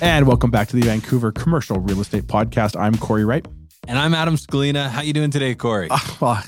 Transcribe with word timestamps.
And 0.00 0.26
welcome 0.28 0.50
back 0.50 0.68
to 0.68 0.76
the 0.76 0.82
Vancouver 0.82 1.32
Commercial 1.32 1.80
Real 1.80 2.00
Estate 2.00 2.24
Podcast. 2.28 2.78
I'm 2.78 2.96
Corey 2.96 3.24
Wright. 3.24 3.44
And 3.88 3.98
I'm 3.98 4.14
Adam 4.14 4.36
Scalina. 4.36 4.88
How 4.88 5.00
you 5.02 5.12
doing 5.12 5.30
today, 5.30 5.54
Corey? 5.56 5.88
Uh, 5.90 5.98
well, 6.20 6.42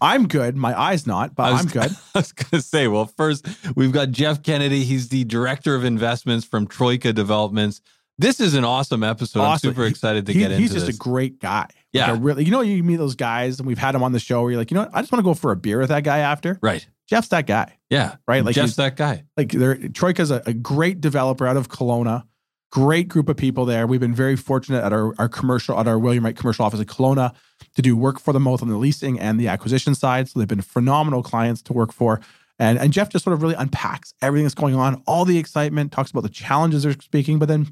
I'm 0.00 0.26
good. 0.26 0.56
My 0.56 0.78
eye's 0.78 1.06
not, 1.06 1.34
but 1.34 1.52
was- 1.52 1.60
I'm 1.62 1.66
good. 1.68 1.90
I 2.14 2.18
was 2.18 2.32
going 2.32 2.50
to 2.52 2.62
say, 2.62 2.88
well, 2.88 3.04
first, 3.06 3.46
we've 3.76 3.92
got 3.92 4.10
Jeff 4.12 4.42
Kennedy. 4.42 4.84
He's 4.84 5.10
the 5.10 5.24
director 5.24 5.74
of 5.74 5.84
investments 5.84 6.46
from 6.46 6.66
Troika 6.66 7.12
Developments. 7.12 7.82
This 8.18 8.40
is 8.40 8.54
an 8.54 8.64
awesome 8.64 9.02
episode. 9.02 9.40
Awesome. 9.40 9.68
I'm 9.68 9.74
super 9.74 9.86
excited 9.86 10.24
to 10.26 10.32
He- 10.32 10.38
get 10.38 10.50
into 10.50 10.62
he's 10.62 10.72
just 10.72 10.86
this. 10.86 10.96
a 10.96 10.98
great 10.98 11.38
guy. 11.38 11.60
Like 11.62 11.74
Yeah. 11.92 12.12
a 12.12 12.14
really, 12.14 12.44
you 12.44 12.50
know, 12.50 12.62
you 12.62 12.82
meet 12.82 12.96
those 12.96 13.14
guys, 13.14 13.58
and 13.58 13.66
we've 13.66 13.78
had 13.78 13.94
him 13.94 14.02
on 14.02 14.12
the 14.12 14.18
show. 14.20 14.40
Where 14.42 14.52
you're 14.52 14.60
like, 14.60 14.70
you 14.70 14.76
know 14.76 14.82
what? 14.84 14.90
I 14.94 15.00
just 15.02 15.12
want 15.12 15.20
to 15.20 15.24
go 15.24 15.34
for 15.34 15.52
a 15.52 15.56
beer 15.56 15.80
with 15.80 15.90
that 15.90 16.04
guy 16.04 16.18
after. 16.20 16.58
right. 16.62 16.86
Jeff's 17.08 17.28
that 17.28 17.44
guy, 17.48 17.76
Yeah. 17.90 18.14
right? 18.28 18.44
Like 18.44 18.54
Jeff's 18.54 18.76
that 18.76 18.96
guy. 18.96 19.24
like 19.36 19.48
Troika's 19.48 20.30
a, 20.30 20.44
a 20.46 20.52
great 20.54 21.00
developer 21.00 21.44
out 21.44 21.56
of 21.56 21.68
Kelowna. 21.68 22.22
Great 22.70 23.08
group 23.08 23.28
of 23.28 23.36
people 23.36 23.64
there. 23.64 23.86
We've 23.86 24.00
been 24.00 24.14
very 24.14 24.36
fortunate 24.36 24.84
at 24.84 24.92
our, 24.92 25.12
our 25.18 25.28
commercial 25.28 25.78
at 25.78 25.88
our 25.88 25.98
William 25.98 26.24
Wright 26.24 26.36
commercial 26.36 26.64
office 26.64 26.78
in 26.78 26.86
Kelowna 26.86 27.34
to 27.74 27.82
do 27.82 27.96
work 27.96 28.20
for 28.20 28.32
them 28.32 28.44
both 28.44 28.62
on 28.62 28.68
the 28.68 28.76
leasing 28.76 29.18
and 29.18 29.40
the 29.40 29.48
acquisition 29.48 29.94
side. 29.94 30.28
So 30.28 30.38
they've 30.38 30.48
been 30.48 30.60
phenomenal 30.60 31.22
clients 31.22 31.62
to 31.62 31.72
work 31.72 31.92
for. 31.92 32.20
And 32.60 32.78
and 32.78 32.92
Jeff 32.92 33.08
just 33.08 33.24
sort 33.24 33.34
of 33.34 33.42
really 33.42 33.56
unpacks 33.56 34.14
everything 34.22 34.44
that's 34.44 34.54
going 34.54 34.74
on, 34.76 35.02
all 35.06 35.24
the 35.24 35.38
excitement, 35.38 35.90
talks 35.92 36.10
about 36.10 36.22
the 36.22 36.28
challenges 36.28 36.84
they're 36.84 36.92
speaking, 36.92 37.38
but 37.38 37.48
then 37.48 37.68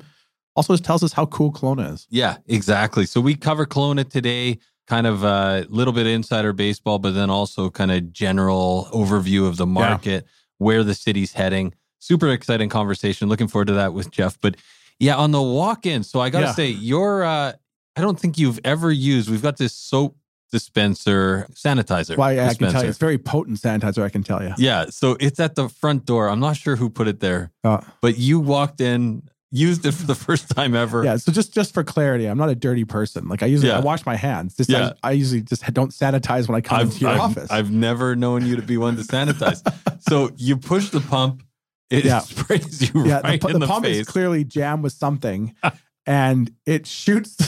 also 0.57 0.73
just 0.73 0.85
tells 0.85 1.05
us 1.05 1.13
how 1.13 1.27
cool 1.27 1.53
Kelowna 1.53 1.93
is. 1.95 2.07
Yeah, 2.11 2.39
exactly. 2.47 3.07
So 3.07 3.21
we 3.21 3.37
cover 3.37 3.67
Kelowna 3.67 4.09
today, 4.09 4.59
kind 4.89 5.07
of 5.07 5.23
a 5.23 5.65
little 5.69 5.93
bit 5.93 6.09
insider 6.09 6.53
baseball, 6.53 6.99
but 6.99 7.15
then 7.15 7.31
also 7.31 7.71
kind 7.71 7.93
of 7.93 8.13
general 8.13 8.89
overview 8.93 9.47
of 9.47 9.59
the 9.59 9.67
market, 9.67 10.27
where 10.57 10.83
the 10.83 10.95
city's 10.95 11.35
heading. 11.35 11.75
Super 12.01 12.29
exciting 12.31 12.69
conversation. 12.69 13.29
Looking 13.29 13.47
forward 13.47 13.69
to 13.69 13.75
that 13.75 13.93
with 13.93 14.11
Jeff. 14.11 14.41
But 14.41 14.57
yeah, 14.99 15.17
on 15.17 15.31
the 15.31 15.43
walk 15.43 15.87
in, 15.87 16.03
so 16.03 16.21
I 16.21 16.31
got 16.31 16.41
to 16.41 16.47
Yeah. 16.47 16.53
say, 16.53 16.69
you're, 16.71 17.25
uh, 17.25 17.53
I 17.97 18.01
don't 18.01 18.19
think 18.19 18.39
you've 18.39 18.61
ever 18.65 18.91
used, 18.93 19.29
we've 19.31 19.43
got 19.43 19.57
this 19.57 19.73
soap 19.75 20.17
dispenser 20.53 21.47
sanitizer. 21.53 22.17
Why 22.17 22.41
I 22.41 22.55
can 22.55 22.71
tell 22.73 22.83
you, 22.83 22.89
it's 22.89 22.99
very 22.99 23.19
potent 23.19 23.59
sanitizer. 23.59 24.03
I 24.03 24.09
can 24.09 24.23
tell 24.23 24.43
you. 24.43 24.55
Yeah, 24.59 24.87
so 24.91 25.17
it's 25.21 25.39
at 25.41 25.55
the 25.55 25.69
front 25.69 26.05
door. 26.07 26.29
I'm 26.29 26.41
not 26.41 26.57
sure 26.57 26.77
who 26.77 26.89
put 26.91 27.07
it 27.09 27.21
there, 27.21 27.51
Uh, 27.65 27.79
but 28.01 28.19
you 28.19 28.41
walked 28.41 28.81
in, 28.81 29.23
used 29.51 29.85
it 29.87 29.93
for 29.93 30.07
the 30.07 30.15
first 30.27 30.49
time 30.51 30.75
ever. 30.75 31.05
yeah. 31.05 31.17
So 31.17 31.33
just 31.33 31.53
just 31.55 31.73
for 31.75 31.83
clarity, 31.85 32.27
I'm 32.27 32.39
not 32.39 32.49
a 32.51 32.55
dirty 32.55 32.85
person. 32.85 33.29
Like 33.29 33.43
I 33.43 33.47
usually 33.47 33.71
Yeah. 33.71 33.79
I 33.79 33.81
wash 33.81 34.05
my 34.07 34.17
hands. 34.17 34.57
Just 34.57 34.71
Yeah. 34.71 34.93
I, 35.03 35.09
I 35.09 35.13
usually 35.13 35.43
just 35.43 35.63
don't 35.73 35.91
sanitize 35.93 36.49
when 36.49 36.57
I 36.57 36.61
come 36.61 36.81
into 36.83 36.99
your 37.01 37.11
I've, 37.11 37.21
office. 37.21 37.51
I've 37.51 37.71
never 37.71 38.15
known 38.17 38.47
you 38.47 38.57
to 38.57 38.63
be 38.63 38.77
one 38.77 38.97
to 38.97 39.03
sanitize. 39.03 39.61
so 40.01 40.31
you 40.37 40.57
push 40.57 40.91
the 40.91 41.01
pump, 41.01 41.43
it 41.91 42.05
Yeah. 42.05 42.19
sprays 42.21 42.93
you 42.95 43.07
yeah, 43.07 43.21
right 43.21 43.41
the, 43.41 43.47
in 43.49 43.53
the 43.55 43.59
the, 43.61 43.67
pump 43.67 43.85
face. 43.85 43.99
is 43.99 44.07
clearly 44.09 44.45
jammed 44.45 44.83
with 44.83 44.93
something, 44.93 45.55
and 46.07 46.51
it 46.67 46.87
shoots 46.87 47.37
the 47.37 47.45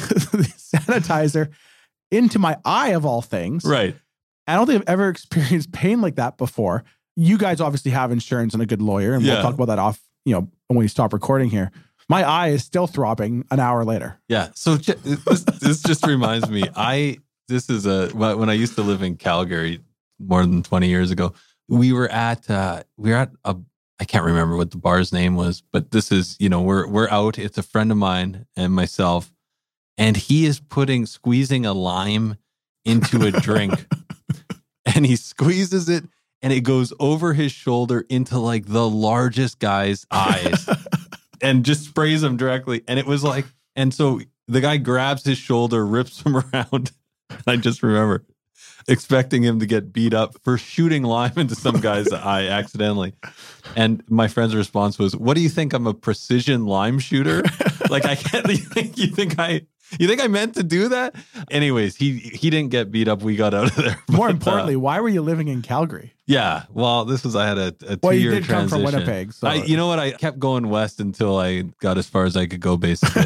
sanitizer 0.56 1.50
into 2.10 2.38
my 2.38 2.56
eye 2.64 2.90
of 2.90 3.04
all 3.06 3.22
things. 3.22 3.64
right. 3.64 3.96
I 4.46 4.54
don't 4.56 4.66
think 4.66 4.82
I've 4.82 4.92
ever 4.94 5.08
experienced 5.08 5.70
pain 5.70 6.00
like 6.00 6.16
that 6.16 6.36
before. 6.36 6.82
You 7.14 7.38
guys 7.38 7.60
obviously 7.60 7.92
have 7.92 8.10
insurance 8.10 8.52
and 8.52 8.62
a 8.62 8.66
good 8.66 8.82
lawyer, 8.82 9.12
and 9.14 9.22
Yeah. 9.22 9.34
we'll 9.34 9.42
talk 9.42 9.54
about 9.54 9.66
that 9.68 9.78
off. 9.78 10.00
You 10.24 10.34
know, 10.34 10.48
when 10.68 10.78
we 10.78 10.88
stop 10.88 11.12
recording 11.12 11.50
here. 11.50 11.70
My 12.08 12.24
eye 12.24 12.48
is 12.48 12.64
still 12.64 12.88
throbbing 12.88 13.44
an 13.52 13.60
hour 13.60 13.84
later. 13.84 14.18
Yeah. 14.28 14.48
So 14.56 14.74
this, 14.76 15.44
this 15.44 15.82
just 15.82 16.04
reminds 16.04 16.50
me. 16.50 16.64
I 16.74 17.18
this 17.46 17.70
is 17.70 17.86
a 17.86 18.08
when 18.08 18.36
when 18.38 18.50
I 18.50 18.54
used 18.54 18.74
to 18.74 18.82
live 18.82 19.02
in 19.02 19.14
Calgary 19.16 19.80
more 20.18 20.42
than 20.44 20.64
twenty 20.64 20.88
years 20.88 21.12
ago. 21.12 21.32
We 21.68 21.92
were 21.92 22.08
at 22.08 22.50
uh, 22.50 22.82
we 22.96 23.10
were 23.10 23.16
at 23.16 23.30
a 23.44 23.56
I 24.00 24.04
can't 24.04 24.24
remember 24.24 24.56
what 24.56 24.70
the 24.70 24.78
bar's 24.78 25.12
name 25.12 25.36
was, 25.36 25.62
but 25.72 25.90
this 25.90 26.10
is 26.10 26.36
you 26.40 26.48
know 26.48 26.62
we're 26.62 26.88
we're 26.88 27.10
out. 27.10 27.38
It's 27.38 27.58
a 27.58 27.62
friend 27.62 27.92
of 27.92 27.98
mine 27.98 28.46
and 28.56 28.72
myself, 28.72 29.30
and 29.98 30.16
he 30.16 30.46
is 30.46 30.58
putting 30.58 31.04
squeezing 31.04 31.66
a 31.66 31.74
lime 31.74 32.38
into 32.86 33.26
a 33.26 33.30
drink, 33.30 33.86
and 34.86 35.04
he 35.04 35.16
squeezes 35.16 35.88
it. 35.90 36.04
And 36.42 36.54
it 36.54 36.62
goes 36.62 36.94
over 36.98 37.34
his 37.34 37.52
shoulder 37.52 38.06
into 38.08 38.38
like 38.38 38.64
the 38.64 38.88
largest 38.88 39.58
guy's 39.58 40.06
eyes 40.10 40.66
and 41.42 41.66
just 41.66 41.84
sprays 41.84 42.22
him 42.22 42.38
directly. 42.38 42.82
And 42.88 42.98
it 42.98 43.04
was 43.04 43.22
like, 43.22 43.44
and 43.76 43.92
so 43.92 44.22
the 44.48 44.62
guy 44.62 44.78
grabs 44.78 45.22
his 45.22 45.36
shoulder, 45.36 45.84
rips 45.84 46.22
him 46.22 46.36
around. 46.54 46.92
I 47.46 47.56
just 47.56 47.82
remember 47.82 48.24
expecting 48.88 49.42
him 49.42 49.60
to 49.60 49.66
get 49.66 49.92
beat 49.92 50.14
up 50.14 50.34
for 50.42 50.58
shooting 50.58 51.02
lime 51.02 51.32
into 51.36 51.54
some 51.54 51.80
guy's 51.80 52.12
eye 52.12 52.46
accidentally. 52.46 53.14
And 53.76 54.02
my 54.08 54.28
friend's 54.28 54.54
response 54.54 54.98
was, 54.98 55.16
"What 55.16 55.34
do 55.34 55.40
you 55.42 55.48
think? 55.48 55.72
I'm 55.72 55.86
a 55.86 55.94
precision 55.94 56.66
lime 56.66 56.98
shooter? 56.98 57.42
Like 57.88 58.04
I 58.04 58.14
can't. 58.14 58.46
You 58.48 58.56
think, 58.56 58.98
you 58.98 59.08
think 59.08 59.38
I? 59.38 59.62
You 59.98 60.06
think 60.06 60.22
I 60.22 60.28
meant 60.28 60.54
to 60.54 60.62
do 60.62 60.88
that? 60.90 61.14
Anyways, 61.50 61.96
he 61.96 62.18
he 62.18 62.48
didn't 62.50 62.70
get 62.70 62.90
beat 62.90 63.08
up. 63.08 63.22
We 63.22 63.34
got 63.36 63.54
out 63.54 63.70
of 63.70 63.74
there. 63.76 63.96
More 64.10 64.28
But, 64.28 64.32
uh, 64.32 64.36
importantly, 64.36 64.76
why 64.76 65.00
were 65.00 65.08
you 65.08 65.22
living 65.22 65.48
in 65.48 65.62
Calgary? 65.62 66.12
yeah. 66.26 66.64
Well, 66.72 67.04
this 67.04 67.24
was 67.24 67.34
I 67.34 67.46
had 67.48 67.58
a, 67.58 67.66
a 67.68 67.72
two 67.72 67.98
Well, 68.02 68.12
you 68.12 68.20
year 68.20 68.30
did 68.32 68.44
come 68.44 68.68
transition. 68.68 68.84
from 68.86 68.94
Winnipeg, 68.94 69.32
so 69.32 69.48
I, 69.48 69.54
you 69.54 69.76
know 69.76 69.88
what? 69.88 69.98
I 69.98 70.12
kept 70.12 70.38
going 70.38 70.68
west 70.68 71.00
until 71.00 71.38
I 71.38 71.62
got 71.80 71.98
as 71.98 72.06
far 72.06 72.24
as 72.24 72.36
I 72.36 72.46
could 72.46 72.60
go, 72.60 72.76
basically. 72.76 73.24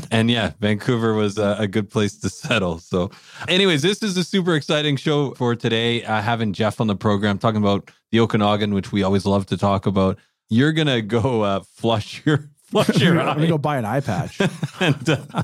and 0.10 0.30
yeah, 0.30 0.52
Vancouver 0.60 1.14
was 1.14 1.38
a, 1.38 1.56
a 1.60 1.66
good 1.66 1.88
place 1.88 2.16
to 2.18 2.28
settle. 2.28 2.78
So, 2.78 3.10
anyways, 3.48 3.80
this 3.80 4.02
is 4.02 4.16
a 4.18 4.24
super 4.24 4.54
exciting 4.54 4.96
show 4.96 5.32
for 5.34 5.56
today. 5.56 6.04
Uh, 6.04 6.20
having 6.20 6.52
Jeff 6.52 6.78
on 6.80 6.88
the 6.88 6.96
program 6.96 7.38
talking 7.38 7.62
about 7.62 7.90
the 8.10 8.20
Okanagan, 8.20 8.74
which 8.74 8.92
we 8.92 9.02
always 9.02 9.24
love 9.24 9.46
to 9.46 9.56
talk 9.56 9.86
about. 9.86 10.18
You're 10.50 10.72
gonna 10.72 11.00
go 11.00 11.40
uh, 11.42 11.60
flush 11.76 12.20
your 12.26 12.50
flush 12.64 13.00
your 13.00 13.18
I'm 13.20 13.36
gonna 13.36 13.46
go 13.48 13.56
buy 13.56 13.78
an 13.78 13.86
eye 13.86 14.00
patch. 14.00 14.38
and, 14.80 15.08
uh, 15.08 15.42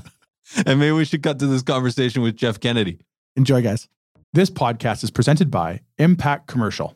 and 0.65 0.79
maybe 0.79 0.91
we 0.91 1.05
should 1.05 1.23
cut 1.23 1.39
to 1.39 1.47
this 1.47 1.61
conversation 1.61 2.21
with 2.21 2.35
Jeff 2.35 2.59
Kennedy. 2.59 2.99
Enjoy, 3.35 3.61
guys. 3.61 3.87
This 4.33 4.49
podcast 4.49 5.03
is 5.03 5.11
presented 5.11 5.49
by 5.49 5.81
Impact 5.97 6.47
Commercial. 6.47 6.95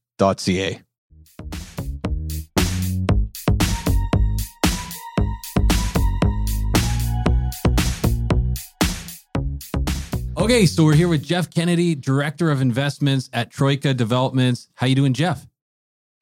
Okay, 10.37 10.67
so 10.67 10.83
we're 10.83 10.93
here 10.93 11.07
with 11.07 11.23
Jeff 11.23 11.49
Kennedy, 11.49 11.95
Director 11.95 12.51
of 12.51 12.61
Investments 12.61 13.31
at 13.33 13.49
Troika 13.49 13.95
Developments. 13.95 14.67
How 14.75 14.85
you 14.85 14.93
doing, 14.93 15.13
Jeff? 15.13 15.47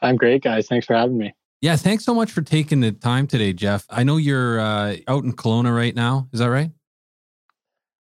I'm 0.02 0.16
great, 0.16 0.44
guys. 0.44 0.68
Thanks 0.68 0.86
for 0.86 0.94
having 0.96 1.18
me. 1.18 1.34
Yeah, 1.60 1.76
thanks 1.76 2.06
so 2.06 2.14
much 2.14 2.32
for 2.32 2.42
taking 2.42 2.80
the 2.80 2.94
time 2.94 3.28
today, 3.28 3.52
Jeff. 3.52 3.86
I 3.90 4.04
know 4.04 4.16
you're 4.16 4.62
uh, 4.62 4.96
out 5.10 5.26
in 5.26 5.34
Kelowna 5.34 5.76
right 5.76 5.94
now. 5.94 6.30
Is 6.32 6.40
that 6.40 6.50
right? 6.50 6.72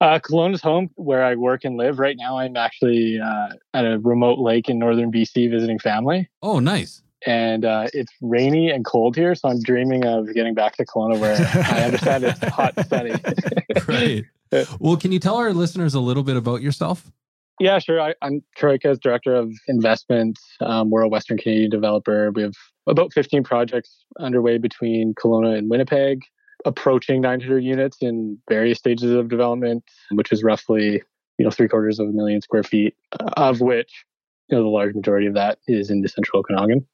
Uh, 0.01 0.17
Kelowna's 0.17 0.61
home 0.61 0.89
where 0.95 1.23
I 1.23 1.35
work 1.35 1.63
and 1.63 1.77
live. 1.77 1.99
Right 1.99 2.17
now, 2.17 2.39
I'm 2.39 2.57
actually 2.57 3.19
uh, 3.19 3.49
at 3.75 3.85
a 3.85 3.99
remote 3.99 4.39
lake 4.39 4.67
in 4.67 4.79
northern 4.79 5.11
BC 5.11 5.51
visiting 5.51 5.77
family. 5.77 6.27
Oh, 6.41 6.59
nice. 6.59 7.03
and 7.27 7.65
uh, 7.65 7.87
it's 7.93 8.11
rainy 8.19 8.71
and 8.71 8.83
cold 8.83 9.15
here. 9.15 9.35
So 9.35 9.47
I'm 9.49 9.61
dreaming 9.61 10.05
of 10.05 10.33
getting 10.33 10.55
back 10.55 10.75
to 10.77 10.85
Kelowna, 10.85 11.19
where 11.19 11.35
I 11.71 11.83
understand 11.83 12.23
it's 12.23 12.39
hot 12.47 12.73
and 12.77 12.87
sunny. 12.87 13.13
Great. 13.81 14.25
Well, 14.79 14.97
can 14.97 15.11
you 15.11 15.19
tell 15.19 15.35
our 15.35 15.53
listeners 15.53 15.93
a 15.93 15.99
little 15.99 16.23
bit 16.23 16.35
about 16.35 16.63
yourself? 16.63 17.11
Yeah, 17.59 17.77
sure. 17.77 18.01
I, 18.01 18.15
am 18.23 18.41
Troika's 18.57 18.97
director 18.97 19.35
of 19.35 19.53
investment. 19.67 20.39
Um, 20.61 20.89
we're 20.89 21.03
a 21.03 21.07
Western 21.07 21.37
Canadian 21.37 21.69
developer. 21.69 22.31
We 22.31 22.41
have 22.41 22.55
about 22.87 23.13
15 23.13 23.43
projects 23.43 24.03
underway 24.19 24.57
between 24.57 25.13
Kelowna 25.13 25.55
and 25.59 25.69
Winnipeg, 25.69 26.23
approaching 26.65 27.21
900 27.21 27.63
units 27.63 27.97
in 28.01 28.37
various 28.49 28.77
stages 28.77 29.11
of 29.11 29.29
development, 29.29 29.83
which 30.11 30.31
is 30.31 30.43
roughly 30.43 31.01
you 31.37 31.45
know 31.45 31.51
three 31.51 31.67
quarters 31.67 31.99
of 31.99 32.07
a 32.07 32.11
million 32.11 32.41
square 32.41 32.63
feet, 32.63 32.95
of 33.37 33.61
which 33.61 34.05
you 34.49 34.57
know 34.57 34.63
the 34.63 34.69
large 34.69 34.93
majority 34.93 35.27
of 35.27 35.33
that 35.33 35.59
is 35.67 35.89
in 35.89 36.01
the 36.01 36.09
central 36.09 36.39
Okanagan. 36.39 36.85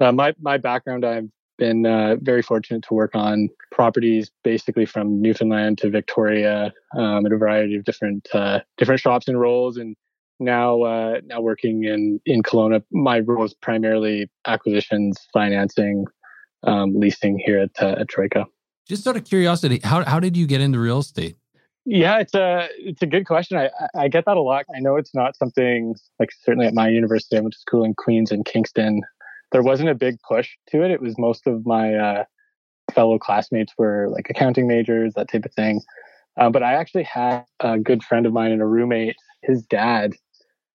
Uh, 0.00 0.12
my 0.12 0.34
my 0.40 0.58
background, 0.58 1.04
I've 1.04 1.28
been 1.58 1.86
uh, 1.86 2.16
very 2.20 2.42
fortunate 2.42 2.82
to 2.82 2.94
work 2.94 3.14
on 3.14 3.48
properties 3.72 4.30
basically 4.44 4.86
from 4.86 5.20
Newfoundland 5.22 5.78
to 5.78 5.90
Victoria 5.90 6.72
um, 6.96 7.24
in 7.24 7.32
a 7.32 7.36
variety 7.36 7.76
of 7.76 7.84
different 7.84 8.28
uh, 8.34 8.60
different 8.76 9.00
shops 9.00 9.28
and 9.28 9.40
roles. 9.40 9.76
And 9.76 9.96
now 10.38 10.82
uh, 10.82 11.20
now 11.24 11.40
working 11.40 11.84
in 11.84 12.20
in 12.26 12.42
Kelowna, 12.42 12.82
my 12.90 13.20
role 13.20 13.44
is 13.44 13.54
primarily 13.54 14.28
acquisitions, 14.46 15.18
financing, 15.32 16.04
um, 16.64 16.98
leasing 16.98 17.38
here 17.44 17.60
at, 17.60 17.82
uh, 17.82 18.00
at 18.00 18.08
Troika. 18.08 18.46
Just 18.86 19.06
out 19.06 19.16
of 19.16 19.24
curiosity, 19.24 19.80
how 19.82 20.04
how 20.04 20.20
did 20.20 20.36
you 20.36 20.46
get 20.46 20.60
into 20.60 20.78
real 20.78 21.00
estate? 21.00 21.36
Yeah, 21.84 22.18
it's 22.18 22.34
a 22.34 22.68
it's 22.78 23.02
a 23.02 23.06
good 23.06 23.26
question. 23.26 23.58
I 23.58 23.70
I 23.94 24.08
get 24.08 24.24
that 24.26 24.36
a 24.36 24.42
lot. 24.42 24.64
I 24.74 24.80
know 24.80 24.96
it's 24.96 25.14
not 25.14 25.36
something 25.36 25.94
like 26.18 26.30
certainly 26.42 26.66
at 26.66 26.74
my 26.74 26.88
university. 26.88 27.36
I 27.36 27.40
went 27.40 27.54
to 27.54 27.58
school 27.58 27.84
in 27.84 27.94
Queens 27.94 28.30
and 28.30 28.44
Kingston 28.44 29.02
there 29.52 29.62
wasn't 29.62 29.88
a 29.88 29.94
big 29.94 30.20
push 30.20 30.50
to 30.70 30.82
it. 30.82 30.90
It 30.90 31.00
was 31.00 31.18
most 31.18 31.46
of 31.46 31.66
my 31.66 31.94
uh, 31.94 32.24
fellow 32.92 33.18
classmates 33.18 33.72
were 33.78 34.08
like 34.10 34.28
accounting 34.30 34.66
majors, 34.66 35.14
that 35.14 35.28
type 35.28 35.44
of 35.44 35.52
thing. 35.54 35.82
Uh, 36.38 36.50
but 36.50 36.62
I 36.62 36.74
actually 36.74 37.04
had 37.04 37.44
a 37.60 37.78
good 37.78 38.02
friend 38.02 38.26
of 38.26 38.32
mine 38.32 38.52
and 38.52 38.60
a 38.60 38.66
roommate. 38.66 39.16
His 39.42 39.62
dad 39.62 40.12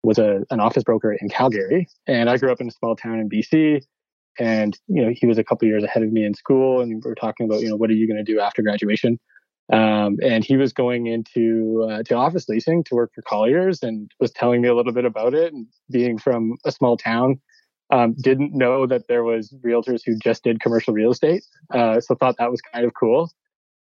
was 0.03 0.17
a, 0.17 0.43
an 0.49 0.59
office 0.59 0.83
broker 0.83 1.13
in 1.13 1.29
Calgary, 1.29 1.87
and 2.07 2.29
I 2.29 2.37
grew 2.37 2.51
up 2.51 2.61
in 2.61 2.67
a 2.67 2.71
small 2.71 2.95
town 2.95 3.19
in 3.19 3.29
BC. 3.29 3.83
And 4.39 4.77
you 4.87 5.03
know, 5.03 5.11
he 5.13 5.27
was 5.27 5.37
a 5.37 5.43
couple 5.43 5.67
years 5.67 5.83
ahead 5.83 6.03
of 6.03 6.11
me 6.11 6.25
in 6.25 6.33
school, 6.33 6.81
and 6.81 7.01
we 7.03 7.09
were 7.09 7.15
talking 7.15 7.45
about 7.45 7.61
you 7.61 7.69
know 7.69 7.75
what 7.75 7.89
are 7.89 7.93
you 7.93 8.07
going 8.07 8.23
to 8.23 8.31
do 8.31 8.39
after 8.39 8.61
graduation. 8.61 9.19
Um, 9.71 10.17
and 10.21 10.43
he 10.43 10.57
was 10.57 10.73
going 10.73 11.07
into 11.07 11.87
uh, 11.89 12.03
to 12.03 12.15
office 12.15 12.49
leasing 12.49 12.83
to 12.85 12.95
work 12.95 13.11
for 13.13 13.21
Colliers, 13.21 13.83
and 13.83 14.11
was 14.19 14.31
telling 14.31 14.61
me 14.61 14.67
a 14.67 14.75
little 14.75 14.93
bit 14.93 15.05
about 15.05 15.33
it. 15.33 15.53
And 15.53 15.67
being 15.91 16.17
from 16.17 16.57
a 16.65 16.71
small 16.71 16.97
town, 16.97 17.39
um, 17.91 18.13
didn't 18.21 18.53
know 18.53 18.85
that 18.87 19.07
there 19.07 19.23
was 19.23 19.53
realtors 19.65 20.01
who 20.05 20.17
just 20.17 20.43
did 20.43 20.61
commercial 20.61 20.93
real 20.93 21.11
estate, 21.11 21.43
uh, 21.73 21.99
so 21.99 22.15
thought 22.15 22.35
that 22.37 22.51
was 22.51 22.61
kind 22.61 22.85
of 22.85 22.93
cool. 22.99 23.31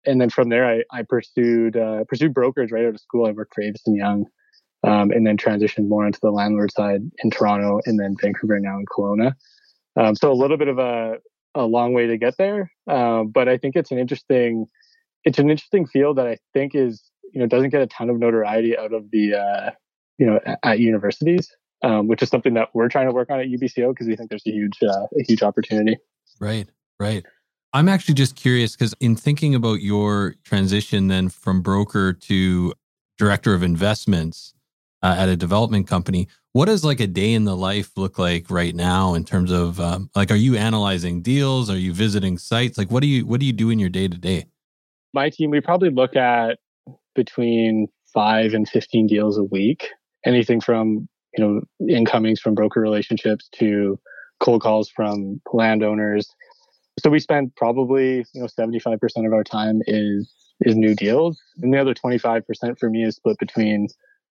And 0.06 0.19
then 0.19 0.30
from 0.30 0.50
there, 0.50 0.66
I, 0.66 0.84
I 0.92 1.04
pursued 1.04 1.78
uh, 1.78 2.04
pursued 2.07 2.34
brokerage 2.34 2.72
right 2.72 2.86
out 2.86 2.95
of 2.95 3.00
school. 3.00 3.25
I 3.25 3.31
worked 3.31 3.56
for 3.56 3.63
Avison 3.63 3.95
Young, 3.95 4.25
um, 4.84 5.12
and 5.12 5.25
then 5.25 5.38
transitioned 5.38 5.88
more 5.88 6.06
into 6.06 6.19
the 6.22 6.31
landlord 6.31 6.72
side 6.72 7.01
in 7.24 7.30
Toronto, 7.30 7.80
and 7.86 8.00
then 8.00 8.16
Vancouver, 8.22 8.60
now 8.60 8.78
in 8.78 8.86
Kelowna. 8.86 9.34
Um, 9.95 10.16
so 10.16 10.31
a 10.31 10.34
little 10.34 10.57
bit 10.57 10.68
of 10.68 10.80
a 10.80 11.18
a 11.56 11.66
long 11.66 11.94
way 11.94 12.07
to 12.07 12.18
get 12.18 12.36
there, 12.38 12.72
uh, 12.90 13.24
but 13.24 13.48
I 13.48 13.57
think 13.57 13.75
it's 13.75 13.92
an 13.92 14.00
interesting 14.00 14.66
it's 15.24 15.40
an 15.40 15.50
interesting 15.50 15.86
field 15.86 16.18
that 16.18 16.28
I 16.28 16.38
think 16.54 16.75
is 16.75 17.04
you 17.31 17.40
know 17.40 17.48
doesn't 17.48 17.69
get 17.69 17.81
a 17.81 17.88
ton 17.88 18.10
of 18.10 18.19
notoriety 18.19 18.78
out 18.78 18.94
of 18.94 19.12
the 19.12 19.36
uh, 19.36 19.72
you 20.18 20.25
know 20.25 20.40
at 20.63 20.80
universities 20.80 21.50
um, 21.84 22.07
which 22.07 22.24
is 22.24 22.30
something 22.30 22.54
that 22.54 22.69
we're 22.74 22.88
trying 22.88 23.07
to 23.07 23.13
work 23.13 23.30
on 23.30 23.40
at 23.40 23.48
UBCO 23.48 23.90
because 23.90 24.07
we 24.07 24.16
think 24.16 24.30
there's 24.30 24.48
a 24.48 24.51
huge 24.51 24.81
uh, 24.81 25.06
a 25.19 25.24
huge 25.28 25.44
opportunity. 25.44 25.98
Right, 26.40 26.68
right. 27.00 27.25
I'm 27.74 27.90
actually 27.90 28.16
just 28.16 28.36
curious 28.36 28.75
because 28.75 28.95
in 29.00 29.16
thinking 29.16 29.54
about 29.54 29.81
your 29.81 30.36
transition 30.44 31.07
then 31.07 31.30
from 31.30 31.62
broker 31.62 32.13
to 32.13 32.74
director 33.18 33.54
of 33.54 33.63
investments 33.63 34.54
uh, 35.04 35.16
at 35.18 35.30
a 35.30 35.36
development 35.36 35.88
company, 35.88 36.28
what 36.54 36.66
does 36.66 36.84
like 36.84 37.00
a 37.00 37.08
day 37.08 37.34
in 37.34 37.46
the 37.46 37.56
life 37.56 37.92
look 37.96 38.18
like 38.18 38.50
right 38.50 38.74
now 38.74 39.14
in 39.14 39.26
terms 39.26 39.52
of 39.52 39.80
um, 39.80 40.10
like 40.16 40.32
are 40.32 40.36
you 40.36 40.56
analyzing 40.56 41.22
deals? 41.22 41.70
Are 41.70 41.78
you 41.78 41.94
visiting 41.94 42.38
sites? 42.38 42.78
Like 42.78 42.90
what 42.90 43.02
do 43.02 43.08
you 43.08 43.26
what 43.26 43.40
do 43.40 43.46
you 43.46 43.54
do 43.54 43.70
in 43.70 43.80
your 43.80 43.90
day 43.90 44.08
to 44.08 44.18
day? 44.18 44.46
My 45.14 45.30
team, 45.30 45.52
we 45.52 45.62
probably 45.62 45.92
look 45.92 46.16
at 46.16 46.58
between 47.14 47.88
five 48.14 48.54
and 48.54 48.68
fifteen 48.68 49.06
deals 49.06 49.38
a 49.38 49.44
week. 49.44 49.90
Anything 50.26 50.62
from 50.62 51.08
you 51.38 51.44
know, 51.44 51.62
incomings 51.94 52.40
from 52.40 52.54
broker 52.54 52.80
relationships 52.80 53.50
to 53.54 54.00
cold 54.40 54.62
calls 54.62 54.90
from 54.90 55.42
landowners. 55.52 56.28
So 57.00 57.10
we 57.10 57.20
spend 57.20 57.56
probably, 57.56 58.26
you 58.34 58.42
know, 58.42 58.48
75% 58.48 58.98
of 59.26 59.34
our 59.34 59.44
time 59.44 59.82
is 59.88 60.32
is 60.62 60.76
new 60.76 60.96
deals. 60.96 61.42
And 61.62 61.74
the 61.74 61.80
other 61.80 61.94
25% 61.94 62.44
for 62.80 62.90
me 62.90 63.04
is 63.04 63.16
split 63.16 63.38
between 63.40 63.88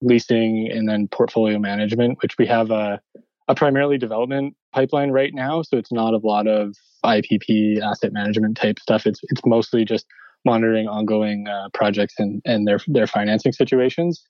leasing 0.01 0.69
and 0.71 0.87
then 0.87 1.07
portfolio 1.07 1.59
management, 1.59 2.17
which 2.21 2.37
we 2.37 2.45
have 2.45 2.71
a, 2.71 2.99
a 3.47 3.55
primarily 3.55 3.97
development 3.97 4.55
pipeline 4.73 5.11
right 5.11 5.33
now. 5.33 5.61
So 5.61 5.77
it's 5.77 5.91
not 5.91 6.13
a 6.13 6.17
lot 6.17 6.47
of 6.47 6.75
IPP 7.03 7.81
asset 7.81 8.13
management 8.13 8.57
type 8.57 8.79
stuff. 8.79 9.05
It's 9.05 9.19
it's 9.23 9.41
mostly 9.45 9.85
just 9.85 10.05
monitoring 10.43 10.87
ongoing 10.87 11.47
uh, 11.47 11.69
projects 11.73 12.15
and, 12.17 12.41
and 12.45 12.67
their 12.67 12.79
their 12.87 13.07
financing 13.07 13.51
situations. 13.51 14.23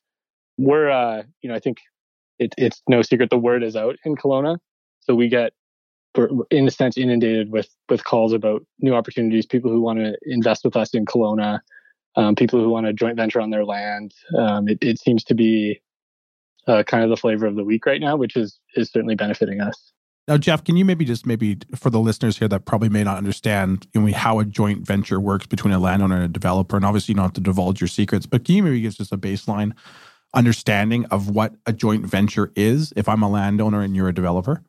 We're 0.57 0.89
uh, 0.89 1.23
you 1.41 1.49
know 1.49 1.55
I 1.55 1.59
think 1.59 1.77
it, 2.39 2.53
it's 2.57 2.81
no 2.87 3.01
secret 3.01 3.29
the 3.29 3.37
word 3.37 3.63
is 3.63 3.75
out 3.75 3.95
in 4.05 4.15
Kelowna. 4.15 4.57
So 5.01 5.15
we 5.15 5.29
get, 5.29 5.53
we're 6.17 6.29
in 6.49 6.67
a 6.67 6.71
sense, 6.71 6.97
inundated 6.97 7.51
with 7.51 7.69
with 7.89 8.03
calls 8.03 8.33
about 8.33 8.65
new 8.79 8.95
opportunities, 8.95 9.45
people 9.45 9.71
who 9.71 9.81
want 9.81 9.99
to 9.99 10.17
invest 10.23 10.63
with 10.63 10.75
us 10.75 10.93
in 10.93 11.05
Kelowna, 11.05 11.59
um, 12.15 12.35
people 12.35 12.59
who 12.61 12.69
want 12.69 12.85
to 12.85 12.93
joint 12.93 13.15
venture 13.15 13.41
on 13.41 13.49
their 13.49 13.65
land. 13.65 14.13
Um, 14.37 14.67
it, 14.67 14.77
it, 14.81 14.99
seems 14.99 15.23
to 15.25 15.35
be 15.35 15.81
uh, 16.67 16.83
kind 16.83 17.03
of 17.03 17.09
the 17.09 17.17
flavor 17.17 17.45
of 17.45 17.55
the 17.55 17.63
week 17.63 17.85
right 17.85 18.01
now, 18.01 18.15
which 18.15 18.35
is 18.35 18.59
is 18.75 18.89
certainly 18.89 19.15
benefiting 19.15 19.61
us. 19.61 19.91
Now, 20.27 20.37
Jeff, 20.37 20.63
can 20.63 20.75
you 20.75 20.85
maybe 20.85 21.05
just 21.05 21.25
maybe 21.25 21.59
for 21.75 21.91
the 21.91 21.99
listeners 21.99 22.39
here 22.39 22.47
that 22.47 22.65
probably 22.65 22.89
may 22.89 23.03
not 23.03 23.17
understand 23.17 23.85
you 23.93 24.01
know, 24.01 24.13
how 24.13 24.39
a 24.39 24.45
joint 24.45 24.85
venture 24.85 25.19
works 25.19 25.45
between 25.45 25.73
a 25.73 25.79
landowner 25.79 26.15
and 26.15 26.25
a 26.25 26.29
developer, 26.29 26.75
and 26.75 26.85
obviously 26.85 27.13
you 27.13 27.17
don't 27.17 27.25
have 27.25 27.33
to 27.33 27.41
divulge 27.41 27.79
your 27.79 27.87
secrets, 27.87 28.25
but 28.25 28.43
can 28.43 28.55
you 28.55 28.63
maybe 28.63 28.81
give 28.81 28.89
us 28.89 28.97
just 28.97 29.11
a 29.11 29.17
baseline 29.17 29.73
understanding 30.33 31.05
of 31.05 31.29
what 31.29 31.53
a 31.65 31.71
joint 31.71 32.05
venture 32.05 32.51
is 32.55 32.91
if 32.95 33.07
I'm 33.07 33.23
a 33.23 33.29
landowner 33.29 33.81
and 33.81 33.95
you're 33.95 34.09
a 34.09 34.13
developer? 34.13 34.63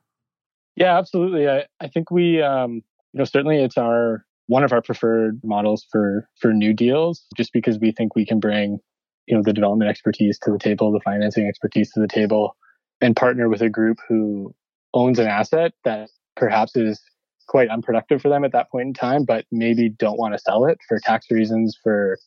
Yeah, 0.76 0.98
absolutely. 0.98 1.48
I, 1.48 1.64
I 1.80 1.88
think 1.88 2.10
we, 2.10 2.42
um, 2.42 2.74
you 3.12 3.18
know, 3.18 3.24
certainly 3.24 3.56
it's 3.56 3.78
our 3.78 4.24
one 4.46 4.64
of 4.64 4.72
our 4.72 4.82
preferred 4.82 5.40
models 5.42 5.86
for 5.90 6.28
for 6.40 6.52
new 6.52 6.72
deals, 6.72 7.26
just 7.36 7.52
because 7.52 7.78
we 7.78 7.92
think 7.92 8.14
we 8.14 8.26
can 8.26 8.40
bring, 8.40 8.78
you 9.26 9.36
know, 9.36 9.42
the 9.44 9.52
development 9.52 9.90
expertise 9.90 10.38
to 10.40 10.50
the 10.50 10.58
table, 10.58 10.92
the 10.92 11.00
financing 11.00 11.46
expertise 11.46 11.92
to 11.92 12.00
the 12.00 12.08
table, 12.08 12.56
and 13.00 13.16
partner 13.16 13.48
with 13.48 13.62
a 13.62 13.68
group 13.68 13.98
who 14.08 14.54
owns 14.94 15.18
an 15.18 15.26
asset 15.26 15.72
that 15.84 16.08
perhaps 16.36 16.76
is 16.76 17.00
quite 17.48 17.68
unproductive 17.68 18.20
for 18.20 18.28
them 18.28 18.44
at 18.44 18.52
that 18.52 18.70
point 18.70 18.88
in 18.88 18.94
time, 18.94 19.24
but 19.24 19.44
maybe 19.52 19.88
don't 19.88 20.18
want 20.18 20.34
to 20.34 20.38
sell 20.38 20.64
it 20.66 20.78
for 20.88 20.98
tax 21.00 21.26
reasons, 21.30 21.78
for 21.82 22.18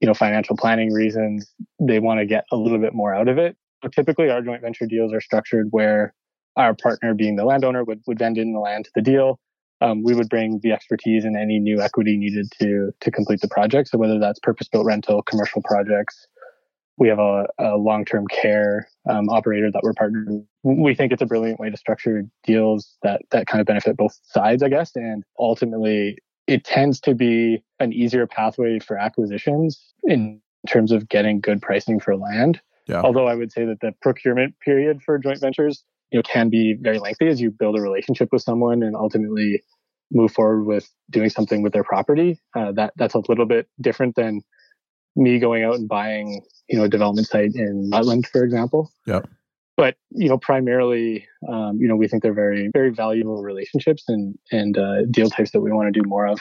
you 0.00 0.06
know, 0.06 0.14
financial 0.14 0.56
planning 0.56 0.92
reasons, 0.92 1.52
they 1.80 1.98
want 1.98 2.20
to 2.20 2.26
get 2.26 2.44
a 2.52 2.56
little 2.56 2.78
bit 2.78 2.94
more 2.94 3.14
out 3.14 3.28
of 3.28 3.38
it. 3.38 3.56
Typically, 3.92 4.30
our 4.30 4.42
joint 4.42 4.62
venture 4.62 4.86
deals 4.86 5.12
are 5.12 5.20
structured 5.20 5.68
where 5.70 6.14
our 6.56 6.74
partner, 6.74 7.14
being 7.14 7.36
the 7.36 7.44
landowner, 7.44 7.84
would, 7.84 8.00
would 8.06 8.18
vend 8.18 8.38
in 8.38 8.52
the 8.52 8.60
land 8.60 8.84
to 8.84 8.90
the 8.94 9.02
deal. 9.02 9.40
Um, 9.80 10.02
we 10.02 10.14
would 10.14 10.28
bring 10.28 10.60
the 10.62 10.72
expertise 10.72 11.24
and 11.24 11.36
any 11.36 11.58
new 11.58 11.80
equity 11.80 12.16
needed 12.16 12.50
to 12.60 12.90
to 13.00 13.10
complete 13.10 13.40
the 13.40 13.48
project. 13.48 13.88
So 13.88 13.98
whether 13.98 14.18
that's 14.18 14.40
purpose 14.40 14.68
built 14.68 14.86
rental, 14.86 15.22
commercial 15.22 15.62
projects, 15.62 16.26
we 16.98 17.08
have 17.08 17.18
a, 17.18 17.46
a 17.58 17.76
long 17.76 18.04
term 18.04 18.26
care 18.26 18.88
um, 19.08 19.28
operator 19.28 19.70
that 19.70 19.82
we're 19.82 19.94
partnered. 19.94 20.28
With. 20.28 20.78
We 20.78 20.94
think 20.94 21.12
it's 21.12 21.22
a 21.22 21.26
brilliant 21.26 21.60
way 21.60 21.70
to 21.70 21.76
structure 21.76 22.22
deals 22.44 22.96
that 23.02 23.22
that 23.30 23.46
kind 23.46 23.60
of 23.60 23.66
benefit 23.66 23.96
both 23.96 24.18
sides, 24.24 24.62
I 24.62 24.68
guess, 24.68 24.94
and 24.96 25.22
ultimately 25.38 26.18
it 26.46 26.64
tends 26.64 26.98
to 27.00 27.14
be 27.14 27.62
an 27.78 27.92
easier 27.92 28.26
pathway 28.26 28.78
for 28.78 28.98
acquisitions 28.98 29.92
in 30.04 30.40
terms 30.66 30.92
of 30.92 31.08
getting 31.08 31.40
good 31.40 31.62
pricing 31.62 32.00
for 32.00 32.16
land. 32.16 32.60
Yeah. 32.86 33.02
Although 33.02 33.28
I 33.28 33.34
would 33.34 33.52
say 33.52 33.66
that 33.66 33.80
the 33.80 33.92
procurement 34.00 34.58
period 34.60 35.02
for 35.02 35.18
joint 35.18 35.40
ventures, 35.40 35.84
you 36.10 36.18
know, 36.18 36.22
can 36.22 36.48
be 36.48 36.74
very 36.80 36.98
lengthy 36.98 37.26
as 37.26 37.40
you 37.40 37.50
build 37.50 37.78
a 37.78 37.82
relationship 37.82 38.28
with 38.32 38.42
someone 38.42 38.82
and 38.82 38.96
ultimately 38.96 39.62
move 40.10 40.32
forward 40.32 40.64
with 40.64 40.88
doing 41.10 41.30
something 41.30 41.62
with 41.62 41.72
their 41.72 41.84
property. 41.84 42.40
Uh, 42.56 42.72
that 42.72 42.92
that's 42.96 43.14
a 43.14 43.22
little 43.28 43.46
bit 43.46 43.68
different 43.80 44.14
than 44.16 44.42
me 45.16 45.38
going 45.38 45.64
out 45.64 45.74
and 45.74 45.88
buying, 45.88 46.42
you 46.68 46.78
know, 46.78 46.84
a 46.84 46.88
development 46.88 47.26
site 47.26 47.54
in 47.54 47.90
Rutland, 47.92 48.26
for 48.26 48.42
example. 48.44 48.90
Yeah 49.06 49.20
but 49.78 49.94
you 50.10 50.28
know 50.28 50.36
primarily 50.36 51.26
um, 51.48 51.78
you 51.80 51.88
know 51.88 51.96
we 51.96 52.06
think 52.06 52.22
they're 52.22 52.34
very 52.34 52.68
very 52.74 52.90
valuable 52.90 53.42
relationships 53.42 54.04
and 54.08 54.36
and 54.52 54.76
uh, 54.76 55.06
deal 55.10 55.30
types 55.30 55.52
that 55.52 55.60
we 55.60 55.72
want 55.72 55.92
to 55.92 56.02
do 56.02 56.06
more 56.06 56.26
of 56.26 56.38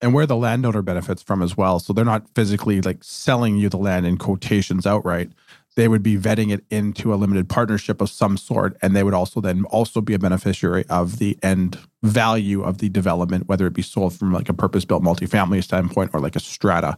and 0.00 0.14
where 0.14 0.26
the 0.26 0.36
landowner 0.36 0.82
benefits 0.82 1.22
from 1.22 1.40
as 1.40 1.56
well 1.56 1.78
so 1.78 1.92
they're 1.92 2.04
not 2.04 2.26
physically 2.34 2.80
like 2.80 3.04
selling 3.04 3.56
you 3.56 3.68
the 3.68 3.76
land 3.76 4.04
in 4.06 4.16
quotations 4.16 4.86
outright 4.86 5.30
they 5.78 5.86
would 5.86 6.02
be 6.02 6.16
vending 6.16 6.50
it 6.50 6.64
into 6.70 7.14
a 7.14 7.16
limited 7.16 7.48
partnership 7.48 8.00
of 8.00 8.10
some 8.10 8.36
sort 8.36 8.76
and 8.82 8.96
they 8.96 9.04
would 9.04 9.14
also 9.14 9.40
then 9.40 9.64
also 9.66 10.00
be 10.00 10.12
a 10.12 10.18
beneficiary 10.18 10.84
of 10.90 11.20
the 11.20 11.38
end 11.40 11.78
value 12.02 12.64
of 12.64 12.78
the 12.78 12.88
development 12.88 13.46
whether 13.46 13.64
it 13.64 13.74
be 13.74 13.80
sold 13.80 14.12
from 14.12 14.32
like 14.32 14.48
a 14.48 14.52
purpose 14.52 14.84
built 14.84 15.04
multifamily 15.04 15.62
standpoint 15.62 16.10
or 16.12 16.18
like 16.18 16.34
a 16.34 16.40
strata 16.40 16.96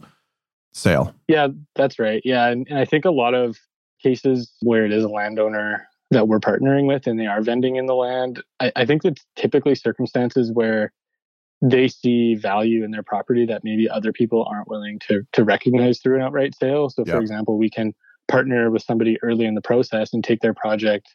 sale. 0.73 1.13
Yeah 1.27 1.49
that's 1.75 1.99
right. 1.99 2.23
Yeah 2.25 2.47
and, 2.47 2.67
and 2.71 2.79
i 2.79 2.83
think 2.83 3.05
a 3.05 3.11
lot 3.11 3.35
of 3.35 3.59
cases 4.01 4.51
where 4.61 4.83
it 4.83 4.91
is 4.91 5.03
a 5.03 5.09
landowner 5.09 5.87
that 6.09 6.27
we're 6.27 6.39
partnering 6.39 6.87
with 6.87 7.05
and 7.05 7.19
they 7.19 7.27
are 7.27 7.43
vending 7.43 7.75
in 7.75 7.85
the 7.85 7.93
land 7.93 8.41
i, 8.59 8.71
I 8.75 8.85
think 8.85 9.05
it's 9.05 9.23
typically 9.35 9.75
circumstances 9.75 10.51
where 10.51 10.91
they 11.61 11.87
see 11.87 12.33
value 12.33 12.83
in 12.83 12.89
their 12.89 13.03
property 13.03 13.45
that 13.45 13.63
maybe 13.63 13.87
other 13.87 14.11
people 14.11 14.43
aren't 14.49 14.67
willing 14.67 14.97
to 15.07 15.21
to 15.33 15.43
recognize 15.43 15.99
through 15.99 16.15
an 16.15 16.23
outright 16.23 16.55
sale. 16.55 16.89
So 16.89 17.05
for 17.05 17.19
example 17.19 17.59
we 17.59 17.69
can 17.69 17.93
partner 18.31 18.71
with 18.71 18.81
somebody 18.81 19.17
early 19.21 19.45
in 19.45 19.55
the 19.55 19.61
process 19.61 20.13
and 20.13 20.23
take 20.23 20.39
their 20.39 20.53
project 20.53 21.07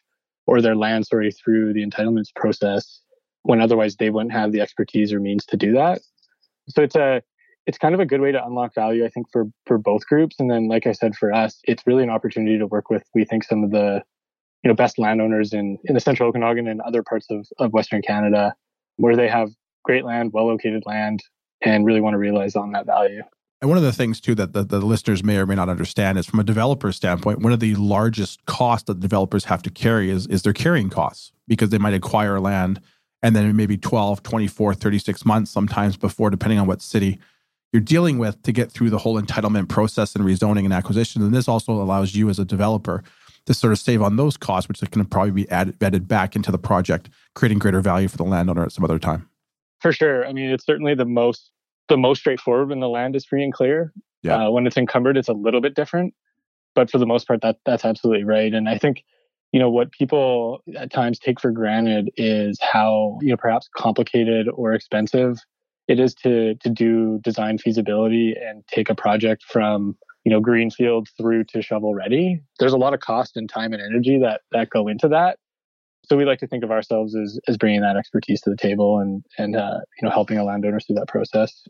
or 0.47 0.61
their 0.61 0.77
land 0.77 1.07
story 1.07 1.33
through 1.33 1.73
the 1.73 1.85
entitlements 1.85 2.35
process 2.35 3.01
when 3.43 3.61
otherwise 3.61 3.97
they 3.97 4.11
wouldn't 4.11 4.33
have 4.33 4.53
the 4.53 4.61
expertise 4.61 5.13
or 5.13 5.21
means 5.21 5.45
to 5.47 5.57
do 5.57 5.73
that. 5.73 6.01
So 6.69 6.83
it's 6.83 6.97
a 6.97 7.23
it's 7.67 7.79
kind 7.79 7.95
of 7.95 8.01
a 8.01 8.07
good 8.07 8.21
way 8.21 8.31
to 8.31 8.45
unlock 8.45 8.75
value, 8.75 9.05
I 9.05 9.09
think, 9.09 9.27
for 9.33 9.47
for 9.65 9.79
both 9.79 10.07
groups. 10.07 10.37
And 10.39 10.51
then, 10.51 10.69
like 10.69 10.87
I 10.87 10.93
said, 10.93 11.17
for 11.17 11.33
us, 11.33 11.59
it's 11.65 11.87
really 11.87 12.03
an 12.03 12.11
opportunity 12.11 12.59
to 12.59 12.67
work 12.67 12.91
with 12.91 13.03
we 13.15 13.25
think 13.25 13.45
some 13.45 13.65
of 13.65 13.71
the 13.71 14.03
you 14.63 14.69
know 14.69 14.75
best 14.75 14.99
landowners 14.99 15.53
in 15.53 15.79
in 15.85 15.95
the 15.95 16.01
central 16.01 16.29
Okanagan 16.29 16.69
and 16.69 16.81
other 16.83 17.03
parts 17.03 17.27
of, 17.31 17.47
of 17.59 17.73
Western 17.73 18.03
Canada 18.03 18.55
where 18.97 19.17
they 19.17 19.29
have 19.29 19.51
great 19.85 20.05
land, 20.05 20.33
well 20.33 20.47
located 20.47 20.83
land, 20.87 21.23
and 21.63 21.87
really 21.87 22.01
want 22.01 22.15
to 22.15 22.19
realize 22.19 22.57
on 22.57 22.73
that 22.73 22.87
value. 22.87 23.23
And 23.61 23.71
one 23.71 23.79
of 23.79 23.85
the 23.85 23.93
things 23.93 24.21
too 24.21 24.35
that 24.35 24.53
the, 24.53 24.65
the, 24.65 24.81
listeners 24.81 25.25
may 25.25 25.39
or 25.39 25.47
may 25.47 25.55
not 25.55 25.71
understand 25.71 26.19
is 26.19 26.27
from 26.27 26.41
a 26.41 26.45
developer 26.45 26.93
standpoint, 26.93 27.41
one 27.41 27.53
of 27.53 27.61
the 27.61 27.75
largest 27.77 28.45
costs 28.45 28.87
that 28.87 29.01
developers 29.01 29.47
have 29.47 29.63
to 29.63 29.71
carry 29.71 30.11
is, 30.11 30.27
is 30.27 30.43
their 30.43 30.53
carrying 30.53 30.91
costs 30.91 31.33
because 31.49 31.71
they 31.71 31.79
might 31.79 31.95
acquire 31.95 32.39
land 32.39 32.81
and 33.23 33.35
then 33.35 33.57
maybe 33.57 33.79
12, 33.79 34.23
24, 34.23 34.75
36 34.75 35.25
months 35.25 35.51
sometimes 35.51 35.97
before, 35.97 36.29
depending 36.29 36.59
on 36.59 36.67
what 36.67 36.83
city 36.83 37.19
you're 37.73 37.81
dealing 37.81 38.19
with 38.19 38.41
to 38.43 38.53
get 38.53 38.71
through 38.71 38.91
the 38.91 38.99
whole 38.99 39.21
entitlement 39.21 39.69
process 39.69 40.15
and 40.15 40.25
rezoning 40.25 40.65
and 40.65 40.73
acquisition. 40.73 41.23
And 41.23 41.35
this 41.35 41.49
also 41.49 41.73
allows 41.73 42.15
you 42.15 42.29
as 42.29 42.39
a 42.39 42.45
developer 42.45 43.03
to 43.47 43.55
sort 43.55 43.73
of 43.73 43.79
save 43.79 44.03
on 44.03 44.17
those 44.17 44.37
costs, 44.37 44.69
which 44.69 44.81
can 44.91 45.05
probably 45.07 45.31
be 45.31 45.49
added, 45.51 45.79
vetted 45.79 46.07
back 46.07 46.37
into 46.37 46.53
the 46.53 46.59
project, 46.59 47.09
creating 47.35 47.59
greater 47.59 47.81
value 47.81 48.09
for 48.09 48.17
the 48.17 48.25
landowner 48.25 48.65
at 48.65 48.73
some 48.73 48.85
other 48.85 48.99
time. 48.99 49.29
For 49.81 49.93
sure. 49.93 50.27
I 50.27 50.33
mean, 50.33 50.51
it's 50.51 50.65
certainly 50.65 50.95
the 50.95 51.05
most 51.05 51.51
the 51.89 51.97
most 51.97 52.21
straightforward 52.21 52.69
when 52.69 52.81
the 52.81 52.89
land 52.89 53.17
is 53.17 53.25
free 53.25 53.43
and 53.43 53.53
clear. 53.53 53.93
Yeah. 54.23 54.47
Uh, 54.47 54.51
when 54.51 54.67
it's 54.67 54.77
encumbered, 54.77 55.17
it's 55.17 55.29
a 55.29 55.33
little 55.33 55.61
bit 55.61 55.75
different, 55.75 56.15
but 56.75 56.91
for 56.91 56.99
the 56.99 57.07
most 57.07 57.27
part, 57.27 57.43
that 57.43 57.59
that's 57.65 57.85
absolutely 57.85 58.25
right. 58.25 58.53
And 58.53 58.69
I 58.69 58.79
think 58.79 59.05
you 59.53 59.61
know 59.61 59.71
what 59.71 59.93
people 59.93 60.63
at 60.77 60.93
times 60.93 61.19
take 61.19 61.41
for 61.41 61.51
granted 61.51 62.11
is 62.17 62.59
how 62.61 63.19
you 63.23 63.31
know 63.31 63.37
perhaps 63.37 63.69
complicated 63.75 64.49
or 64.53 64.73
expensive 64.73 65.39
it 65.89 66.01
is 66.01 66.15
to 66.15 66.55
to 66.57 66.69
do 66.69 67.21
design 67.23 67.59
feasibility 67.59 68.35
and 68.39 68.67
take 68.67 68.91
a 68.91 68.95
project 68.95 69.45
from 69.45 69.97
you 70.25 70.31
know 70.31 70.41
greenfield 70.41 71.09
through 71.17 71.45
to 71.45 71.63
shovel 71.63 71.95
ready 71.95 72.41
there's 72.59 72.73
a 72.73 72.77
lot 72.77 72.93
of 72.93 73.01
cost 73.01 73.37
and 73.37 73.49
time 73.49 73.73
and 73.73 73.83
energy 73.83 74.19
that 74.19 74.43
that 74.53 74.69
go 74.71 74.89
into 74.89 75.09
that 75.09 75.39
so 76.07 76.17
we 76.17 76.25
like 76.25 76.39
to 76.39 76.47
think 76.47 76.65
of 76.65 76.71
ourselves 76.71 77.15
as 77.15 77.39
as 77.49 77.57
bringing 77.57 77.81
that 77.83 77.97
expertise 77.97 78.41
to 78.43 78.51
the 78.51 78.57
table 78.57 78.99
and 78.99 79.25
and 79.39 79.57
uh, 79.57 79.79
you 80.01 80.07
know 80.07 80.13
helping 80.13 80.39
a 80.39 80.45
landowner 80.45 80.81
through 80.81 80.97
that 80.97 81.09
process. 81.09 81.67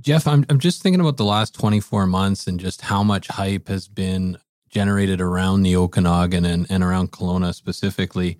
Jeff, 0.00 0.26
I'm 0.26 0.44
I'm 0.50 0.58
just 0.58 0.82
thinking 0.82 1.00
about 1.00 1.16
the 1.16 1.24
last 1.24 1.54
24 1.54 2.06
months 2.06 2.46
and 2.46 2.60
just 2.60 2.82
how 2.82 3.02
much 3.02 3.28
hype 3.28 3.68
has 3.68 3.88
been 3.88 4.38
generated 4.68 5.20
around 5.20 5.62
the 5.62 5.76
Okanagan 5.76 6.44
and, 6.44 6.66
and 6.68 6.84
around 6.84 7.10
Kelowna 7.10 7.54
specifically. 7.54 8.38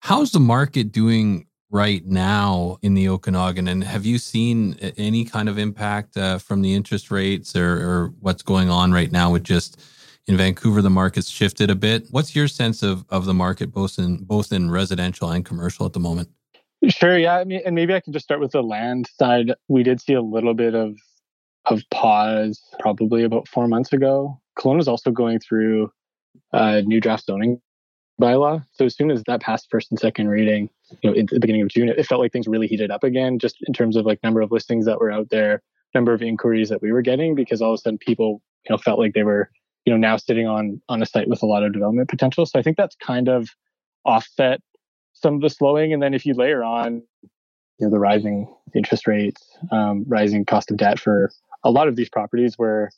How's 0.00 0.32
the 0.32 0.40
market 0.40 0.90
doing 0.90 1.46
right 1.70 2.04
now 2.06 2.78
in 2.80 2.94
the 2.94 3.08
Okanagan? 3.08 3.68
And 3.68 3.84
have 3.84 4.06
you 4.06 4.18
seen 4.18 4.74
any 4.96 5.24
kind 5.24 5.48
of 5.48 5.58
impact 5.58 6.16
uh, 6.16 6.38
from 6.38 6.62
the 6.62 6.74
interest 6.74 7.10
rates 7.10 7.54
or, 7.54 7.72
or 7.76 8.14
what's 8.20 8.42
going 8.42 8.70
on 8.70 8.92
right 8.92 9.12
now 9.12 9.30
with 9.30 9.44
just 9.44 9.78
in 10.26 10.36
Vancouver, 10.36 10.82
the 10.82 10.90
market's 10.90 11.30
shifted 11.30 11.70
a 11.70 11.74
bit. 11.74 12.06
What's 12.10 12.34
your 12.34 12.48
sense 12.48 12.82
of 12.82 13.04
of 13.10 13.26
the 13.26 13.34
market, 13.34 13.72
both 13.72 13.98
in 13.98 14.24
both 14.24 14.52
in 14.52 14.70
residential 14.70 15.30
and 15.30 15.44
commercial 15.44 15.86
at 15.86 15.92
the 15.92 16.00
moment? 16.00 16.28
Sure, 16.88 17.16
yeah. 17.18 17.38
I 17.38 17.44
mean, 17.44 17.62
and 17.64 17.74
maybe 17.74 17.94
I 17.94 18.00
can 18.00 18.12
just 18.12 18.24
start 18.24 18.40
with 18.40 18.52
the 18.52 18.62
land 18.62 19.08
side. 19.18 19.54
We 19.68 19.82
did 19.82 20.00
see 20.00 20.14
a 20.14 20.22
little 20.22 20.54
bit 20.54 20.74
of 20.74 20.96
of 21.66 21.82
pause 21.90 22.60
probably 22.78 23.24
about 23.24 23.48
four 23.48 23.66
months 23.66 23.92
ago. 23.92 24.40
Kelowna 24.58 24.80
is 24.80 24.88
also 24.88 25.10
going 25.10 25.40
through 25.40 25.90
a 26.52 26.82
new 26.82 27.00
draft 27.00 27.24
zoning 27.24 27.60
bylaw. 28.20 28.64
So 28.72 28.86
as 28.86 28.96
soon 28.96 29.10
as 29.10 29.22
that 29.24 29.40
passed 29.40 29.68
first 29.70 29.90
and 29.90 29.98
second 29.98 30.28
reading, 30.28 30.70
you 31.02 31.10
know, 31.10 31.18
at 31.18 31.26
the 31.28 31.40
beginning 31.40 31.62
of 31.62 31.68
June, 31.68 31.88
it 31.88 32.06
felt 32.06 32.20
like 32.20 32.32
things 32.32 32.46
really 32.46 32.66
heated 32.66 32.90
up 32.90 33.04
again, 33.04 33.38
just 33.38 33.56
in 33.66 33.74
terms 33.74 33.96
of 33.96 34.06
like 34.06 34.22
number 34.22 34.40
of 34.40 34.52
listings 34.52 34.86
that 34.86 35.00
were 35.00 35.10
out 35.10 35.28
there, 35.30 35.62
number 35.94 36.12
of 36.12 36.22
inquiries 36.22 36.68
that 36.68 36.80
we 36.80 36.92
were 36.92 37.02
getting, 37.02 37.34
because 37.34 37.60
all 37.60 37.72
of 37.72 37.74
a 37.74 37.78
sudden 37.78 37.98
people, 37.98 38.40
you 38.64 38.72
know, 38.72 38.78
felt 38.78 38.98
like 38.98 39.12
they 39.12 39.24
were 39.24 39.50
you 39.86 39.92
know 39.92 39.96
now 39.96 40.16
sitting 40.16 40.46
on 40.46 40.82
on 40.88 41.00
a 41.00 41.06
site 41.06 41.28
with 41.28 41.42
a 41.42 41.46
lot 41.46 41.62
of 41.62 41.72
development 41.72 42.10
potential. 42.10 42.44
So 42.44 42.58
I 42.58 42.62
think 42.62 42.76
that's 42.76 42.96
kind 42.96 43.28
of 43.28 43.48
offset 44.04 44.60
some 45.14 45.36
of 45.36 45.40
the 45.40 45.48
slowing. 45.48 45.92
And 45.92 46.02
then 46.02 46.12
if 46.12 46.26
you 46.26 46.34
layer 46.34 46.62
on 46.62 47.02
you 47.78 47.86
know 47.86 47.90
the 47.90 47.98
rising 47.98 48.52
interest 48.74 49.06
rates, 49.06 49.42
um, 49.70 50.04
rising 50.06 50.44
cost 50.44 50.70
of 50.70 50.76
debt 50.76 50.98
for 50.98 51.30
a 51.64 51.70
lot 51.70 51.88
of 51.88 51.96
these 51.96 52.08
properties 52.08 52.54
where 52.56 52.90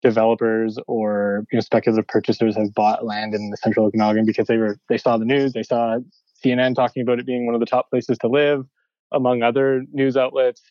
developers 0.00 0.78
or 0.86 1.44
you 1.50 1.56
know 1.56 1.60
speculative 1.60 2.06
purchasers 2.06 2.56
have 2.56 2.72
bought 2.72 3.04
land 3.04 3.34
in 3.34 3.50
the 3.50 3.56
central 3.56 3.86
Okanagan 3.86 4.24
because 4.24 4.46
they 4.46 4.56
were 4.56 4.78
they 4.88 4.96
saw 4.96 5.18
the 5.18 5.24
news, 5.24 5.52
they 5.52 5.64
saw 5.64 5.98
CNN 6.44 6.76
talking 6.76 7.02
about 7.02 7.18
it 7.18 7.26
being 7.26 7.46
one 7.46 7.54
of 7.56 7.60
the 7.60 7.66
top 7.66 7.90
places 7.90 8.16
to 8.18 8.28
live, 8.28 8.64
among 9.12 9.42
other 9.42 9.82
news 9.92 10.16
outlets 10.16 10.62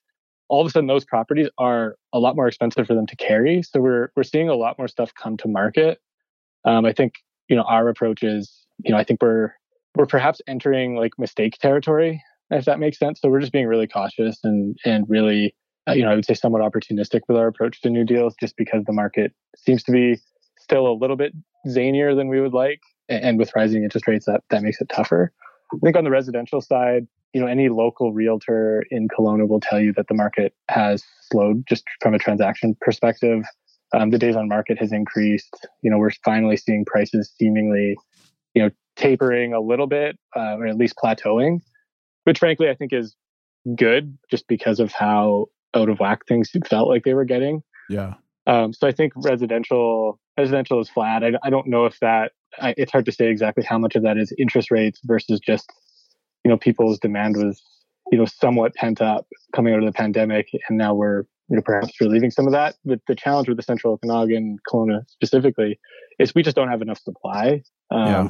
all 0.50 0.62
of 0.62 0.68
a 0.68 0.70
sudden 0.70 0.88
those 0.88 1.06
properties 1.06 1.50
are 1.58 1.96
a 2.14 2.20
lot 2.20 2.36
more 2.36 2.48
expensive 2.48 2.88
for 2.88 2.94
them 2.94 3.08
to 3.08 3.16
carry. 3.16 3.62
So 3.64 3.80
we're 3.80 4.12
we're 4.16 4.24
seeing 4.24 4.50
a 4.50 4.56
lot 4.56 4.78
more 4.78 4.88
stuff 4.88 5.14
come 5.14 5.38
to 5.38 5.48
market. 5.48 6.00
Um, 6.66 6.86
I 6.86 6.94
think 6.94 7.14
you 7.50 7.56
know 7.56 7.64
our 7.64 7.88
approach 7.90 8.24
is 8.24 8.66
you 8.84 8.92
know 8.92 8.98
I 8.98 9.04
think 9.04 9.22
we're 9.22 9.54
we're 9.96 10.06
perhaps 10.06 10.42
entering 10.48 10.96
like 10.96 11.14
mistake 11.18 11.58
territory 11.60 12.22
if 12.50 12.66
that 12.66 12.80
makes 12.80 12.98
sense. 12.98 13.20
So 13.22 13.30
we're 13.30 13.40
just 13.40 13.52
being 13.52 13.68
really 13.68 13.88
cautious 13.88 14.40
and 14.44 14.78
and 14.86 15.06
really 15.10 15.56
uh, 15.88 15.94
you 15.94 16.04
know 16.04 16.12
I 16.12 16.16
would 16.16 16.26
say 16.26 16.34
somewhat 16.34 16.62
opportunistic 16.62 17.22
with 17.28 17.38
our 17.38 17.48
approach 17.48 17.82
to 17.82 17.90
new 17.90 18.04
deals 18.04 18.36
just 18.40 18.56
because 18.58 18.84
the 18.86 18.94
market 18.94 19.34
seems 19.58 19.84
to 19.84 19.92
be 19.92 20.20
still 20.60 20.88
a 20.88 20.94
little 20.94 21.16
bit 21.16 21.34
zanier 21.68 22.16
than 22.16 22.28
we 22.28 22.42
would 22.42 22.54
like, 22.54 22.82
and 23.10 23.38
with 23.38 23.52
rising 23.56 23.84
interest 23.84 24.08
rates 24.08 24.26
that 24.26 24.44
that 24.50 24.64
makes 24.64 24.82
it 24.82 24.90
tougher. 24.90 25.34
I 25.74 25.78
think 25.84 25.98
on 25.98 26.06
the 26.06 26.12
residential 26.12 26.62
side, 26.62 27.08
you 27.34 27.42
know, 27.42 27.48
any 27.48 27.70
local 27.70 28.14
realtor 28.14 28.84
in 28.90 29.08
Kelowna 29.08 29.48
will 29.48 29.60
tell 29.60 29.80
you 29.80 29.94
that 29.94 30.08
the 30.08 30.16
market 30.16 30.54
has 30.70 31.04
slowed 31.30 31.66
just 31.68 31.84
from 32.02 32.14
a 32.14 32.20
transaction 32.20 32.76
perspective. 32.82 33.44
Um, 33.94 34.10
the 34.10 34.18
days 34.18 34.36
on 34.36 34.48
market 34.48 34.78
has 34.80 34.92
increased. 34.92 35.68
You 35.82 35.92
know, 35.92 35.98
we're 35.98 36.12
finally 36.26 36.58
seeing 36.58 36.86
prices 36.86 37.32
seemingly, 37.38 37.96
you 38.54 38.64
know, 38.64 38.70
tapering 38.96 39.54
a 39.54 39.62
little 39.62 39.88
bit, 39.88 40.18
uh, 40.36 40.56
or 40.58 40.68
at 40.68 40.78
least 40.78 40.96
plateauing, 41.02 41.60
which 42.24 42.40
frankly 42.40 42.70
I 42.70 42.76
think 42.76 42.92
is 42.92 43.16
good 43.76 44.18
just 44.30 44.48
because 44.48 44.80
of 44.80 44.92
how 44.92 45.48
out 45.76 45.90
of 45.90 46.00
whack 46.00 46.26
things 46.28 46.50
felt 46.66 46.90
like 46.90 47.04
they 47.04 47.14
were 47.14 47.26
getting. 47.26 47.62
Yeah. 47.90 48.16
Um, 48.48 48.74
so 48.74 48.88
I 48.88 48.92
think 48.92 49.14
residential 49.18 50.20
residential 50.38 50.80
is 50.80 50.90
flat. 50.90 51.24
I, 51.24 51.34
I 51.44 51.50
don't 51.50 51.68
know 51.68 51.86
if 51.86 52.00
that. 52.00 52.32
I, 52.60 52.74
it's 52.78 52.92
hard 52.92 53.06
to 53.06 53.12
say 53.12 53.28
exactly 53.28 53.64
how 53.64 53.78
much 53.78 53.96
of 53.96 54.04
that 54.04 54.18
is 54.18 54.34
interest 54.38 54.72
rates 54.72 55.00
versus 55.04 55.40
just 55.40 55.72
you 56.48 56.54
know, 56.54 56.58
people's 56.58 56.98
demand 56.98 57.36
was, 57.36 57.62
you 58.10 58.18
know, 58.18 58.24
somewhat 58.24 58.74
pent 58.74 59.02
up 59.02 59.28
coming 59.54 59.74
out 59.74 59.80
of 59.80 59.86
the 59.86 59.92
pandemic. 59.92 60.48
And 60.70 60.78
now 60.78 60.94
we're, 60.94 61.26
you 61.50 61.58
know, 61.58 61.62
perhaps 61.62 62.00
relieving 62.00 62.32
some 62.32 62.46
of 62.48 62.54
that. 62.54 62.76
But 62.86 63.02
the 63.06 63.16
challenge 63.16 63.50
with 63.50 63.58
the 63.58 63.64
central 63.64 63.92
Okanagan, 63.92 64.60
Kelowna 64.66 65.02
specifically, 65.10 65.78
is 66.20 66.34
we 66.34 66.44
just 66.44 66.56
don't 66.56 66.70
have 66.70 66.82
enough 66.82 67.00
supply. 67.00 67.64
Um, 67.92 68.08
yeah. 68.08 68.30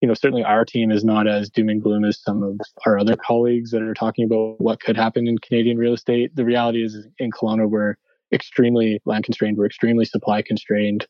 You 0.00 0.08
know, 0.08 0.14
certainly 0.14 0.42
our 0.42 0.64
team 0.64 0.90
is 0.90 1.04
not 1.04 1.28
as 1.28 1.50
doom 1.50 1.68
and 1.68 1.82
gloom 1.82 2.02
as 2.06 2.18
some 2.18 2.42
of 2.42 2.58
our 2.86 2.98
other 2.98 3.14
colleagues 3.14 3.72
that 3.72 3.82
are 3.82 3.92
talking 3.92 4.24
about 4.24 4.58
what 4.58 4.80
could 4.80 4.96
happen 4.96 5.28
in 5.28 5.36
Canadian 5.36 5.76
real 5.76 5.92
estate. 5.92 6.34
The 6.34 6.46
reality 6.46 6.82
is 6.82 7.06
in 7.18 7.30
Kelowna, 7.30 7.68
we're 7.68 7.96
extremely 8.32 9.02
land 9.04 9.24
constrained. 9.24 9.58
We're 9.58 9.66
extremely 9.66 10.06
supply 10.06 10.40
constrained. 10.40 11.06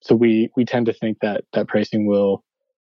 So 0.00 0.14
we, 0.14 0.48
we 0.56 0.64
tend 0.64 0.86
to 0.86 0.94
think 0.94 1.18
that 1.20 1.44
that 1.52 1.68
pricing 1.68 2.06
will, 2.06 2.42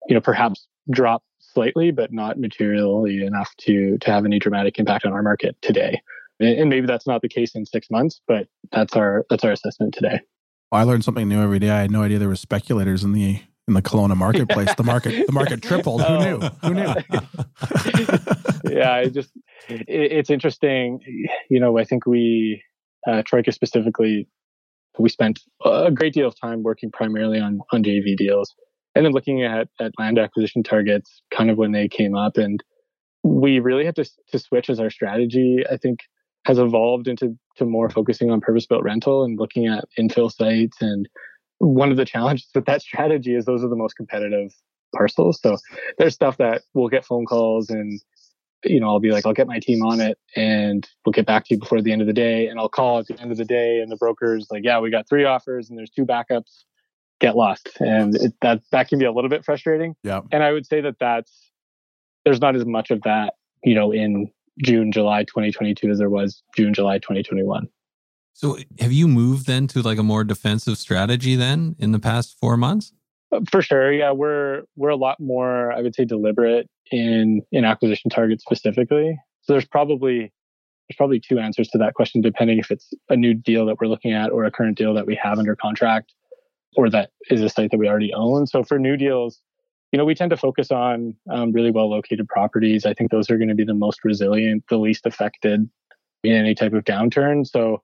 you 0.07 0.15
know, 0.15 0.21
perhaps 0.21 0.65
drop 0.89 1.23
slightly, 1.39 1.91
but 1.91 2.11
not 2.11 2.39
materially 2.39 3.25
enough 3.25 3.53
to 3.61 3.97
to 3.99 4.11
have 4.11 4.25
any 4.25 4.39
dramatic 4.39 4.79
impact 4.79 5.05
on 5.05 5.13
our 5.13 5.23
market 5.23 5.55
today. 5.61 6.01
And 6.39 6.69
maybe 6.69 6.87
that's 6.87 7.05
not 7.05 7.21
the 7.21 7.29
case 7.29 7.53
in 7.53 7.65
six 7.65 7.87
months, 7.91 8.21
but 8.27 8.47
that's 8.71 8.95
our 8.95 9.25
that's 9.29 9.43
our 9.43 9.51
assessment 9.51 9.93
today. 9.93 10.19
Well, 10.71 10.81
I 10.81 10.83
learned 10.83 11.03
something 11.03 11.27
new 11.27 11.41
every 11.41 11.59
day. 11.59 11.69
I 11.69 11.81
had 11.81 11.91
no 11.91 12.01
idea 12.01 12.17
there 12.17 12.27
were 12.27 12.35
speculators 12.35 13.03
in 13.03 13.13
the 13.13 13.41
in 13.67 13.73
the 13.73 13.81
Kelowna 13.81 14.17
marketplace. 14.17 14.73
the 14.75 14.83
market 14.83 15.27
the 15.27 15.33
market 15.33 15.61
tripled. 15.63 16.01
Who 16.03 16.17
knew? 16.19 16.39
Who 16.39 16.73
knew? 16.73 16.93
yeah, 18.69 18.93
I 18.93 19.09
just 19.09 19.31
it, 19.69 19.85
it's 19.87 20.29
interesting. 20.29 20.99
You 21.49 21.59
know, 21.59 21.77
I 21.77 21.83
think 21.83 22.05
we 22.05 22.63
uh, 23.07 23.21
Troika 23.25 23.51
specifically, 23.51 24.27
we 24.97 25.09
spent 25.09 25.41
a 25.63 25.91
great 25.91 26.13
deal 26.13 26.27
of 26.27 26.39
time 26.39 26.63
working 26.63 26.91
primarily 26.91 27.39
on 27.39 27.59
on 27.71 27.83
JV 27.83 28.15
deals 28.17 28.55
and 28.95 29.05
then 29.05 29.13
looking 29.13 29.43
at, 29.43 29.69
at 29.79 29.91
land 29.97 30.19
acquisition 30.19 30.63
targets 30.63 31.21
kind 31.33 31.49
of 31.49 31.57
when 31.57 31.71
they 31.71 31.87
came 31.87 32.15
up 32.15 32.37
and 32.37 32.63
we 33.23 33.59
really 33.59 33.85
had 33.85 33.95
to, 33.95 34.05
to 34.31 34.39
switch 34.39 34.69
as 34.69 34.79
our 34.79 34.89
strategy 34.89 35.63
i 35.71 35.77
think 35.77 35.99
has 36.45 36.57
evolved 36.57 37.07
into 37.07 37.37
to 37.57 37.65
more 37.65 37.89
focusing 37.89 38.31
on 38.31 38.41
purpose 38.41 38.65
built 38.65 38.83
rental 38.83 39.23
and 39.23 39.39
looking 39.39 39.67
at 39.67 39.85
infill 39.99 40.31
sites. 40.31 40.81
And 40.81 41.07
one 41.59 41.91
of 41.91 41.97
the 41.97 42.05
challenges 42.05 42.49
with 42.55 42.65
that 42.65 42.81
strategy 42.81 43.35
is 43.35 43.45
those 43.45 43.63
are 43.63 43.69
the 43.69 43.75
most 43.75 43.95
competitive 43.95 44.51
parcels. 44.95 45.39
So 45.41 45.57
there's 45.97 46.15
stuff 46.15 46.37
that 46.37 46.63
we'll 46.73 46.89
get 46.89 47.05
phone 47.05 47.25
calls 47.25 47.69
and 47.69 48.01
you 48.63 48.79
know 48.79 48.89
i'll 48.89 48.99
be 48.99 49.09
like 49.11 49.25
i'll 49.25 49.33
get 49.33 49.47
my 49.47 49.57
team 49.57 49.81
on 49.81 49.99
it 49.99 50.19
and 50.35 50.87
we'll 51.03 51.13
get 51.13 51.25
back 51.25 51.45
to 51.45 51.55
you 51.55 51.59
before 51.59 51.81
the 51.81 51.91
end 51.91 51.99
of 51.99 52.05
the 52.05 52.13
day 52.13 52.45
and 52.45 52.59
i'll 52.59 52.69
call 52.69 52.99
at 52.99 53.07
the 53.07 53.19
end 53.19 53.31
of 53.31 53.37
the 53.37 53.45
day. 53.45 53.79
And 53.79 53.91
the 53.91 53.95
broker's 53.95 54.47
like 54.51 54.63
yeah 54.63 54.79
we 54.79 54.91
got 54.91 55.09
three 55.09 55.25
offers 55.25 55.69
and 55.69 55.79
there's 55.79 55.89
two 55.89 56.05
backups 56.05 56.65
get 57.21 57.37
lost. 57.37 57.69
And 57.79 58.15
it, 58.15 58.33
that 58.41 58.61
that 58.71 58.89
can 58.89 58.99
be 58.99 59.05
a 59.05 59.11
little 59.13 59.29
bit 59.29 59.45
frustrating. 59.45 59.95
Yeah. 60.03 60.21
and 60.31 60.43
i 60.43 60.51
would 60.51 60.65
say 60.65 60.81
that 60.81 60.97
that's 60.99 61.51
there's 62.25 62.41
not 62.41 62.55
as 62.55 62.65
much 62.65 62.91
of 62.91 63.01
that 63.03 63.35
you 63.63 63.73
know 63.75 63.91
in 63.91 64.29
june 64.61 64.91
july 64.91 65.23
2022 65.23 65.89
as 65.89 65.99
there 65.99 66.09
was 66.09 66.43
june 66.57 66.73
july 66.73 66.97
2021 66.97 67.69
So 68.33 68.57
have 68.79 68.91
you 68.91 69.07
moved 69.07 69.45
then 69.47 69.67
to 69.67 69.81
like 69.81 69.97
a 69.97 70.03
more 70.03 70.23
defensive 70.23 70.77
strategy 70.77 71.35
then 71.35 71.75
in 71.79 71.91
the 71.91 71.99
past 71.99 72.37
four 72.39 72.57
months? 72.57 72.91
Uh, 73.31 73.41
for 73.49 73.61
sure 73.61 73.93
yeah. 73.93 74.11
We're 74.11 74.63
we're 74.75 74.89
a 74.89 74.95
lot 75.07 75.19
more 75.19 75.71
i 75.71 75.81
would 75.81 75.95
say 75.95 76.05
deliberate 76.05 76.67
in 76.91 77.41
in 77.51 77.65
acquisition 77.65 78.09
targets 78.09 78.43
specifically. 78.43 79.17
So 79.43 79.53
there's 79.53 79.65
probably 79.65 80.31
there's 80.89 80.97
probably 80.97 81.19
two 81.19 81.39
answers 81.39 81.69
to 81.69 81.77
that 81.77 81.93
question 81.93 82.21
depending 82.21 82.57
if 82.59 82.69
it's 82.71 82.93
a 83.09 83.15
new 83.15 83.33
deal 83.33 83.65
that 83.67 83.77
we're 83.79 83.87
looking 83.87 84.13
at 84.13 84.31
or 84.31 84.43
a 84.45 84.51
current 84.51 84.77
deal 84.77 84.93
that 84.95 85.05
we 85.05 85.15
have 85.21 85.39
under 85.39 85.55
contract 85.55 86.13
or 86.75 86.89
that 86.89 87.11
is 87.29 87.41
a 87.41 87.49
site 87.49 87.71
that 87.71 87.77
we 87.77 87.87
already 87.87 88.13
own. 88.13 88.47
So 88.47 88.63
for 88.63 88.79
new 88.79 88.97
deals 88.97 89.41
you 89.91 89.97
know 89.97 90.05
we 90.05 90.15
tend 90.15 90.29
to 90.29 90.37
focus 90.37 90.71
on 90.71 91.15
um, 91.29 91.51
really 91.51 91.71
well 91.71 91.89
located 91.89 92.27
properties. 92.29 92.85
I 92.85 92.93
think 92.93 93.11
those 93.11 93.29
are 93.29 93.37
going 93.37 93.49
to 93.49 93.55
be 93.55 93.65
the 93.65 93.73
most 93.73 94.03
resilient 94.03 94.63
the 94.69 94.77
least 94.77 95.05
affected 95.05 95.69
in 96.23 96.33
any 96.33 96.55
type 96.55 96.73
of 96.73 96.85
downturn. 96.85 97.45
So 97.45 97.81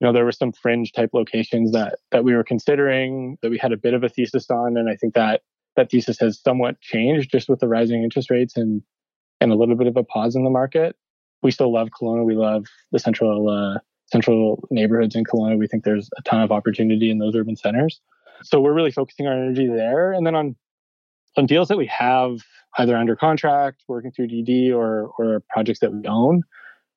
you 0.00 0.06
know 0.06 0.12
there 0.12 0.24
were 0.24 0.32
some 0.32 0.52
fringe 0.52 0.92
type 0.92 1.10
locations 1.12 1.72
that 1.72 1.98
that 2.10 2.24
we 2.24 2.34
were 2.34 2.44
considering 2.44 3.38
that 3.42 3.50
we 3.50 3.58
had 3.58 3.72
a 3.72 3.76
bit 3.76 3.94
of 3.94 4.02
a 4.02 4.08
thesis 4.08 4.50
on 4.50 4.76
and 4.78 4.88
i 4.88 4.96
think 4.96 5.12
that 5.14 5.42
that 5.76 5.90
thesis 5.90 6.18
has 6.18 6.40
somewhat 6.40 6.80
changed 6.80 7.30
just 7.30 7.48
with 7.48 7.60
the 7.60 7.68
rising 7.68 8.02
interest 8.02 8.30
rates 8.30 8.56
and 8.56 8.82
and 9.40 9.52
a 9.52 9.54
little 9.54 9.76
bit 9.76 9.86
of 9.86 9.96
a 9.96 10.04
pause 10.04 10.36
in 10.36 10.44
the 10.44 10.50
market. 10.50 10.96
We 11.42 11.50
still 11.50 11.72
love 11.72 11.88
Kelowna. 11.88 12.24
We 12.24 12.34
love 12.34 12.66
the 12.92 12.98
central 12.98 13.48
uh, 13.48 13.78
central 14.12 14.62
neighborhoods 14.70 15.14
in 15.14 15.24
Kelowna. 15.24 15.58
We 15.58 15.66
think 15.66 15.84
there's 15.84 16.10
a 16.18 16.22
ton 16.22 16.42
of 16.42 16.52
opportunity 16.52 17.10
in 17.10 17.18
those 17.18 17.34
urban 17.34 17.56
centers 17.56 18.00
so 18.42 18.60
we're 18.60 18.74
really 18.74 18.90
focusing 18.90 19.26
our 19.26 19.32
energy 19.32 19.66
there. 19.66 20.12
And 20.12 20.26
then 20.26 20.34
on 20.34 20.56
on 21.36 21.46
deals 21.46 21.68
that 21.68 21.78
we 21.78 21.86
have 21.86 22.40
either 22.78 22.96
under 22.96 23.16
contract 23.16 23.82
working 23.88 24.10
through 24.12 24.28
DD 24.28 24.74
or 24.74 25.12
or 25.18 25.42
projects 25.50 25.80
that 25.80 25.92
we 25.92 26.06
own 26.06 26.42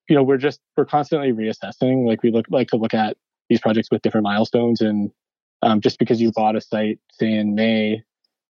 you 0.09 0.15
know 0.15 0.23
we're 0.23 0.37
just 0.37 0.59
we're 0.77 0.85
constantly 0.85 1.31
reassessing. 1.31 2.07
Like 2.07 2.23
we 2.23 2.31
look 2.31 2.45
like 2.49 2.67
to 2.69 2.77
look 2.77 2.93
at 2.93 3.17
these 3.49 3.59
projects 3.59 3.89
with 3.91 4.01
different 4.01 4.23
milestones. 4.23 4.81
And 4.81 5.11
um, 5.61 5.81
just 5.81 5.99
because 5.99 6.21
you 6.21 6.31
bought 6.31 6.55
a 6.55 6.61
site 6.61 6.99
say 7.11 7.31
in 7.31 7.55
may 7.55 8.01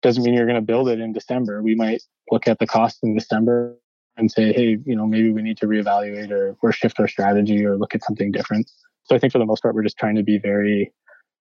doesn't 0.01 0.23
mean 0.23 0.33
you're 0.33 0.45
going 0.45 0.55
to 0.55 0.61
build 0.61 0.89
it 0.89 0.99
in 0.99 1.13
december. 1.13 1.61
We 1.63 1.75
might 1.75 2.03
look 2.31 2.47
at 2.47 2.59
the 2.59 2.67
cost 2.67 2.99
in 3.03 3.15
december 3.15 3.75
and 4.17 4.31
say 4.31 4.51
hey 4.51 4.77
you 4.85 4.95
know 4.95 5.05
maybe 5.05 5.31
we 5.31 5.41
need 5.41 5.57
to 5.57 5.67
reevaluate 5.67 6.31
or, 6.31 6.55
or 6.61 6.71
shift 6.71 6.99
our 6.99 7.07
strategy 7.07 7.65
or 7.65 7.77
look 7.77 7.95
at 7.95 8.03
something 8.03 8.31
different. 8.31 8.69
So 9.03 9.15
i 9.15 9.19
think 9.19 9.31
for 9.31 9.39
the 9.39 9.45
most 9.45 9.61
part 9.61 9.75
we're 9.75 9.83
just 9.83 9.97
trying 9.97 10.15
to 10.15 10.23
be 10.23 10.37
very 10.37 10.91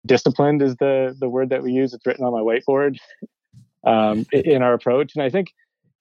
disciplined 0.06 0.62
is 0.62 0.76
the 0.76 1.14
the 1.18 1.28
word 1.28 1.50
that 1.50 1.62
we 1.62 1.72
use 1.72 1.92
it's 1.92 2.06
written 2.06 2.24
on 2.24 2.32
my 2.32 2.40
whiteboard 2.40 2.98
um, 3.84 4.26
in 4.32 4.62
our 4.62 4.72
approach 4.72 5.12
and 5.14 5.22
i 5.22 5.30
think 5.30 5.52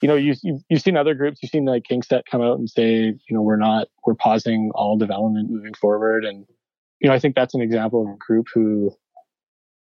you 0.01 0.07
know, 0.07 0.15
you, 0.15 0.35
you 0.43 0.59
you've 0.69 0.81
seen 0.81 0.97
other 0.97 1.13
groups, 1.13 1.39
you've 1.41 1.51
seen 1.51 1.65
like 1.65 1.83
KingSett 1.89 2.23
come 2.29 2.41
out 2.41 2.59
and 2.59 2.69
say, 2.69 3.05
you 3.05 3.17
know, 3.31 3.41
we're 3.41 3.55
not, 3.55 3.87
we're 4.05 4.15
pausing 4.15 4.71
all 4.75 4.97
development 4.97 5.49
moving 5.49 5.73
forward, 5.73 6.25
and 6.25 6.45
you 6.99 7.09
know, 7.09 7.15
I 7.15 7.19
think 7.19 7.35
that's 7.35 7.53
an 7.55 7.61
example 7.61 8.03
of 8.03 8.09
a 8.13 8.17
group 8.17 8.47
who, 8.53 8.95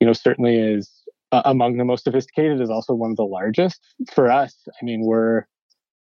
you 0.00 0.06
know, 0.06 0.12
certainly 0.12 0.56
is 0.56 0.90
uh, 1.32 1.42
among 1.44 1.76
the 1.76 1.84
most 1.84 2.04
sophisticated, 2.04 2.60
is 2.60 2.70
also 2.70 2.94
one 2.94 3.10
of 3.10 3.16
the 3.16 3.24
largest. 3.24 3.80
For 4.12 4.30
us, 4.30 4.56
I 4.68 4.84
mean, 4.84 5.02
we're 5.02 5.44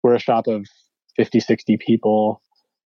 we're 0.03 0.15
a 0.15 0.21
shop 0.21 0.47
of 0.47 0.67
50, 1.17 1.41
60 1.41 1.77
people 1.79 2.41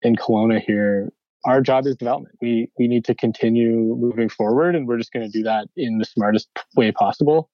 in 0.04 0.16
Kelowna 0.16 0.62
here. 0.62 1.12
Our 1.46 1.62
job 1.62 1.86
is 1.88 1.96
development. 1.96 2.36
We 2.42 2.70
we 2.78 2.88
need 2.88 3.06
to 3.06 3.16
continue 3.16 3.96
moving 3.98 4.30
forward, 4.30 4.76
and 4.76 4.88
we're 4.88 4.98
just 4.98 5.14
going 5.14 5.26
to 5.26 5.32
do 5.32 5.44
that 5.44 5.68
in 5.78 5.98
the 5.98 6.06
smartest 6.06 6.50
way 6.76 6.92
possible. 6.92 7.50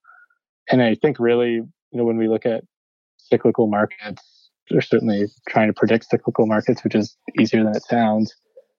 And 0.71 0.81
I 0.81 0.95
think 0.95 1.19
really, 1.19 1.51
you 1.51 1.69
know, 1.93 2.03
when 2.03 2.17
we 2.17 2.27
look 2.27 2.45
at 2.45 2.63
cyclical 3.29 3.67
markets. 3.67 4.49
They're 4.69 4.81
certainly 4.81 5.27
trying 5.47 5.67
to 5.67 5.73
predict 5.73 6.05
cyclical 6.09 6.47
markets, 6.47 6.83
which 6.83 6.95
is 6.95 7.15
easier 7.39 7.63
than 7.63 7.75
it 7.75 7.83
sounds. 7.83 8.33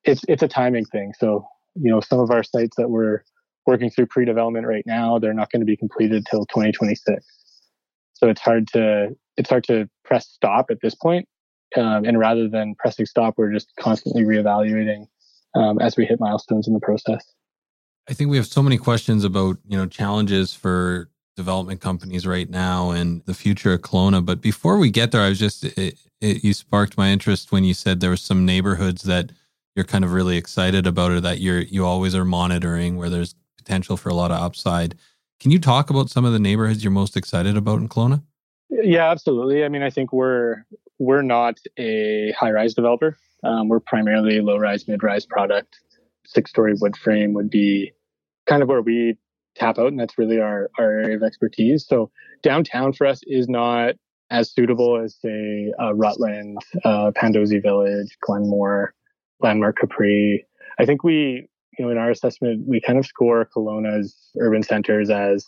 It's 0.04 0.22
it's 0.28 0.42
a 0.42 0.48
timing 0.48 0.84
thing. 0.86 1.12
So 1.18 1.46
you 1.74 1.90
know, 1.90 2.00
some 2.00 2.20
of 2.20 2.30
our 2.30 2.42
sites 2.42 2.76
that 2.76 2.88
we're 2.88 3.20
working 3.66 3.90
through 3.90 4.06
pre-development 4.06 4.66
right 4.66 4.84
now, 4.86 5.18
they're 5.18 5.34
not 5.34 5.50
going 5.50 5.60
to 5.60 5.66
be 5.66 5.76
completed 5.76 6.24
till 6.30 6.46
2026. 6.46 7.24
So 8.14 8.28
it's 8.28 8.40
hard 8.40 8.68
to 8.68 9.08
it's 9.36 9.50
hard 9.50 9.64
to 9.64 9.88
press 10.04 10.26
stop 10.28 10.66
at 10.70 10.78
this 10.82 10.94
point. 10.94 11.28
Um, 11.76 12.05
and 12.05 12.18
rather 12.18 12.48
than 12.48 12.74
pressing 12.76 13.07
stop, 13.07 13.35
we're 13.37 13.52
just 13.52 13.72
constantly 13.79 14.22
reevaluating 14.22 15.07
um, 15.55 15.79
as 15.81 15.96
we 15.96 16.05
hit 16.05 16.20
milestones 16.20 16.68
in 16.68 16.74
the 16.74 16.81
process. 16.81 17.24
I 18.09 18.14
think 18.14 18.31
we 18.31 18.37
have 18.37 18.46
so 18.46 18.62
many 18.62 18.79
questions 18.79 19.24
about 19.24 19.59
you 19.66 19.76
know 19.76 19.87
challenges 19.87 20.55
for 20.55 21.11
development 21.37 21.81
companies 21.81 22.26
right 22.26 22.48
now 22.48 22.90
and 22.90 23.22
the 23.26 23.35
future 23.35 23.74
of 23.74 23.83
Kelowna. 23.83 24.24
But 24.24 24.40
before 24.40 24.79
we 24.79 24.90
get 24.90 25.12
there, 25.12 25.20
I 25.20 25.29
was 25.29 25.38
just 25.38 25.64
it, 25.64 25.98
it, 26.20 26.44
you 26.44 26.55
sparked 26.55 26.96
my 26.96 27.11
interest 27.11 27.52
when 27.52 27.64
you 27.64 27.74
said 27.74 28.00
there 28.00 28.11
were 28.11 28.16
some 28.16 28.46
neighborhoods 28.46 29.02
that 29.02 29.33
you're 29.74 29.85
kind 29.85 30.05
of 30.05 30.12
really 30.12 30.37
excited 30.37 30.87
about 30.87 31.11
or 31.11 31.20
that 31.20 31.40
you're 31.40 31.61
you 31.61 31.85
always 31.85 32.14
are 32.14 32.24
monitoring 32.24 32.96
where 32.96 33.11
there's 33.11 33.35
potential 33.59 33.96
for 33.96 34.09
a 34.09 34.14
lot 34.14 34.31
of 34.31 34.40
upside. 34.40 34.96
Can 35.40 35.50
you 35.50 35.59
talk 35.59 35.90
about 35.90 36.09
some 36.09 36.24
of 36.24 36.33
the 36.33 36.38
neighborhoods 36.38 36.83
you're 36.83 36.90
most 36.90 37.16
excited 37.16 37.57
about 37.57 37.81
in 37.81 37.88
Kelowna? 37.88 38.22
Yeah, 38.68 39.11
absolutely. 39.11 39.64
I 39.64 39.68
mean, 39.68 39.83
I 39.83 39.90
think 39.90 40.12
we're 40.12 40.64
we're 40.98 41.22
not 41.22 41.59
a 41.79 42.33
high 42.38 42.50
rise 42.50 42.74
developer. 42.74 43.16
Um, 43.44 43.68
we're 43.68 43.81
primarily 43.81 44.40
low 44.40 44.57
rise, 44.57 44.88
mid 44.88 45.02
rise 45.02 45.26
product. 45.26 45.79
Six 46.26 46.50
story 46.50 46.74
wood 46.81 46.96
frame 46.96 47.35
would 47.35 47.50
be 47.50 47.92
kind 48.46 48.62
of 48.62 48.68
where 48.68 48.83
we 48.83 49.16
tap 49.55 49.79
out, 49.79 49.88
and 49.88 50.00
that's 50.00 50.18
really 50.18 50.40
our, 50.40 50.70
our 50.79 51.00
area 51.00 51.16
of 51.16 51.22
expertise. 51.22 51.87
So 51.87 52.11
downtown 52.42 52.92
for 52.92 53.07
us 53.07 53.20
is 53.26 53.48
not 53.48 53.94
as 54.31 54.52
suitable 54.52 55.00
as 55.02 55.16
say 55.20 55.72
uh, 55.81 55.94
Rutland, 55.94 56.59
uh, 56.85 57.12
Pandosy 57.12 57.62
Village, 57.62 58.16
Glenmore, 58.20 58.92
Landmark 59.40 59.79
Capri. 59.79 60.44
I 60.79 60.85
think 60.85 61.05
we, 61.05 61.48
you 61.79 61.85
know, 61.85 61.90
in 61.90 61.98
our 61.98 62.11
assessment, 62.11 62.66
we 62.66 62.81
kind 62.81 62.98
of 62.98 63.07
score 63.07 63.48
Kelowna's 63.55 64.14
urban 64.40 64.62
centers 64.62 65.11
as 65.11 65.46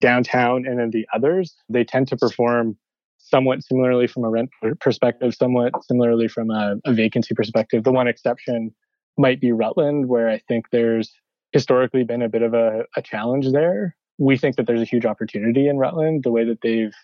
downtown, 0.00 0.66
and 0.66 0.78
then 0.78 0.90
the 0.90 1.06
others 1.14 1.56
they 1.68 1.84
tend 1.84 2.08
to 2.08 2.16
perform 2.16 2.76
somewhat 3.18 3.62
similarly 3.62 4.06
from 4.06 4.24
a 4.24 4.30
rent 4.30 4.50
perspective, 4.80 5.34
somewhat 5.34 5.72
similarly 5.84 6.28
from 6.28 6.50
a, 6.50 6.76
a 6.84 6.92
vacancy 6.92 7.34
perspective. 7.34 7.84
The 7.84 7.92
one 7.92 8.06
exception 8.06 8.72
might 9.18 9.40
be 9.40 9.52
Rutland, 9.52 10.08
where 10.08 10.28
I 10.28 10.40
think 10.46 10.66
there's 10.70 11.12
historically 11.52 12.04
been 12.04 12.22
a 12.22 12.28
bit 12.28 12.42
of 12.42 12.54
a, 12.54 12.84
a, 12.96 13.02
challenge 13.02 13.50
there. 13.52 13.96
We 14.18 14.36
think 14.36 14.56
that 14.56 14.66
there's 14.66 14.82
a 14.82 14.86
huge 14.86 15.06
opportunity 15.06 15.68
in 15.68 15.78
Rutland, 15.78 16.22
the 16.22 16.30
way 16.30 16.44
that 16.44 16.60
they've 16.62 16.94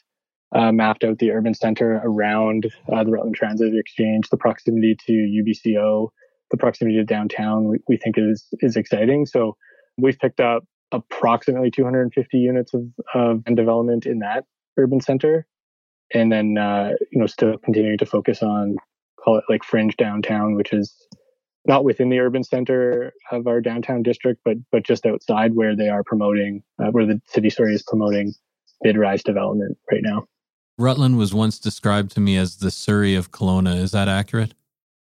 uh, 0.54 0.72
mapped 0.72 1.04
out 1.04 1.18
the 1.18 1.30
urban 1.30 1.54
center 1.54 2.00
around 2.04 2.70
uh, 2.92 3.02
the 3.02 3.10
Rutland 3.10 3.34
Transit 3.34 3.74
Exchange, 3.74 4.28
the 4.30 4.36
proximity 4.36 4.96
to 5.06 5.12
UBCO, 5.12 6.08
the 6.50 6.56
proximity 6.58 6.98
to 6.98 7.04
downtown, 7.04 7.68
we, 7.68 7.78
we, 7.88 7.96
think 7.96 8.16
is 8.18 8.46
is 8.60 8.76
exciting. 8.76 9.24
So 9.24 9.56
we've 9.96 10.18
picked 10.18 10.40
up 10.40 10.64
approximately 10.92 11.70
250 11.70 12.38
units 12.38 12.74
of, 12.74 12.84
of 13.14 13.44
development 13.44 14.06
in 14.06 14.20
that 14.20 14.44
urban 14.76 15.00
center, 15.00 15.46
and 16.14 16.30
then 16.30 16.58
uh, 16.58 16.90
you 17.10 17.20
know 17.20 17.26
still 17.26 17.58
continuing 17.58 17.98
to 17.98 18.06
focus 18.06 18.42
on 18.42 18.76
call 19.22 19.38
it 19.38 19.44
like 19.48 19.64
fringe 19.64 19.96
downtown, 19.96 20.54
which 20.54 20.72
is 20.72 20.94
not 21.64 21.84
within 21.84 22.08
the 22.08 22.18
urban 22.18 22.42
center 22.42 23.12
of 23.30 23.46
our 23.46 23.60
downtown 23.60 24.02
district, 24.02 24.40
but 24.44 24.56
but 24.70 24.84
just 24.84 25.06
outside 25.06 25.54
where 25.54 25.76
they 25.76 25.88
are 25.88 26.02
promoting, 26.04 26.62
uh, 26.78 26.90
where 26.90 27.06
the 27.06 27.20
city 27.26 27.50
story 27.50 27.74
is 27.74 27.82
promoting 27.82 28.34
mid-rise 28.82 29.22
development 29.22 29.78
right 29.90 30.02
now. 30.02 30.26
Rutland 30.78 31.16
was 31.18 31.32
once 31.32 31.58
described 31.58 32.10
to 32.12 32.20
me 32.20 32.36
as 32.36 32.56
the 32.56 32.70
Surrey 32.70 33.14
of 33.14 33.30
Kelowna. 33.30 33.76
Is 33.76 33.92
that 33.92 34.08
accurate? 34.08 34.54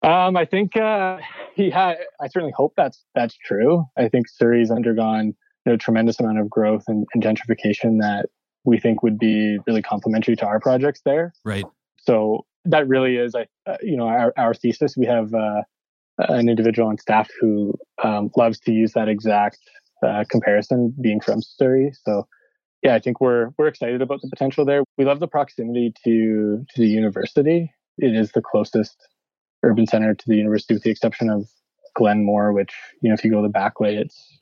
Um, 0.03 0.37
I 0.37 0.45
think 0.45 0.77
uh, 0.77 1.19
yeah, 1.57 1.95
I 2.21 2.29
certainly 2.29 2.53
hope 2.57 2.75
that's 2.77 3.05
that's 3.15 3.37
true. 3.37 3.85
I 3.97 4.09
think 4.09 4.29
Surrey's 4.29 4.71
undergone 4.71 5.35
you 5.67 5.73
know, 5.73 5.75
a 5.75 5.79
tremendous 5.79 6.21
amount 6.21 6.39
of 6.39 6.49
growth 6.49 6.85
and, 6.87 7.07
and 7.13 7.23
gentrification 7.23 8.01
that 8.01 8.27
we 8.65 8.79
think 8.79 9.03
would 9.03 9.19
be 9.19 9.59
really 9.67 9.83
complementary 9.83 10.37
to 10.37 10.47
our 10.47 10.61
projects 10.61 11.01
there. 11.05 11.33
Right. 11.45 11.65
So 11.99 12.47
that 12.65 12.89
really 12.89 13.17
is, 13.17 13.35
I, 13.35 13.47
uh, 13.69 13.77
you 13.83 13.97
know, 13.97 14.07
our, 14.07 14.33
our 14.37 14.55
thesis. 14.55 14.97
We 14.97 15.07
have 15.07 15.35
uh, 15.35 15.63
an 16.19 16.49
individual 16.49 16.89
on 16.89 16.99
staff 16.99 17.29
who 17.41 17.75
um, 18.03 18.31
loves 18.37 18.61
to 18.61 18.73
use 18.73 18.93
that 18.93 19.09
exact 19.09 19.59
uh, 20.07 20.25
comparison, 20.31 20.95
being 21.01 21.21
from 21.21 21.43
Surrey. 21.43 21.93
So 22.05 22.27
yeah, 22.83 22.95
I 22.95 23.01
think 23.01 23.21
we're 23.21 23.51
we're 23.59 23.69
excited 23.69 24.03
about 24.03 24.21
the 24.23 24.29
potential 24.29 24.65
there. 24.65 24.85
We 24.99 25.05
love 25.05 25.21
the 25.21 25.29
proximity 25.29 25.93
to 26.05 26.65
to 26.75 26.81
the 26.81 26.87
university. 26.87 27.73
It 27.99 28.15
is 28.15 28.33
the 28.33 28.43
closest 28.43 28.97
urban 29.63 29.87
center 29.87 30.15
to 30.15 30.25
the 30.27 30.37
university, 30.37 30.75
with 30.75 30.83
the 30.83 30.91
exception 30.91 31.31
of 31.31 31.49
Glenmore, 31.95 32.53
which 32.53 32.73
you 33.01 33.09
know 33.09 33.15
if 33.15 33.25
you 33.25 33.31
go 33.31 33.43
the 33.43 33.49
back 33.49 33.81
way, 33.81 33.97
it's 33.97 34.41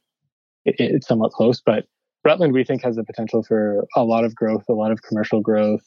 it, 0.64 0.76
it's 0.78 1.06
somewhat 1.06 1.32
close. 1.32 1.60
But 1.64 1.86
Rutland, 2.24 2.52
we 2.52 2.64
think, 2.64 2.82
has 2.82 2.96
the 2.96 3.04
potential 3.04 3.42
for 3.42 3.84
a 3.96 4.04
lot 4.04 4.24
of 4.24 4.34
growth, 4.34 4.64
a 4.68 4.72
lot 4.72 4.90
of 4.90 5.02
commercial 5.02 5.40
growth. 5.40 5.82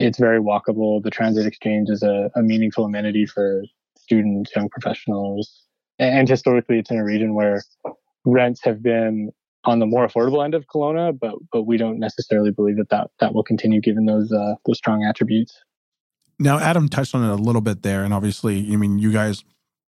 It's 0.00 0.18
very 0.18 0.40
walkable. 0.40 1.02
The 1.02 1.10
transit 1.10 1.46
exchange 1.46 1.88
is 1.88 2.02
a, 2.02 2.30
a 2.34 2.42
meaningful 2.42 2.84
amenity 2.84 3.26
for 3.26 3.62
students, 3.96 4.50
young 4.54 4.68
professionals, 4.68 5.64
and 5.98 6.28
historically, 6.28 6.78
it's 6.78 6.90
in 6.90 6.98
a 6.98 7.04
region 7.04 7.34
where 7.34 7.62
rents 8.24 8.60
have 8.64 8.82
been 8.82 9.30
on 9.64 9.78
the 9.78 9.86
more 9.86 10.06
affordable 10.06 10.44
end 10.44 10.54
of 10.54 10.66
Kelowna, 10.66 11.18
but 11.18 11.34
but 11.52 11.62
we 11.62 11.76
don't 11.76 11.98
necessarily 11.98 12.50
believe 12.50 12.76
that 12.76 12.88
that, 12.90 13.10
that 13.20 13.34
will 13.34 13.44
continue 13.44 13.80
given 13.80 14.06
those 14.06 14.32
uh, 14.32 14.54
those 14.66 14.78
strong 14.78 15.04
attributes. 15.04 15.56
Now, 16.38 16.58
Adam 16.58 16.88
touched 16.88 17.14
on 17.14 17.22
it 17.22 17.30
a 17.30 17.36
little 17.36 17.60
bit 17.60 17.82
there, 17.82 18.02
and 18.02 18.12
obviously, 18.12 18.72
I 18.72 18.76
mean, 18.76 18.98
you 18.98 19.12
guys, 19.12 19.44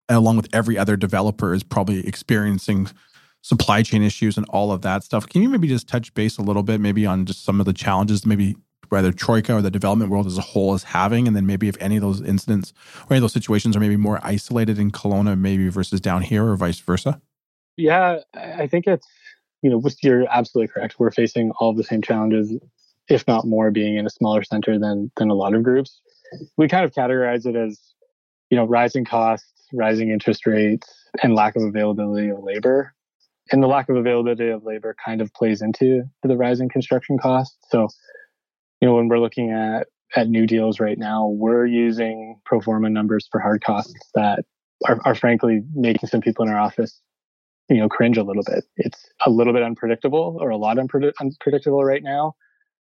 along 0.10 0.38
with 0.38 0.50
every 0.52 0.78
other 0.78 0.98
developer, 0.98 1.54
is 1.54 1.64
probably 1.64 2.06
experiencing 2.08 2.88
supply 3.42 3.84
chain 3.84 4.04
issues 4.04 4.38
and 4.38 4.46
all 4.50 4.72
of 4.72 4.82
that 4.84 5.04
stuff. 5.04 5.28
Can 5.28 5.42
you 5.42 5.50
maybe 5.50 5.68
just 5.68 5.88
touch 5.88 6.14
base 6.14 6.38
a 6.38 6.42
little 6.42 6.64
bit, 6.64 6.80
maybe 6.80 7.06
on 7.06 7.26
just 7.26 7.44
some 7.44 7.60
of 7.60 7.66
the 7.66 7.74
challenges, 7.74 8.26
maybe 8.26 8.56
whether 8.90 9.12
Troika 9.12 9.54
or 9.56 9.62
the 9.62 9.72
development 9.72 10.12
world 10.12 10.28
as 10.28 10.38
a 10.38 10.42
whole 10.42 10.76
is 10.76 10.84
having, 10.84 11.28
and 11.28 11.36
then 11.36 11.46
maybe 11.46 11.68
if 11.68 11.78
any 11.80 11.96
of 11.96 12.02
those 12.02 12.22
incidents 12.22 12.74
or 13.04 13.14
any 13.14 13.18
of 13.18 13.22
those 13.22 13.34
situations 13.34 13.76
are 13.76 13.80
maybe 13.80 13.98
more 13.98 14.20
isolated 14.22 14.78
in 14.78 14.92
Kelowna, 14.92 15.40
maybe 15.40 15.70
versus 15.70 16.02
down 16.02 16.22
here, 16.22 16.46
or 16.46 16.56
vice 16.56 16.80
versa? 16.80 17.22
Yeah, 17.78 18.20
I 18.36 18.68
think 18.68 18.86
it's 18.88 19.08
you 19.62 19.70
know, 19.70 19.82
you're 20.02 20.28
absolutely 20.30 20.68
correct. 20.74 20.96
We're 21.00 21.12
facing 21.12 21.52
all 21.60 21.74
the 21.74 21.84
same 21.84 22.02
challenges, 22.02 22.54
if 23.08 23.28
not 23.28 23.46
more, 23.46 23.72
being 23.72 23.96
in 23.96 24.06
a 24.06 24.10
smaller 24.10 24.44
center 24.44 24.80
than 24.80 25.12
than 25.18 25.30
a 25.30 25.36
lot 25.36 25.54
of 25.54 25.64
groups. 25.64 26.02
We 26.58 26.68
kind 26.68 26.86
of 26.86 26.92
categorize 26.92 27.46
it 27.46 27.56
as, 27.56 27.80
you 28.50 28.58
know, 28.58 28.66
rising 28.66 29.06
costs, 29.06 29.48
rising 29.74 30.10
interest 30.10 30.48
rates, 30.48 30.88
and 31.22 31.36
lack 31.36 31.56
of 31.56 31.64
availability 31.64 32.30
of 32.30 32.40
labor. 32.42 32.94
And 33.52 33.62
the 33.62 33.68
lack 33.68 33.90
of 33.90 33.96
availability 33.96 34.50
of 34.50 34.64
labor 34.64 34.96
kind 35.04 35.22
of 35.22 35.34
plays 35.34 35.62
into 35.62 36.04
the 36.24 36.38
rising 36.38 36.70
construction 36.70 37.18
costs. 37.18 37.58
So, 37.70 37.88
you 38.80 38.88
know, 38.88 38.96
when 38.96 39.08
we're 39.08 39.20
looking 39.20 39.52
at 39.52 39.88
at 40.16 40.28
new 40.28 40.46
deals 40.46 40.80
right 40.80 40.98
now, 40.98 41.28
we're 41.28 41.66
using 41.66 42.40
pro 42.46 42.60
forma 42.60 42.90
numbers 42.90 43.28
for 43.32 43.40
hard 43.40 43.64
costs 43.64 43.94
that 44.14 44.44
are, 44.86 45.00
are 45.06 45.16
frankly 45.16 45.62
making 45.74 46.10
some 46.10 46.22
people 46.22 46.46
in 46.46 46.52
our 46.52 46.60
office 46.60 47.02
you 47.72 47.78
know 47.78 47.90
cringe 47.90 48.18
a 48.18 48.24
little 48.24 48.44
bit. 48.44 48.66
It's 48.78 49.06
a 49.26 49.30
little 49.30 49.54
bit 49.54 49.64
unpredictable 49.64 50.38
or 50.40 50.50
a 50.50 50.58
lot 50.58 50.78
unpred- 50.78 51.14
unpredictable 51.20 51.84
right 51.84 52.04
now. 52.04 52.34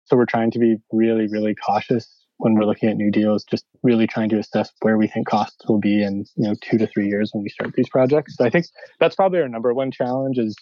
So 0.04 0.16
we're 0.16 0.26
trying 0.26 0.50
to 0.52 0.58
be 0.58 0.76
really, 0.90 1.28
really 1.28 1.54
cautious 1.54 2.21
when 2.42 2.54
we're 2.54 2.64
looking 2.64 2.88
at 2.88 2.96
new 2.96 3.12
deals, 3.12 3.44
just 3.44 3.64
really 3.84 4.08
trying 4.08 4.28
to 4.28 4.36
assess 4.36 4.68
where 4.80 4.98
we 4.98 5.06
think 5.06 5.28
costs 5.28 5.64
will 5.68 5.78
be 5.78 6.02
in 6.02 6.24
you 6.34 6.48
know 6.48 6.56
two 6.60 6.76
to 6.76 6.88
three 6.88 7.06
years 7.06 7.30
when 7.32 7.44
we 7.44 7.48
start 7.48 7.72
these 7.74 7.88
projects. 7.88 8.36
So 8.36 8.44
I 8.44 8.50
think 8.50 8.66
that's 8.98 9.14
probably 9.14 9.40
our 9.40 9.48
number 9.48 9.72
one 9.72 9.92
challenge 9.92 10.38
is 10.38 10.56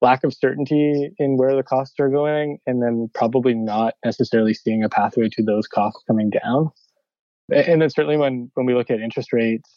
lack 0.00 0.24
of 0.24 0.32
certainty 0.32 1.10
in 1.18 1.36
where 1.36 1.54
the 1.54 1.62
costs 1.62 2.00
are 2.00 2.08
going, 2.08 2.56
and 2.66 2.82
then 2.82 3.10
probably 3.12 3.52
not 3.52 3.94
necessarily 4.02 4.54
seeing 4.54 4.82
a 4.82 4.88
pathway 4.88 5.28
to 5.32 5.42
those 5.42 5.66
costs 5.66 6.02
coming 6.06 6.30
down. 6.30 6.70
And 7.52 7.82
then 7.82 7.90
certainly 7.90 8.16
when 8.16 8.50
when 8.54 8.64
we 8.64 8.72
look 8.72 8.90
at 8.90 9.00
interest 9.00 9.34
rates, 9.34 9.70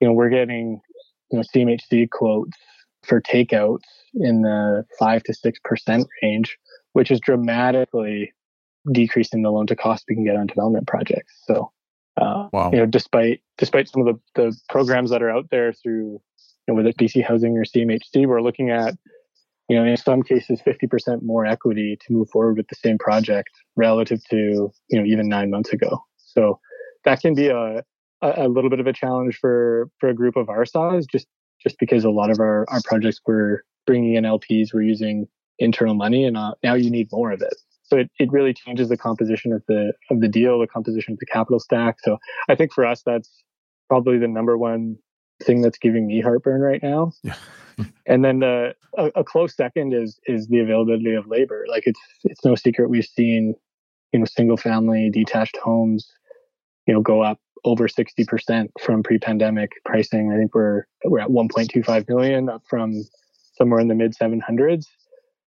you 0.00 0.06
know, 0.06 0.12
we're 0.12 0.28
getting 0.28 0.82
you 1.30 1.38
know 1.38 1.44
CMHC 1.56 2.10
quotes 2.10 2.58
for 3.04 3.22
takeouts 3.22 3.88
in 4.16 4.42
the 4.42 4.84
five 4.98 5.22
to 5.22 5.32
six 5.32 5.58
percent 5.64 6.06
range, 6.22 6.58
which 6.92 7.10
is 7.10 7.20
dramatically 7.20 8.34
decreasing 8.92 9.42
the 9.42 9.50
loan 9.50 9.66
to 9.66 9.76
cost 9.76 10.04
we 10.08 10.14
can 10.14 10.24
get 10.24 10.36
on 10.36 10.46
development 10.46 10.86
projects. 10.86 11.32
So, 11.46 11.72
uh, 12.16 12.48
wow. 12.52 12.70
you 12.72 12.78
know, 12.78 12.86
despite 12.86 13.40
despite 13.58 13.88
some 13.88 14.06
of 14.06 14.14
the, 14.14 14.42
the 14.42 14.56
programs 14.68 15.10
that 15.10 15.22
are 15.22 15.30
out 15.30 15.48
there 15.50 15.72
through, 15.72 16.12
you 16.12 16.20
know, 16.68 16.74
whether 16.74 16.88
it's 16.88 16.98
BC 16.98 17.24
Housing 17.24 17.56
or 17.56 17.64
CMHC, 17.64 18.26
we're 18.26 18.42
looking 18.42 18.70
at, 18.70 18.94
you 19.68 19.76
know, 19.76 19.84
in 19.84 19.96
some 19.96 20.22
cases, 20.22 20.60
50% 20.66 21.22
more 21.22 21.46
equity 21.46 21.98
to 22.00 22.12
move 22.12 22.28
forward 22.30 22.56
with 22.56 22.68
the 22.68 22.76
same 22.76 22.98
project 22.98 23.50
relative 23.76 24.20
to, 24.30 24.70
you 24.88 24.98
know, 24.98 25.04
even 25.04 25.28
nine 25.28 25.50
months 25.50 25.72
ago. 25.72 26.02
So 26.16 26.58
that 27.04 27.20
can 27.20 27.34
be 27.34 27.48
a, 27.48 27.84
a 28.22 28.48
little 28.48 28.70
bit 28.70 28.80
of 28.80 28.86
a 28.86 28.92
challenge 28.92 29.38
for 29.38 29.90
for 29.98 30.08
a 30.08 30.14
group 30.14 30.36
of 30.36 30.48
our 30.48 30.64
size, 30.64 31.06
just 31.06 31.26
just 31.62 31.78
because 31.78 32.04
a 32.04 32.10
lot 32.10 32.30
of 32.30 32.40
our, 32.40 32.64
our 32.68 32.80
projects 32.84 33.20
were 33.26 33.64
bringing 33.86 34.14
in 34.14 34.24
LPs, 34.24 34.72
we're 34.72 34.82
using 34.82 35.28
internal 35.58 35.94
money, 35.94 36.24
and 36.24 36.36
uh, 36.36 36.54
now 36.62 36.74
you 36.74 36.90
need 36.90 37.08
more 37.12 37.32
of 37.32 37.42
it. 37.42 37.54
So 37.90 37.98
it, 37.98 38.10
it 38.18 38.30
really 38.30 38.54
changes 38.54 38.88
the 38.88 38.96
composition 38.96 39.52
of 39.52 39.62
the 39.66 39.92
of 40.10 40.20
the 40.20 40.28
deal, 40.28 40.60
the 40.60 40.66
composition 40.66 41.12
of 41.12 41.18
the 41.18 41.26
capital 41.26 41.58
stack. 41.58 41.96
So 42.02 42.18
I 42.48 42.54
think 42.54 42.72
for 42.72 42.86
us, 42.86 43.02
that's 43.04 43.30
probably 43.88 44.18
the 44.18 44.28
number 44.28 44.56
one 44.56 44.96
thing 45.42 45.62
that's 45.62 45.78
giving 45.78 46.06
me 46.06 46.20
heartburn 46.20 46.60
right 46.60 46.82
now. 46.82 47.12
Yeah. 47.78 47.84
and 48.04 48.22
then 48.22 48.40
the, 48.40 48.74
a, 48.98 49.06
a 49.14 49.24
close 49.24 49.56
second 49.56 49.94
is 49.94 50.18
is 50.26 50.48
the 50.48 50.58
availability 50.58 51.14
of 51.14 51.26
labor. 51.28 51.64
Like 51.66 51.84
it's 51.86 52.00
it's 52.24 52.44
no 52.44 52.54
secret 52.54 52.90
we've 52.90 53.06
seen 53.06 53.54
you 54.12 54.18
know 54.18 54.26
single 54.26 54.58
family 54.58 55.08
detached 55.10 55.56
homes 55.56 56.06
you 56.86 56.92
know 56.92 57.00
go 57.00 57.22
up 57.22 57.38
over 57.64 57.88
60% 57.88 58.68
from 58.80 59.02
pre-pandemic 59.02 59.72
pricing. 59.84 60.32
I 60.32 60.36
think 60.36 60.54
we're 60.54 60.84
we're 61.04 61.20
at 61.20 61.28
1.25 61.28 62.08
million 62.08 62.48
up 62.48 62.62
from 62.68 63.02
somewhere 63.54 63.80
in 63.80 63.88
the 63.88 63.94
mid 63.94 64.14
700s, 64.14 64.86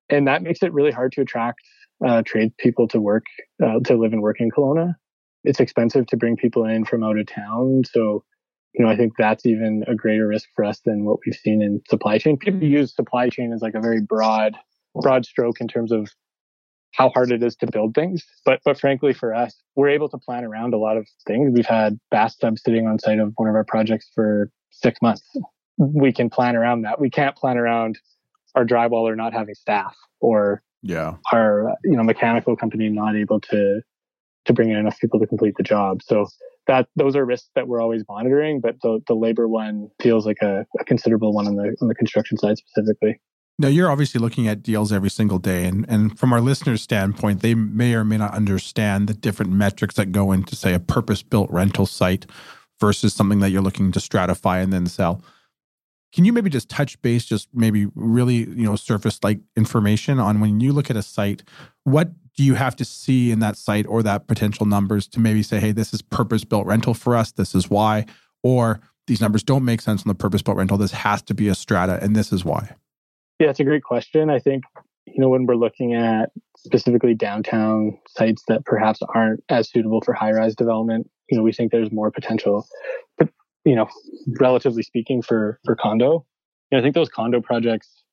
and 0.09 0.27
that 0.27 0.41
makes 0.41 0.63
it 0.63 0.73
really 0.73 0.91
hard 0.91 1.11
to 1.13 1.21
attract 1.21 1.61
uh, 2.05 2.21
trade 2.25 2.55
people 2.57 2.87
to 2.89 2.99
work 2.99 3.25
uh, 3.63 3.79
to 3.85 3.95
live 3.95 4.13
and 4.13 4.21
work 4.21 4.39
in 4.39 4.51
Kelowna. 4.51 4.95
It's 5.43 5.59
expensive 5.59 6.07
to 6.07 6.17
bring 6.17 6.37
people 6.37 6.65
in 6.65 6.85
from 6.85 7.03
out 7.03 7.17
of 7.17 7.27
town, 7.27 7.83
so 7.91 8.23
you 8.73 8.83
know 8.83 8.91
I 8.91 8.95
think 8.95 9.13
that's 9.17 9.45
even 9.45 9.83
a 9.87 9.95
greater 9.95 10.27
risk 10.27 10.47
for 10.55 10.65
us 10.65 10.79
than 10.85 11.05
what 11.05 11.19
we've 11.25 11.35
seen 11.35 11.61
in 11.61 11.81
supply 11.89 12.17
chain. 12.17 12.37
People 12.37 12.63
use 12.63 12.95
supply 12.95 13.29
chain 13.29 13.51
as 13.53 13.61
like 13.61 13.75
a 13.75 13.81
very 13.81 14.01
broad 14.01 14.55
broad 15.01 15.25
stroke 15.25 15.59
in 15.59 15.67
terms 15.67 15.91
of 15.91 16.09
how 16.93 17.09
hard 17.09 17.31
it 17.31 17.41
is 17.43 17.55
to 17.57 17.67
build 17.67 17.93
things. 17.95 18.23
But 18.45 18.61
but 18.63 18.79
frankly, 18.79 19.13
for 19.13 19.33
us, 19.33 19.55
we're 19.75 19.89
able 19.89 20.09
to 20.09 20.17
plan 20.17 20.45
around 20.45 20.73
a 20.73 20.77
lot 20.77 20.97
of 20.97 21.07
things. 21.27 21.51
We've 21.53 21.65
had 21.65 21.99
bathtubs 22.11 22.61
sitting 22.63 22.87
on 22.87 22.99
site 22.99 23.19
of 23.19 23.33
one 23.35 23.49
of 23.49 23.55
our 23.55 23.65
projects 23.65 24.09
for 24.13 24.49
six 24.71 25.01
months. 25.01 25.23
We 25.77 26.13
can 26.13 26.29
plan 26.29 26.55
around 26.55 26.83
that. 26.83 27.01
We 27.01 27.09
can't 27.09 27.35
plan 27.35 27.57
around 27.57 27.99
our 28.55 28.65
drywaller 28.65 29.15
not 29.15 29.33
having 29.33 29.55
staff 29.55 29.95
or 30.19 30.61
yeah 30.83 31.15
our 31.31 31.73
you 31.83 31.97
know 31.97 32.03
mechanical 32.03 32.55
company 32.55 32.89
not 32.89 33.15
able 33.15 33.39
to 33.39 33.81
to 34.45 34.53
bring 34.53 34.69
in 34.69 34.77
enough 34.77 34.99
people 34.99 35.19
to 35.19 35.27
complete 35.27 35.55
the 35.57 35.63
job. 35.63 36.01
So 36.03 36.27
that 36.67 36.87
those 36.95 37.15
are 37.15 37.25
risks 37.25 37.49
that 37.55 37.67
we're 37.67 37.81
always 37.81 38.03
monitoring, 38.07 38.61
but 38.61 38.75
the 38.81 38.99
the 39.07 39.13
labor 39.13 39.47
one 39.47 39.89
feels 40.01 40.25
like 40.25 40.41
a, 40.41 40.65
a 40.79 40.83
considerable 40.85 41.33
one 41.33 41.47
on 41.47 41.55
the 41.55 41.75
on 41.81 41.87
the 41.87 41.95
construction 41.95 42.37
side 42.37 42.57
specifically. 42.57 43.19
Now, 43.59 43.67
you're 43.67 43.91
obviously 43.91 44.19
looking 44.19 44.47
at 44.47 44.63
deals 44.63 44.91
every 44.91 45.11
single 45.11 45.37
day. 45.37 45.65
And, 45.65 45.85
and 45.87 46.17
from 46.17 46.33
our 46.33 46.41
listeners' 46.41 46.81
standpoint, 46.81 47.41
they 47.41 47.53
may 47.53 47.93
or 47.93 48.03
may 48.03 48.17
not 48.17 48.33
understand 48.33 49.07
the 49.07 49.13
different 49.13 49.51
metrics 49.51 49.93
that 49.93 50.11
go 50.11 50.31
into, 50.31 50.55
say, 50.55 50.73
a 50.73 50.79
purpose 50.79 51.21
built 51.21 51.51
rental 51.51 51.85
site 51.85 52.25
versus 52.79 53.13
something 53.13 53.41
that 53.41 53.51
you're 53.51 53.61
looking 53.61 53.91
to 53.91 53.99
stratify 53.99 54.63
and 54.63 54.73
then 54.73 54.87
sell. 54.87 55.21
Can 56.13 56.25
you 56.25 56.33
maybe 56.33 56.49
just 56.49 56.69
touch 56.69 57.01
base, 57.01 57.25
just 57.25 57.49
maybe 57.53 57.87
really, 57.95 58.35
you 58.35 58.65
know, 58.65 58.75
surface 58.75 59.19
like 59.23 59.39
information 59.57 60.19
on 60.19 60.39
when 60.39 60.59
you 60.59 60.71
look 60.71 60.89
at 60.89 60.95
a 60.95 61.01
site, 61.01 61.41
what 61.83 62.11
do 62.35 62.43
you 62.43 62.53
have 62.53 62.75
to 62.75 62.85
see 62.85 63.31
in 63.31 63.39
that 63.39 63.57
site 63.57 63.87
or 63.87 64.03
that 64.03 64.27
potential 64.27 64.65
numbers 64.65 65.07
to 65.07 65.19
maybe 65.19 65.41
say, 65.41 65.59
hey, 65.59 65.71
this 65.71 65.93
is 65.93 66.01
purpose 66.01 66.43
built 66.43 66.65
rental 66.65 66.93
for 66.93 67.15
us, 67.15 67.31
this 67.31 67.55
is 67.55 67.69
why, 67.69 68.05
or 68.43 68.79
these 69.07 69.21
numbers 69.21 69.43
don't 69.43 69.65
make 69.65 69.81
sense 69.81 70.03
on 70.03 70.07
the 70.07 70.15
purpose 70.15 70.41
built 70.41 70.57
rental, 70.57 70.77
this 70.77 70.91
has 70.91 71.21
to 71.23 71.33
be 71.33 71.47
a 71.47 71.55
strata, 71.55 71.99
and 72.01 72.15
this 72.15 72.31
is 72.31 72.45
why? 72.45 72.75
Yeah, 73.39 73.49
it's 73.49 73.59
a 73.59 73.63
great 73.63 73.83
question. 73.83 74.29
I 74.29 74.39
think, 74.39 74.63
you 75.05 75.19
know, 75.19 75.29
when 75.29 75.45
we're 75.45 75.55
looking 75.55 75.95
at 75.95 76.31
specifically 76.57 77.13
downtown 77.13 77.97
sites 78.07 78.43
that 78.47 78.65
perhaps 78.65 78.99
aren't 79.13 79.43
as 79.49 79.69
suitable 79.69 80.01
for 80.01 80.13
high 80.13 80.31
rise 80.31 80.55
development, 80.55 81.09
you 81.29 81.37
know, 81.37 81.43
we 81.43 81.53
think 81.53 81.71
there's 81.71 81.91
more 81.91 82.11
potential, 82.11 82.67
you 83.65 83.75
know, 83.75 83.87
relatively 84.39 84.83
speaking 84.83 85.21
for, 85.21 85.59
for 85.65 85.75
condo. 85.75 86.25
Know, 86.71 86.79
I 86.79 86.81
think 86.81 86.95
those 86.95 87.09
condo 87.09 87.41
projects, 87.41 88.03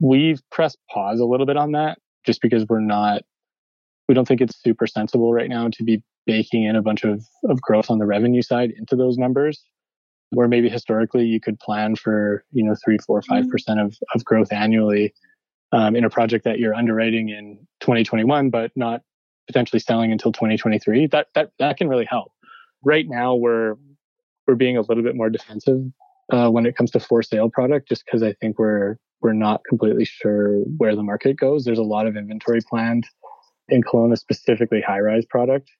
we've 0.00 0.40
pressed 0.50 0.78
pause 0.90 1.20
a 1.20 1.24
little 1.24 1.46
bit 1.46 1.56
on 1.56 1.72
that 1.72 1.98
just 2.24 2.40
because 2.40 2.66
we're 2.68 2.80
not, 2.80 3.22
we 4.08 4.14
don't 4.14 4.26
think 4.26 4.40
it's 4.40 4.60
super 4.62 4.86
sensible 4.86 5.32
right 5.32 5.48
now 5.48 5.68
to 5.68 5.84
be 5.84 6.02
baking 6.26 6.64
in 6.64 6.76
a 6.76 6.82
bunch 6.82 7.04
of, 7.04 7.24
of 7.44 7.60
growth 7.60 7.90
on 7.90 7.98
the 7.98 8.06
revenue 8.06 8.42
side 8.42 8.72
into 8.76 8.96
those 8.96 9.16
numbers 9.16 9.64
where 10.30 10.48
maybe 10.48 10.68
historically 10.68 11.24
you 11.24 11.40
could 11.40 11.58
plan 11.60 11.96
for 11.96 12.44
you 12.52 12.64
know 12.64 12.74
three 12.84 12.98
four 12.98 13.22
five 13.22 13.42
mm-hmm. 13.42 13.50
percent 13.50 13.80
of, 13.80 13.96
of 14.14 14.24
growth 14.24 14.52
annually 14.52 15.14
um, 15.72 15.96
in 15.96 16.04
a 16.04 16.10
project 16.10 16.44
that 16.44 16.58
you're 16.58 16.74
underwriting 16.74 17.28
in 17.28 17.58
2021 17.80 18.50
but 18.50 18.70
not 18.76 19.02
potentially 19.46 19.78
selling 19.78 20.10
until 20.10 20.32
2023 20.32 21.06
that 21.06 21.28
that 21.34 21.50
that 21.58 21.76
can 21.76 21.88
really 21.88 22.06
help 22.08 22.32
right 22.84 23.06
now 23.08 23.34
we're 23.34 23.74
we're 24.46 24.54
being 24.54 24.76
a 24.76 24.82
little 24.82 25.02
bit 25.02 25.16
more 25.16 25.30
defensive 25.30 25.80
uh, 26.32 26.48
when 26.48 26.66
it 26.66 26.76
comes 26.76 26.90
to 26.90 27.00
for 27.00 27.22
sale 27.22 27.50
product 27.50 27.88
just 27.88 28.04
because 28.04 28.22
i 28.22 28.32
think 28.34 28.58
we're 28.58 28.96
we're 29.22 29.32
not 29.32 29.60
completely 29.68 30.04
sure 30.04 30.58
where 30.76 30.94
the 30.94 31.02
market 31.02 31.36
goes 31.38 31.64
there's 31.64 31.78
a 31.78 31.82
lot 31.82 32.06
of 32.06 32.16
inventory 32.16 32.60
planned 32.68 33.06
in 33.68 33.82
Kelowna, 33.82 34.16
specifically 34.16 34.80
high 34.80 35.00
rise 35.00 35.24
product, 35.26 35.70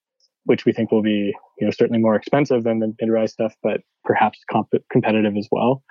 which 0.45 0.65
we 0.65 0.73
think 0.73 0.91
will 0.91 1.03
be, 1.03 1.35
you 1.59 1.67
know, 1.67 1.71
certainly 1.71 2.01
more 2.01 2.17
expensive 2.17 2.65
than 2.65 2.81
the 2.81 2.95
mid 3.01 3.11
rise 3.11 3.33
stuff, 3.33 3.55
but 3.63 3.81
perhaps 4.05 4.39
comp- 4.51 4.83
competitive 4.91 5.37
as 5.37 5.49
well. 5.51 5.83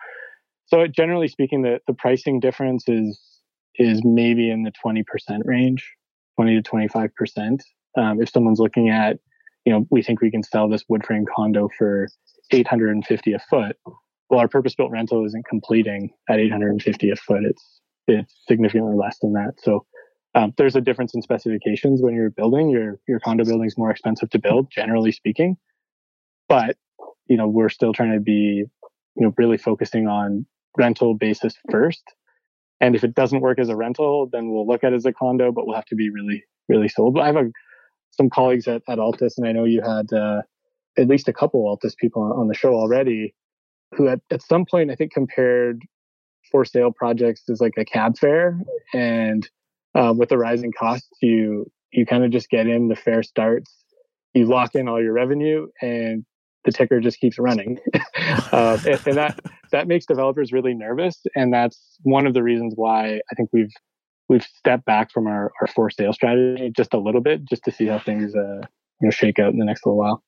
So 0.68 0.88
generally 0.88 1.28
speaking, 1.28 1.62
the, 1.62 1.80
the 1.88 1.94
pricing 1.94 2.40
difference 2.40 2.88
is 2.88 3.20
is 3.78 4.02
maybe 4.06 4.50
in 4.50 4.64
the 4.64 4.72
20% 4.86 5.04
range, 5.44 5.86
20 6.38 6.62
to 6.62 6.72
25%. 6.72 7.60
Um, 7.98 8.22
if 8.22 8.30
someone's 8.30 8.60
looking 8.60 8.90
at, 8.90 9.18
you 9.66 9.74
know, 9.74 9.86
we 9.92 10.02
think 10.02 10.22
we 10.22 10.32
can 10.32 10.44
sell 10.44 10.70
this 10.70 10.86
wood 10.88 11.06
frame 11.06 11.26
condo 11.36 11.70
for 11.78 12.08
850 12.52 13.34
a 13.34 13.40
foot. 13.40 13.78
Well, 14.30 14.40
our 14.40 14.48
purpose 14.48 14.76
built 14.76 14.92
rental 14.92 15.26
isn't 15.26 15.46
completing 15.46 16.12
at 16.30 16.40
850 16.40 17.12
a 17.12 17.16
foot. 17.16 17.44
It's 17.44 17.82
it's 18.08 18.34
significantly 18.48 18.96
less 18.96 19.18
than 19.20 19.34
that. 19.34 19.54
So 19.60 19.86
um, 20.36 20.54
there's 20.58 20.76
a 20.76 20.82
difference 20.82 21.16
in 21.16 21.22
specifications 21.22 22.02
when 22.02 22.14
you're 22.14 22.30
building. 22.30 22.70
Your 22.70 23.00
your 23.08 23.20
condo 23.20 23.46
building 23.46 23.68
is 23.68 23.78
more 23.78 23.92
expensive 23.92 24.30
to 24.32 24.40
build, 24.40 24.70
generally 24.72 25.12
speaking. 25.12 25.58
But 26.48 26.78
you 27.28 27.38
know, 27.38 27.48
we're 27.48 27.70
still 27.70 27.94
trying 27.94 28.14
to 28.14 28.20
be, 28.20 28.64
you 28.64 28.68
know, 29.16 29.34
really 29.38 29.58
focusing 29.58 30.08
on 30.08 30.46
rental 30.78 31.16
basis 31.16 31.56
first. 31.72 32.04
And 32.82 32.96
if 32.96 33.04
it 33.04 33.16
doesn't 33.16 33.42
work 33.42 33.58
as 33.60 33.70
a 33.70 33.76
rental, 33.76 34.28
then 34.32 34.52
we'll 34.52 34.68
look 34.68 34.84
at 34.84 34.94
it 34.94 34.98
as 34.98 35.06
a 35.06 35.14
condo, 35.14 35.52
but 35.52 35.66
we'll 35.66 35.76
have 35.76 35.86
to 35.86 35.96
be 35.96 36.10
really, 36.10 36.44
really 36.68 36.90
sold. 36.90 37.14
But 37.14 37.22
I 37.22 37.28
have 37.28 37.38
a, 37.38 37.52
some 38.12 38.30
colleagues 38.30 38.68
at, 38.68 38.82
at 38.88 38.98
Altus, 38.98 39.38
and 39.38 39.48
I 39.48 39.54
know 39.54 39.64
you 39.64 39.82
had 39.82 40.12
uh, 40.14 40.42
at 40.98 41.08
least 41.08 41.28
a 41.28 41.34
couple 41.34 41.64
Altus 41.64 41.96
people 41.96 42.22
on, 42.22 42.48
the 42.48 42.54
show 42.54 42.74
already 42.74 43.34
who 43.96 44.08
at, 44.08 44.20
at 44.32 44.42
some 44.42 44.66
point 44.70 44.92
I 44.92 44.96
think 44.96 45.12
compared 45.12 45.82
for 46.52 46.66
sale 46.66 46.92
projects 46.92 47.44
as 47.50 47.62
like 47.62 47.74
a 47.78 47.86
cab 47.86 48.18
fare. 48.18 48.60
And 48.94 49.48
uh, 49.94 50.14
with 50.16 50.30
the 50.30 50.38
rising 50.38 50.72
costs, 50.78 51.10
you 51.22 51.72
you 51.92 52.06
kind 52.06 52.24
of 52.24 52.32
just 52.32 52.50
get 52.50 52.68
in 52.68 52.90
the 52.90 52.96
fare 52.96 53.24
starts, 53.24 53.74
you 54.34 54.46
lock 54.46 54.76
in 54.76 54.90
all 54.90 55.02
your 55.02 55.14
revenue, 55.14 55.68
and 55.82 56.26
the 56.66 56.72
ticker 56.72 57.00
just 57.00 57.20
keeps 57.20 57.40
running. 57.40 57.80
uh, 58.52 58.78
and, 58.86 59.08
and, 59.08 59.18
that 59.18 59.40
that 59.72 59.88
makes 59.88 60.06
developers 60.06 60.52
really 60.52 60.74
nervous, 60.74 61.22
and 61.36 61.54
that's 61.54 61.98
one 62.04 62.28
of 62.28 62.34
the 62.34 62.44
reasons 62.44 62.74
why 62.76 63.22
I 63.32 63.36
think 63.36 63.50
we've 63.54 63.74
we've 64.28 64.44
stepped 64.44 64.86
back 64.86 65.12
from 65.12 65.28
our, 65.28 65.52
our 65.62 65.68
for 65.68 65.90
sale 65.90 66.14
strategy 66.14 66.72
just 66.76 66.94
a 66.94 67.00
little 67.00 67.22
bit, 67.22 67.46
just 67.46 67.64
to 67.64 67.72
see 67.72 67.86
how 67.86 68.00
things 68.00 68.36
uh, 68.36 68.62
you 69.02 69.08
know 69.08 69.12
shake 69.12 69.40
out 69.40 69.54
in 69.54 69.60
the 69.60 69.66
next 69.66 69.86
little 69.86 69.98
while. 69.98 70.24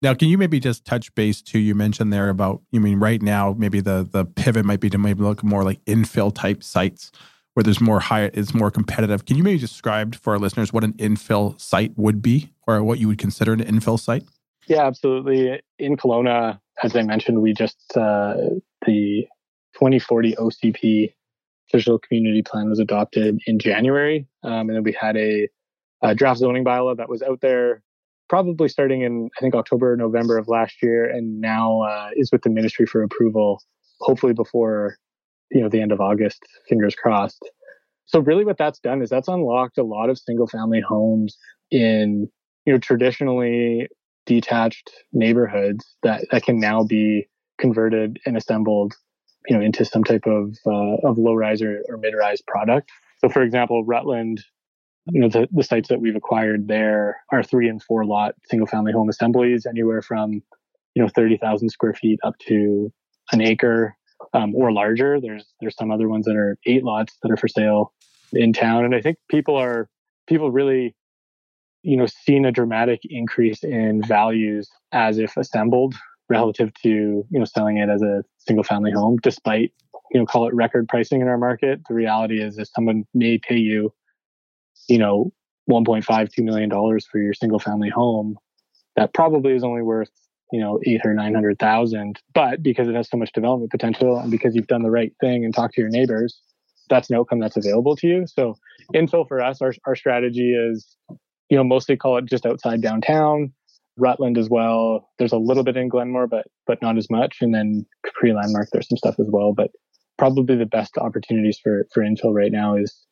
Now, 0.00 0.14
can 0.14 0.28
you 0.28 0.38
maybe 0.38 0.60
just 0.60 0.84
touch 0.84 1.12
base 1.14 1.42
too? 1.42 1.58
You 1.58 1.74
mentioned 1.74 2.12
there 2.12 2.28
about 2.28 2.62
you 2.70 2.80
mean 2.80 3.00
right 3.00 3.20
now 3.20 3.54
maybe 3.58 3.80
the 3.80 4.08
the 4.10 4.24
pivot 4.24 4.64
might 4.64 4.80
be 4.80 4.90
to 4.90 4.98
maybe 4.98 5.22
look 5.22 5.42
more 5.42 5.64
like 5.64 5.84
infill 5.86 6.34
type 6.34 6.62
sites 6.62 7.10
where 7.54 7.64
there's 7.64 7.80
more 7.80 7.98
high 7.98 8.30
it's 8.34 8.54
more 8.54 8.70
competitive. 8.70 9.24
Can 9.24 9.36
you 9.36 9.42
maybe 9.42 9.58
describe 9.58 10.14
for 10.14 10.34
our 10.34 10.38
listeners 10.38 10.72
what 10.72 10.84
an 10.84 10.92
infill 10.94 11.60
site 11.60 11.92
would 11.96 12.22
be 12.22 12.52
or 12.66 12.82
what 12.84 13.00
you 13.00 13.08
would 13.08 13.18
consider 13.18 13.52
an 13.52 13.64
infill 13.64 13.98
site? 13.98 14.22
Yeah, 14.68 14.86
absolutely. 14.86 15.60
In 15.78 15.96
Kelowna, 15.96 16.60
as 16.82 16.94
I 16.94 17.02
mentioned, 17.02 17.42
we 17.42 17.52
just 17.52 17.96
uh, 17.96 18.34
the 18.86 19.26
2040 19.74 20.34
OCP 20.36 21.12
official 21.68 21.98
community 21.98 22.42
plan 22.42 22.68
was 22.68 22.78
adopted 22.78 23.40
in 23.46 23.58
January, 23.58 24.26
um, 24.42 24.68
and 24.68 24.76
then 24.76 24.82
we 24.82 24.92
had 24.92 25.16
a, 25.16 25.48
a 26.02 26.14
draft 26.14 26.38
zoning 26.38 26.64
bylaw 26.64 26.96
that 26.96 27.08
was 27.08 27.22
out 27.22 27.40
there 27.40 27.82
probably 28.28 28.68
starting 28.68 29.02
in 29.02 29.30
I 29.38 29.40
think 29.40 29.54
October, 29.54 29.92
or 29.92 29.96
November 29.96 30.38
of 30.38 30.48
last 30.48 30.82
year, 30.82 31.08
and 31.08 31.40
now 31.40 31.82
uh, 31.82 32.10
is 32.14 32.30
with 32.32 32.42
the 32.42 32.50
ministry 32.50 32.86
for 32.86 33.02
approval. 33.02 33.62
Hopefully 34.00 34.32
before 34.32 34.96
you 35.50 35.60
know 35.60 35.68
the 35.68 35.80
end 35.80 35.92
of 35.92 36.00
August. 36.00 36.40
Fingers 36.68 36.94
crossed. 36.94 37.50
So 38.06 38.20
really, 38.20 38.44
what 38.44 38.58
that's 38.58 38.78
done 38.78 39.02
is 39.02 39.10
that's 39.10 39.28
unlocked 39.28 39.78
a 39.78 39.82
lot 39.82 40.10
of 40.10 40.18
single 40.18 40.46
family 40.46 40.80
homes 40.80 41.36
in 41.70 42.28
you 42.64 42.72
know 42.72 42.78
traditionally 42.78 43.88
detached 44.26 44.90
neighborhoods 45.12 45.86
that 46.02 46.26
that 46.30 46.42
can 46.42 46.58
now 46.58 46.84
be 46.84 47.28
converted 47.58 48.18
and 48.26 48.36
assembled 48.36 48.94
you 49.48 49.56
know 49.56 49.64
into 49.64 49.84
some 49.84 50.04
type 50.04 50.26
of 50.26 50.56
uh, 50.66 51.08
of 51.08 51.18
low 51.18 51.34
rise 51.34 51.62
or, 51.62 51.82
or 51.88 51.96
mid 51.96 52.14
rise 52.14 52.42
product. 52.46 52.90
So, 53.18 53.28
for 53.28 53.42
example, 53.42 53.84
Rutland 53.84 54.44
you 55.10 55.20
know, 55.20 55.28
the, 55.28 55.48
the 55.52 55.62
sites 55.62 55.88
that 55.88 56.00
we've 56.00 56.16
acquired 56.16 56.68
there 56.68 57.16
are 57.32 57.42
three 57.42 57.68
and 57.68 57.82
four 57.82 58.04
lot 58.04 58.34
single 58.48 58.66
family 58.66 58.92
home 58.92 59.08
assemblies, 59.08 59.66
anywhere 59.66 60.02
from, 60.02 60.42
you 60.94 61.02
know, 61.02 61.08
30,000 61.08 61.68
square 61.70 61.94
feet 61.94 62.18
up 62.24 62.34
to 62.46 62.92
an 63.32 63.40
acre 63.40 63.96
um, 64.34 64.54
or 64.54 64.72
larger. 64.72 65.20
There's, 65.20 65.46
there's 65.60 65.76
some 65.76 65.90
other 65.90 66.08
ones 66.08 66.26
that 66.26 66.36
are 66.36 66.58
eight 66.66 66.84
lots 66.84 67.16
that 67.22 67.30
are 67.30 67.36
for 67.36 67.48
sale 67.48 67.92
in 68.32 68.52
town. 68.52 68.84
And 68.84 68.94
I 68.94 69.00
think 69.00 69.16
people 69.30 69.56
are, 69.56 69.88
people 70.26 70.50
really, 70.50 70.94
you 71.82 71.96
know, 71.96 72.06
seen 72.06 72.44
a 72.44 72.52
dramatic 72.52 73.00
increase 73.04 73.62
in 73.62 74.02
values 74.02 74.68
as 74.92 75.18
if 75.18 75.36
assembled 75.36 75.94
relative 76.28 76.72
to, 76.82 76.88
you 76.88 77.38
know, 77.38 77.44
selling 77.44 77.78
it 77.78 77.88
as 77.88 78.02
a 78.02 78.22
single 78.38 78.64
family 78.64 78.92
home, 78.92 79.18
despite, 79.22 79.72
you 80.10 80.20
know, 80.20 80.26
call 80.26 80.46
it 80.48 80.54
record 80.54 80.88
pricing 80.88 81.22
in 81.22 81.28
our 81.28 81.38
market. 81.38 81.80
The 81.88 81.94
reality 81.94 82.42
is 82.42 82.58
if 82.58 82.68
someone 82.74 83.04
may 83.14 83.38
pay 83.38 83.56
you 83.56 83.92
you 84.88 84.98
know, 84.98 85.32
1.5, 85.70 86.04
$2 86.04 86.44
million 86.44 86.70
for 86.70 87.20
your 87.20 87.34
single 87.34 87.58
family 87.58 87.90
home, 87.90 88.36
that 88.96 89.12
probably 89.14 89.52
is 89.52 89.62
only 89.62 89.82
worth, 89.82 90.10
you 90.50 90.60
know, 90.60 90.80
eight 90.86 91.02
or 91.04 91.14
900,000. 91.14 92.18
But 92.34 92.62
because 92.62 92.88
it 92.88 92.94
has 92.94 93.08
so 93.08 93.16
much 93.16 93.32
development 93.32 93.70
potential 93.70 94.18
and 94.18 94.30
because 94.30 94.54
you've 94.54 94.66
done 94.66 94.82
the 94.82 94.90
right 94.90 95.12
thing 95.20 95.44
and 95.44 95.54
talked 95.54 95.74
to 95.74 95.80
your 95.80 95.90
neighbors, 95.90 96.40
that's 96.88 97.10
an 97.10 97.16
outcome 97.16 97.38
that's 97.38 97.56
available 97.56 97.96
to 97.96 98.06
you. 98.06 98.26
So 98.26 98.56
infill 98.94 99.28
for 99.28 99.42
us, 99.42 99.60
our, 99.60 99.74
our 99.86 99.94
strategy 99.94 100.54
is, 100.54 100.96
you 101.50 101.56
know, 101.56 101.64
mostly 101.64 101.96
call 101.96 102.16
it 102.16 102.24
just 102.24 102.46
outside 102.46 102.80
downtown, 102.80 103.52
Rutland 103.98 104.38
as 104.38 104.48
well. 104.48 105.10
There's 105.18 105.32
a 105.32 105.38
little 105.38 105.64
bit 105.64 105.76
in 105.76 105.88
Glenmore, 105.88 106.26
but, 106.26 106.46
but 106.66 106.80
not 106.80 106.96
as 106.96 107.10
much. 107.10 107.38
And 107.42 107.54
then 107.54 107.84
Capri 108.04 108.32
Landmark, 108.32 108.68
there's 108.72 108.88
some 108.88 108.96
stuff 108.96 109.20
as 109.20 109.26
well. 109.28 109.52
But 109.52 109.70
probably 110.16 110.56
the 110.56 110.66
best 110.66 110.96
opportunities 110.96 111.58
for, 111.62 111.86
for 111.92 112.02
infill 112.02 112.34
right 112.34 112.52
now 112.52 112.74
is 112.74 113.06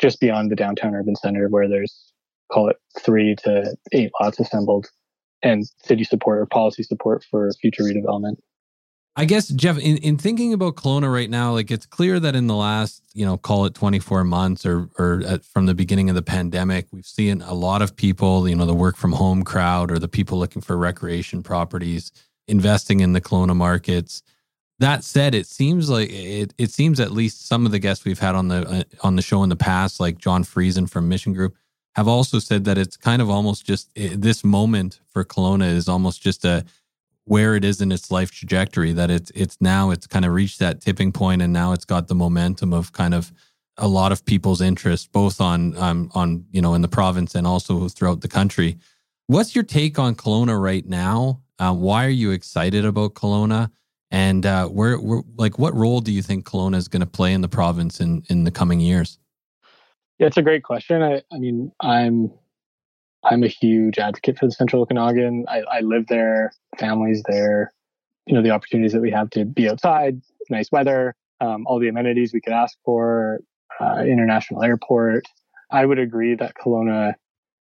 just 0.00 0.20
beyond 0.20 0.50
the 0.50 0.56
downtown 0.56 0.94
urban 0.94 1.16
center 1.16 1.48
where 1.48 1.68
there's 1.68 2.12
call 2.50 2.68
it 2.68 2.76
three 2.98 3.36
to 3.44 3.76
eight 3.92 4.10
lots 4.20 4.40
assembled 4.40 4.88
and 5.42 5.64
city 5.84 6.04
support 6.04 6.38
or 6.38 6.46
policy 6.46 6.82
support 6.82 7.24
for 7.30 7.50
future 7.60 7.82
redevelopment. 7.82 8.36
I 9.16 9.24
guess 9.24 9.48
Jeff, 9.48 9.76
in, 9.76 9.96
in 9.98 10.16
thinking 10.16 10.52
about 10.52 10.76
Kelowna 10.76 11.12
right 11.12 11.28
now, 11.28 11.52
like 11.52 11.70
it's 11.70 11.84
clear 11.84 12.20
that 12.20 12.36
in 12.36 12.46
the 12.46 12.54
last, 12.54 13.02
you 13.12 13.26
know, 13.26 13.36
call 13.36 13.64
it 13.66 13.74
24 13.74 14.24
months 14.24 14.64
or 14.64 14.88
or 14.98 15.22
at, 15.26 15.44
from 15.44 15.66
the 15.66 15.74
beginning 15.74 16.08
of 16.08 16.14
the 16.14 16.22
pandemic, 16.22 16.86
we've 16.92 17.04
seen 17.06 17.42
a 17.42 17.54
lot 17.54 17.82
of 17.82 17.96
people, 17.96 18.48
you 18.48 18.54
know, 18.54 18.66
the 18.66 18.74
work 18.74 18.96
from 18.96 19.12
home 19.12 19.42
crowd 19.42 19.90
or 19.90 19.98
the 19.98 20.08
people 20.08 20.38
looking 20.38 20.62
for 20.62 20.76
recreation 20.76 21.42
properties 21.42 22.12
investing 22.46 23.00
in 23.00 23.12
the 23.12 23.20
Kelowna 23.20 23.54
markets. 23.54 24.22
That 24.80 25.04
said, 25.04 25.34
it 25.34 25.46
seems 25.46 25.90
like 25.90 26.08
it, 26.10 26.54
it 26.56 26.70
seems 26.70 27.00
at 27.00 27.12
least 27.12 27.46
some 27.46 27.66
of 27.66 27.72
the 27.72 27.78
guests 27.78 28.06
we've 28.06 28.18
had 28.18 28.34
on 28.34 28.48
the 28.48 28.66
uh, 28.66 28.82
on 29.02 29.14
the 29.14 29.22
show 29.22 29.42
in 29.42 29.50
the 29.50 29.56
past, 29.56 30.00
like 30.00 30.16
John 30.16 30.42
Friesen 30.42 30.88
from 30.88 31.06
Mission 31.06 31.34
Group, 31.34 31.54
have 31.96 32.08
also 32.08 32.38
said 32.38 32.64
that 32.64 32.78
it's 32.78 32.96
kind 32.96 33.20
of 33.20 33.28
almost 33.28 33.66
just 33.66 33.90
it, 33.94 34.22
this 34.22 34.42
moment 34.42 35.00
for 35.12 35.22
Kelowna 35.22 35.70
is 35.70 35.86
almost 35.86 36.22
just 36.22 36.46
a 36.46 36.64
where 37.26 37.54
it 37.54 37.64
is 37.64 37.82
in 37.82 37.92
its 37.92 38.10
life 38.10 38.30
trajectory. 38.30 38.92
That 38.92 39.10
it's 39.10 39.30
it's 39.34 39.58
now 39.60 39.90
it's 39.90 40.06
kind 40.06 40.24
of 40.24 40.32
reached 40.32 40.60
that 40.60 40.80
tipping 40.80 41.12
point, 41.12 41.42
and 41.42 41.52
now 41.52 41.72
it's 41.72 41.84
got 41.84 42.08
the 42.08 42.14
momentum 42.14 42.72
of 42.72 42.90
kind 42.92 43.12
of 43.12 43.30
a 43.76 43.86
lot 43.86 44.12
of 44.12 44.24
people's 44.24 44.62
interest, 44.62 45.12
both 45.12 45.42
on 45.42 45.76
um, 45.76 46.10
on 46.14 46.46
you 46.52 46.62
know 46.62 46.72
in 46.72 46.80
the 46.80 46.88
province 46.88 47.34
and 47.34 47.46
also 47.46 47.86
throughout 47.88 48.22
the 48.22 48.28
country. 48.28 48.78
What's 49.26 49.54
your 49.54 49.64
take 49.64 49.98
on 49.98 50.14
Kelowna 50.14 50.58
right 50.58 50.86
now? 50.86 51.42
Uh, 51.58 51.74
why 51.74 52.06
are 52.06 52.08
you 52.08 52.30
excited 52.30 52.86
about 52.86 53.12
Kelowna? 53.12 53.70
And 54.10 54.44
uh, 54.44 54.66
where, 54.66 54.96
where, 54.96 55.22
like, 55.36 55.58
what 55.58 55.74
role 55.74 56.00
do 56.00 56.12
you 56.12 56.22
think 56.22 56.44
Kelowna 56.44 56.76
is 56.76 56.88
going 56.88 57.00
to 57.00 57.06
play 57.06 57.32
in 57.32 57.42
the 57.42 57.48
province 57.48 58.00
in 58.00 58.24
in 58.28 58.44
the 58.44 58.50
coming 58.50 58.80
years? 58.80 59.18
Yeah, 60.18 60.26
it's 60.26 60.36
a 60.36 60.42
great 60.42 60.64
question. 60.64 61.02
I, 61.02 61.22
I 61.32 61.38
mean, 61.38 61.72
I'm 61.80 62.32
I'm 63.24 63.44
a 63.44 63.48
huge 63.48 63.98
advocate 63.98 64.38
for 64.38 64.46
the 64.46 64.52
Central 64.52 64.82
Okanagan. 64.82 65.44
I, 65.48 65.60
I 65.60 65.80
live 65.80 66.06
there, 66.08 66.52
families 66.78 67.22
there. 67.26 67.72
You 68.26 68.34
know, 68.34 68.42
the 68.42 68.50
opportunities 68.50 68.92
that 68.92 69.00
we 69.00 69.10
have 69.10 69.30
to 69.30 69.44
be 69.44 69.68
outside, 69.68 70.20
nice 70.50 70.70
weather, 70.72 71.14
um, 71.40 71.66
all 71.66 71.78
the 71.78 71.88
amenities 71.88 72.32
we 72.32 72.40
could 72.40 72.52
ask 72.52 72.76
for, 72.84 73.40
uh, 73.80 74.02
international 74.02 74.62
airport. 74.62 75.24
I 75.70 75.86
would 75.86 75.98
agree 75.98 76.34
that 76.34 76.54
Kelowna 76.54 77.14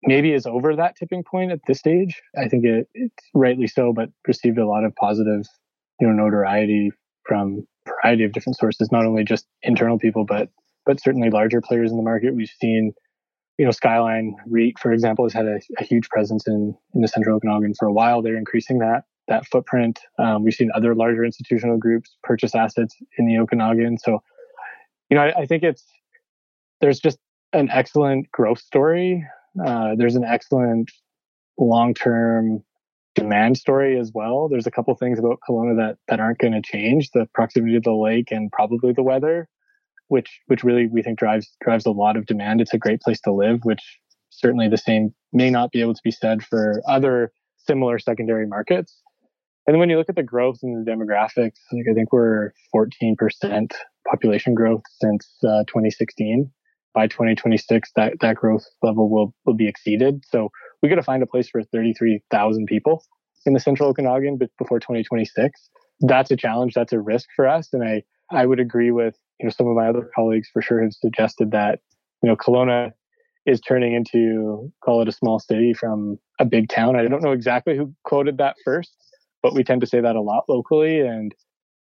maybe 0.04 0.34
is 0.34 0.46
over 0.46 0.76
that 0.76 0.96
tipping 0.96 1.24
point 1.24 1.52
at 1.52 1.60
this 1.68 1.80
stage. 1.80 2.22
I 2.38 2.48
think 2.48 2.66
it, 2.66 2.88
it's 2.94 3.26
rightly 3.34 3.68
so, 3.68 3.94
but 3.94 4.10
received 4.28 4.58
a 4.58 4.68
lot 4.68 4.84
of 4.84 4.96
positive 4.96 5.46
you 6.00 6.08
know 6.08 6.14
notoriety 6.14 6.92
from 7.28 7.66
a 7.88 7.92
variety 7.92 8.24
of 8.24 8.32
different 8.34 8.58
sources, 8.58 8.92
not 8.92 9.06
only 9.06 9.24
just 9.24 9.46
internal 9.64 10.00
people, 10.00 10.26
but 10.26 10.50
but 10.86 11.02
certainly 11.02 11.30
larger 11.30 11.62
players 11.62 11.92
in 11.92 11.98
the 11.98 12.04
market. 12.04 12.34
We've 12.36 12.50
seen, 12.62 12.94
you 13.58 13.66
know, 13.66 13.72
Skyline 13.72 14.36
REIT, 14.48 14.80
for 14.80 14.92
example, 14.94 15.26
has 15.26 15.34
had 15.34 15.46
a, 15.46 15.60
a 15.80 15.84
huge 15.84 16.10
presence 16.10 16.48
in 16.48 16.76
in 16.94 17.02
the 17.02 17.08
Central 17.08 17.36
Okanagan 17.38 17.74
for 17.78 17.88
a 17.88 17.94
while. 17.94 18.22
They're 18.22 18.38
increasing 18.38 18.80
that 18.80 19.04
that 19.28 19.46
footprint. 19.48 20.00
Um, 20.20 20.44
we've 20.44 20.54
seen 20.54 20.72
other 20.76 20.96
larger 20.96 21.26
institutional 21.26 21.78
groups 21.78 22.18
purchase 22.24 22.56
assets 22.56 22.96
in 23.18 23.26
the 23.28 23.38
Okanagan. 23.40 23.98
So, 23.98 24.20
you 25.10 25.18
know, 25.18 25.24
I, 25.24 25.42
I 25.42 25.46
think 25.46 25.64
it's 25.64 25.84
there's 26.82 27.00
just 27.00 27.18
an 27.54 27.70
excellent 27.72 28.32
growth 28.32 28.60
story 28.60 29.26
Uh, 29.66 29.96
there's 29.96 30.16
an 30.16 30.24
excellent 30.24 30.92
long-term 31.58 32.64
demand 33.18 33.58
story 33.58 34.00
as 34.00 34.12
well. 34.14 34.48
There's 34.48 34.68
a 34.68 34.72
couple 34.72 34.94
things 34.96 35.20
about 35.20 35.40
Kelowna 35.48 35.76
that 35.78 35.98
that 36.08 36.20
aren't 36.20 36.40
going 36.40 36.54
to 36.54 36.62
change: 36.62 37.10
the 37.12 37.28
proximity 37.34 37.74
to 37.74 37.82
the 37.82 37.92
lake 37.92 38.32
and 38.32 38.52
probably 38.52 38.94
the 38.94 39.04
weather, 39.04 39.50
which 40.08 40.40
which 40.48 40.64
really 40.64 40.88
we 40.88 41.02
think 41.02 41.20
drives 41.20 41.52
drives 41.62 41.86
a 41.86 41.92
lot 41.92 42.16
of 42.16 42.26
demand. 42.26 42.62
It's 42.62 42.74
a 42.74 42.78
great 42.78 43.02
place 43.02 43.20
to 43.22 43.34
live, 43.34 43.60
which 43.64 43.82
certainly 44.30 44.68
the 44.68 44.78
same 44.78 45.14
may 45.34 45.50
not 45.50 45.72
be 45.72 45.82
able 45.82 45.96
to 45.96 46.02
be 46.04 46.12
said 46.12 46.44
for 46.44 46.82
other 46.88 47.32
similar 47.58 48.00
secondary 48.00 48.48
markets. 48.48 49.02
And 49.66 49.80
when 49.80 49.90
you 49.90 49.98
look 49.98 50.10
at 50.10 50.16
the 50.16 50.24
growth 50.24 50.60
in 50.64 50.84
the 50.84 50.90
demographics, 50.90 51.60
like 51.74 51.86
I 51.92 51.94
think 51.94 52.14
we're 52.14 52.54
14% 52.74 53.74
population 54.10 54.54
growth 54.56 54.84
since 55.02 55.28
uh, 55.44 55.64
2016. 55.68 56.50
By 56.94 57.08
2026, 57.08 57.92
that, 57.96 58.14
that 58.22 58.38
growth 58.38 58.66
level 58.82 59.10
will, 59.10 59.36
will 59.46 59.54
be 59.54 59.68
exceeded. 59.68 60.24
So 60.32 60.50
we 60.82 60.90
got 60.90 60.96
to 60.96 61.04
find 61.04 61.24
a 61.24 61.28
place 61.28 61.50
for 61.50 61.64
33,000 61.64 62.66
people 62.68 63.04
in 63.46 63.54
the 63.54 63.60
central 63.60 63.90
Okanagan 63.90 64.38
before 64.58 64.80
2026. 64.80 65.70
That's 66.02 66.32
a 66.32 66.36
challenge. 66.36 66.74
That's 66.74 66.94
a 66.94 67.00
risk 67.00 67.30
for 67.36 67.48
us. 67.48 67.70
And 67.74 67.84
I, 67.84 68.04
I 68.32 68.46
would 68.46 68.60
agree 68.60 68.92
with, 68.92 69.16
you 69.40 69.46
know, 69.46 69.52
some 69.52 69.68
of 69.68 69.76
my 69.76 69.88
other 69.88 70.10
colleagues 70.14 70.50
for 70.52 70.62
sure 70.62 70.82
have 70.82 70.94
suggested 70.94 71.52
that, 71.52 71.80
you 72.22 72.30
know, 72.30 72.36
Kelowna 72.36 72.92
is 73.46 73.62
turning 73.62 73.94
into, 73.94 74.72
call 74.84 75.02
it 75.02 75.08
a 75.08 75.14
small 75.14 75.40
city 75.40 75.74
from 75.74 76.18
a 76.40 76.46
big 76.46 76.70
town. 76.70 76.96
I 76.96 77.08
don't 77.08 77.24
know 77.24 77.32
exactly 77.32 77.78
who 77.78 77.94
quoted 78.04 78.38
that 78.38 78.58
first, 78.64 78.96
but 79.42 79.56
we 79.56 79.64
tend 79.64 79.82
to 79.82 79.88
say 79.88 80.02
that 80.02 80.16
a 80.16 80.22
lot 80.22 80.44
locally. 80.50 81.00
And, 81.00 81.34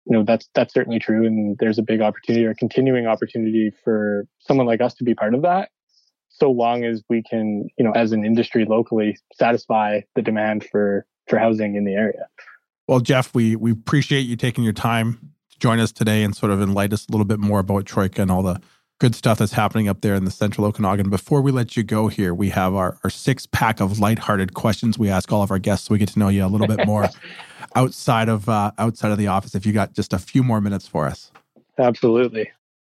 you 0.05 0.17
know, 0.17 0.25
that's, 0.25 0.49
that's 0.55 0.75
certainly 0.75 0.99
true. 0.99 1.27
And 1.27 1.57
there's 1.59 1.79
a 1.79 1.83
big 1.83 2.03
opportunity 2.03 2.45
or 2.45 2.55
continuing 2.55 3.07
opportunity 3.07 3.73
for 3.83 4.27
someone 4.41 4.67
like 4.67 4.83
us 4.83 4.95
to 4.97 5.05
be 5.05 5.15
part 5.15 5.35
of 5.35 5.43
that 5.43 5.71
so 6.39 6.51
long 6.51 6.85
as 6.85 7.03
we 7.09 7.23
can, 7.23 7.69
you 7.79 7.85
know, 7.85 7.93
as 7.93 8.13
an 8.13 8.25
industry 8.25 8.65
locally 8.65 9.17
satisfy 9.35 10.01
the 10.15 10.23
demand 10.23 10.65
for 10.71 11.07
for 11.29 11.39
housing 11.39 11.77
in 11.77 11.85
the 11.85 11.95
area. 11.95 12.27
Well, 12.89 13.01
Jeff, 13.01 13.35
we 13.35 13.57
we 13.57 13.71
appreciate 13.71 14.23
you 14.23 14.37
taking 14.37 14.65
your 14.65 14.73
time 14.73 15.33
to 15.51 15.59
join 15.59 15.79
us 15.79 15.93
today 15.93 16.23
and 16.23 16.37
sort 16.37 16.53
of 16.53 16.61
enlighten 16.61 16.95
us 16.95 17.07
a 17.09 17.13
little 17.13 17.25
bit 17.25 17.41
more 17.41 17.61
about 17.61 17.87
Troika 17.87 18.23
and 18.23 18.31
all 18.31 18.43
the 18.43 18.61
good 19.01 19.15
stuff 19.15 19.39
that's 19.39 19.53
happening 19.53 19.89
up 19.89 20.01
there 20.03 20.15
in 20.15 20.25
the 20.25 20.31
central 20.31 20.67
Okanagan. 20.67 21.11
Before 21.11 21.41
we 21.41 21.51
let 21.51 21.77
you 21.77 21.83
go 21.83 22.09
here, 22.09 22.33
we 22.33 22.51
have 22.51 22.75
our, 22.75 22.97
our 23.03 23.11
six 23.11 23.47
pack 23.47 23.81
of 23.81 23.99
lighthearted 23.99 24.55
questions 24.55 24.99
we 24.99 25.11
ask 25.11 25.33
all 25.33 25.43
of 25.43 25.51
our 25.51 25.59
guests 25.59 25.87
so 25.87 25.93
we 25.93 25.99
get 25.99 26.11
to 26.11 26.19
know 26.19 26.29
you 26.29 26.45
a 26.45 26.49
little 26.49 26.69
bit 26.69 26.87
more 26.87 27.09
outside 27.75 28.29
of 28.29 28.49
uh, 28.49 28.73
outside 28.79 29.13
of 29.13 29.19
the 29.19 29.29
office. 29.29 29.55
If 29.55 29.67
you 29.67 29.73
got 29.73 29.95
just 29.95 30.13
a 30.13 30.19
few 30.19 30.43
more 30.43 30.61
minutes 30.61 30.87
for 30.87 31.07
us. 31.07 31.33
Absolutely. 31.79 32.51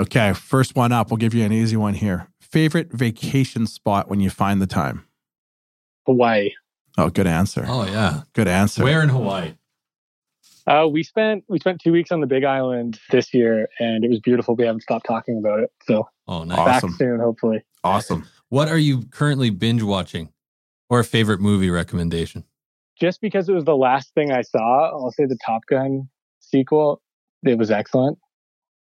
Okay, 0.00 0.32
first 0.32 0.76
one 0.76 0.92
up. 0.92 1.10
We'll 1.10 1.16
give 1.16 1.34
you 1.34 1.44
an 1.44 1.52
easy 1.52 1.76
one 1.76 1.94
here. 1.94 2.28
Favorite 2.40 2.92
vacation 2.92 3.66
spot 3.66 4.08
when 4.08 4.20
you 4.20 4.30
find 4.30 4.62
the 4.62 4.66
time? 4.66 5.04
Hawaii. 6.06 6.50
Oh, 6.96 7.10
good 7.10 7.26
answer. 7.26 7.64
Oh 7.68 7.84
yeah, 7.84 8.22
good 8.32 8.48
answer. 8.48 8.82
Where 8.82 9.02
in 9.02 9.08
Hawaii? 9.08 9.54
Uh, 10.66 10.86
we 10.86 11.02
spent 11.02 11.44
we 11.48 11.58
spent 11.58 11.80
two 11.80 11.92
weeks 11.92 12.10
on 12.12 12.20
the 12.20 12.26
Big 12.26 12.44
Island 12.44 12.98
this 13.10 13.32
year, 13.32 13.68
and 13.78 14.04
it 14.04 14.10
was 14.10 14.20
beautiful. 14.20 14.54
We 14.54 14.64
haven't 14.64 14.82
stopped 14.82 15.06
talking 15.06 15.38
about 15.38 15.60
it, 15.60 15.72
so 15.84 16.08
oh, 16.26 16.44
nice. 16.44 16.56
back 16.58 16.68
Awesome. 16.76 16.92
soon, 16.92 17.20
hopefully. 17.20 17.62
Awesome. 17.84 18.26
What 18.48 18.68
are 18.68 18.78
you 18.78 19.02
currently 19.06 19.50
binge 19.50 19.82
watching, 19.82 20.30
or 20.88 21.00
a 21.00 21.04
favorite 21.04 21.40
movie 21.40 21.70
recommendation? 21.70 22.44
Just 23.00 23.20
because 23.20 23.48
it 23.48 23.52
was 23.52 23.64
the 23.64 23.76
last 23.76 24.12
thing 24.14 24.32
I 24.32 24.42
saw, 24.42 24.90
I'll 24.90 25.12
say 25.12 25.24
the 25.26 25.38
Top 25.44 25.62
Gun 25.68 26.08
sequel. 26.40 27.00
It 27.44 27.56
was 27.58 27.70
excellent. 27.70 28.18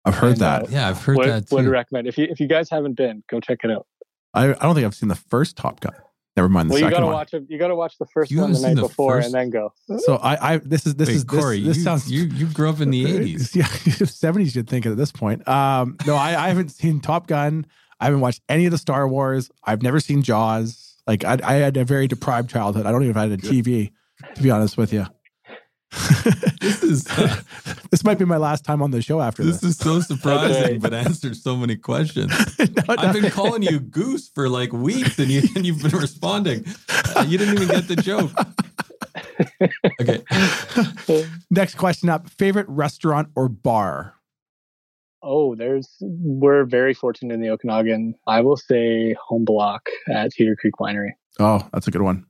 I've 0.07 0.15
heard 0.15 0.33
And, 0.35 0.43
uh, 0.43 0.59
that. 0.61 0.71
Yeah, 0.71 0.89
I've 0.89 1.03
heard 1.03 1.17
would, 1.19 1.29
that 1.29 1.51
would 1.51 1.67
recommend 1.67 2.07
if 2.07 2.17
you 2.17 2.27
if 2.31 2.41
you 2.41 2.47
guys 2.47 2.71
haven't 2.71 2.95
been, 2.95 3.23
go 3.29 3.41
check 3.41 3.59
it 3.65 3.71
out. 3.71 3.87
I, 4.33 4.51
I 4.51 4.53
don't 4.55 4.75
think 4.75 4.87
I've 4.87 4.95
seen 4.95 5.09
the 5.09 5.15
first 5.15 5.57
Top 5.57 5.81
Gun. 5.81 5.93
Never 6.37 6.49
mind 6.51 6.69
the 6.69 6.75
well, 6.75 6.81
you 6.81 6.85
second 6.87 6.97
gotta 6.97 7.07
one. 7.07 7.15
watch 7.15 7.33
it. 7.35 7.45
You 7.49 7.59
gotta 7.59 7.75
watch 7.75 7.97
the 7.99 8.05
first 8.07 8.31
You 8.31 8.41
one 8.43 8.53
the 8.53 8.61
night 8.61 8.77
the 8.77 8.83
before, 8.83 9.17
first- 9.17 9.27
and 9.27 9.35
then 9.35 9.51
go. 9.51 9.73
So 9.99 10.17
I, 10.17 10.55
I 10.55 10.57
this 10.59 10.87
is 10.87 10.95
this 10.97 11.09
Wait, 11.09 11.17
is 11.17 11.25
this, 11.25 11.41
Corey, 11.41 11.61
this 11.63 11.79
you, 11.79 11.83
sounds 11.83 12.11
you 12.11 12.25
you 12.25 12.47
grew 12.47 12.69
up 12.69 12.81
in 12.81 12.91
the 12.91 13.07
eighties. 13.17 13.57
Yeah, 13.57 13.65
seventies. 14.05 14.55
You'd 14.55 14.69
think 14.69 14.85
at 14.87 14.97
this 14.97 15.11
point. 15.13 15.47
Um, 15.49 15.97
no, 16.07 16.15
I, 16.15 16.45
I 16.45 16.49
haven't 16.49 16.69
seen 16.71 17.01
Top 17.01 17.27
Gun. 17.27 17.67
I 17.99 18.05
haven't 18.05 18.21
watched 18.21 18.43
any 18.51 18.67
of 18.67 18.73
the 18.73 18.79
Star 18.79 19.09
Wars. 19.09 19.51
I've 19.65 19.83
never 19.83 19.99
seen 19.99 20.23
Jaws. 20.23 20.97
Like 21.07 21.25
I, 21.25 21.39
I 21.43 21.55
had 21.55 21.77
a 21.79 21.85
very 21.87 22.07
deprived 22.07 22.51
childhood. 22.51 22.85
I 22.85 22.93
don't 22.93 23.03
even 23.03 23.15
have 23.15 23.31
had 23.31 23.39
a 23.39 23.43
TV, 23.43 23.93
to 24.35 24.43
be 24.43 24.51
honest 24.51 24.77
with 24.77 24.93
you. 24.93 25.07
This 26.61 26.83
is 26.83 27.07
this 27.91 28.05
might 28.05 28.19
be 28.19 28.25
my 28.25 28.37
last 28.37 28.65
time 28.65 28.83
on 28.83 28.91
the 28.91 29.01
show 29.03 29.21
after 29.21 29.43
this 29.45 29.61
this. 29.61 29.71
is 29.73 29.79
so 29.79 30.01
surprising, 30.01 30.63
Okay. 30.65 30.79
but 30.79 30.93
answers 30.95 31.43
so 31.43 31.57
many 31.57 31.77
questions. 31.77 32.33
No, 32.59 32.95
no. 32.95 33.03
I've 33.03 33.13
been 33.13 33.31
calling 33.31 33.63
you 33.63 33.81
Goose 33.81 34.29
for 34.29 34.49
like 34.49 34.73
weeks, 34.73 35.19
and 35.19 35.29
you 35.31 35.43
and 35.57 35.65
you've 35.67 35.83
been 35.83 35.97
responding. 35.99 36.65
Uh, 37.17 37.25
you 37.27 37.37
didn't 37.39 37.55
even 37.55 37.69
get 37.69 37.89
the 37.89 37.97
joke. 37.97 38.31
Okay, 40.01 40.23
Next 41.51 41.75
question 41.77 42.09
up: 42.09 42.29
favorite 42.29 42.69
restaurant 42.69 43.29
or 43.35 43.49
bar? 43.49 44.15
Oh, 45.23 45.55
there's 45.55 45.97
we're 46.01 46.65
very 46.65 46.95
fortunate 46.95 47.35
in 47.35 47.41
the 47.41 47.49
Okanagan. 47.51 48.15
I 48.27 48.41
will 48.43 48.57
say 48.57 49.15
home 49.15 49.45
block 49.45 49.89
at 50.09 50.33
Cedar 50.33 50.55
Creek 50.57 50.75
Winery. 50.81 51.11
Oh, 51.41 51.67
that's 51.73 51.89
a 51.89 51.91
good 51.91 52.03
one. 52.03 52.27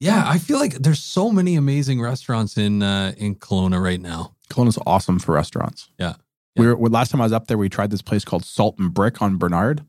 yeah, 0.00 0.24
I 0.26 0.38
feel 0.38 0.58
like 0.58 0.74
there's 0.74 1.02
so 1.02 1.30
many 1.32 1.56
amazing 1.56 2.00
restaurants 2.00 2.56
in 2.56 2.82
uh, 2.82 3.12
in 3.16 3.34
Kelowna 3.36 3.82
right 3.82 4.00
now. 4.00 4.35
Kelowna's 4.50 4.78
awesome 4.86 5.18
for 5.18 5.32
restaurants. 5.32 5.90
Yeah. 5.98 6.14
We 6.56 6.66
were 6.72 6.88
last 6.88 7.10
time 7.10 7.20
I 7.20 7.24
was 7.24 7.32
up 7.32 7.48
there. 7.48 7.58
We 7.58 7.68
tried 7.68 7.90
this 7.90 8.00
place 8.02 8.24
called 8.24 8.44
Salt 8.44 8.78
and 8.78 8.92
Brick 8.94 9.20
on 9.20 9.36
Bernard, 9.36 9.84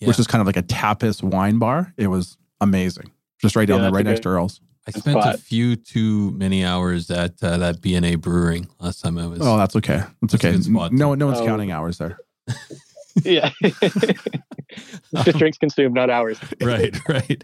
Yeah. 0.00 0.08
which 0.08 0.18
is 0.18 0.26
kind 0.26 0.40
of 0.40 0.46
like 0.46 0.56
a 0.56 0.62
tapas 0.62 1.22
wine 1.22 1.58
bar. 1.58 1.92
It 1.98 2.06
was 2.06 2.38
amazing. 2.60 3.10
Just 3.42 3.54
right 3.54 3.68
down 3.68 3.78
Yeah, 3.78 3.82
there, 3.84 3.92
right 3.92 4.04
next 4.06 4.20
to 4.22 4.30
Earl's. 4.30 4.60
I 4.88 4.92
spent 4.92 5.18
a 5.18 5.36
few 5.36 5.74
too 5.76 6.30
many 6.30 6.64
hours 6.64 7.10
at 7.10 7.42
uh, 7.42 7.56
that 7.58 7.80
BNA 7.82 8.20
Brewing 8.20 8.68
last 8.78 9.02
time 9.02 9.18
I 9.18 9.26
was. 9.26 9.40
Oh, 9.42 9.56
that's 9.58 9.74
okay. 9.76 9.96
That's 9.96 10.12
That's 10.22 10.34
okay. 10.36 10.52
good 10.52 10.64
spot, 10.64 10.92
no, 10.92 11.14
no 11.14 11.26
one's 11.26 11.38
Oh. 11.40 11.44
counting 11.46 11.70
hours 11.72 11.98
there. 11.98 12.18
Yeah, 13.24 13.48
just 13.62 15.38
drinks 15.38 15.56
consumed, 15.56 15.94
not 15.94 16.10
hours. 16.10 16.38
right, 16.62 16.94
right. 17.08 17.42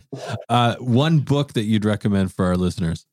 Uh, 0.48 0.77
one 0.77 1.20
book 1.20 1.55
that 1.55 1.62
you'd 1.62 1.87
recommend 1.87 2.33
for 2.33 2.44
our 2.44 2.57
listeners. 2.59 3.07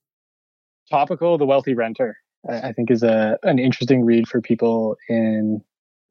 Topical, 0.92 1.38
The 1.38 1.46
Wealthy 1.46 1.74
Renter, 1.74 2.18
I 2.48 2.70
I 2.70 2.74
think 2.74 2.92
is 2.92 3.04
a 3.04 3.38
an 3.44 3.60
interesting 3.60 4.06
read 4.06 4.28
for 4.28 4.42
people 4.42 4.98
in 5.08 5.64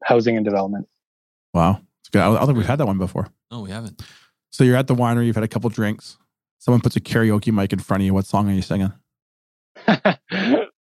housing 0.03 0.35
and 0.35 0.45
development. 0.45 0.87
Wow, 1.53 1.81
it's 2.01 2.09
good. 2.09 2.21
I 2.21 2.33
don't 2.33 2.45
think 2.45 2.57
we've 2.57 2.67
had 2.67 2.79
that 2.79 2.87
one 2.87 2.97
before. 2.97 3.27
No, 3.51 3.61
we 3.61 3.71
haven't. 3.71 4.01
So 4.51 4.63
you're 4.63 4.77
at 4.77 4.87
the 4.87 4.95
winery. 4.95 5.25
You've 5.25 5.35
had 5.35 5.43
a 5.43 5.47
couple 5.47 5.69
drinks. 5.69 6.17
Someone 6.59 6.81
puts 6.81 6.95
a 6.95 7.01
karaoke 7.01 7.53
mic 7.53 7.71
in 7.71 7.79
front 7.79 8.01
of 8.01 8.05
you. 8.05 8.13
What 8.13 8.25
song 8.25 8.49
are 8.49 8.53
you 8.53 8.61
singing? 8.61 8.91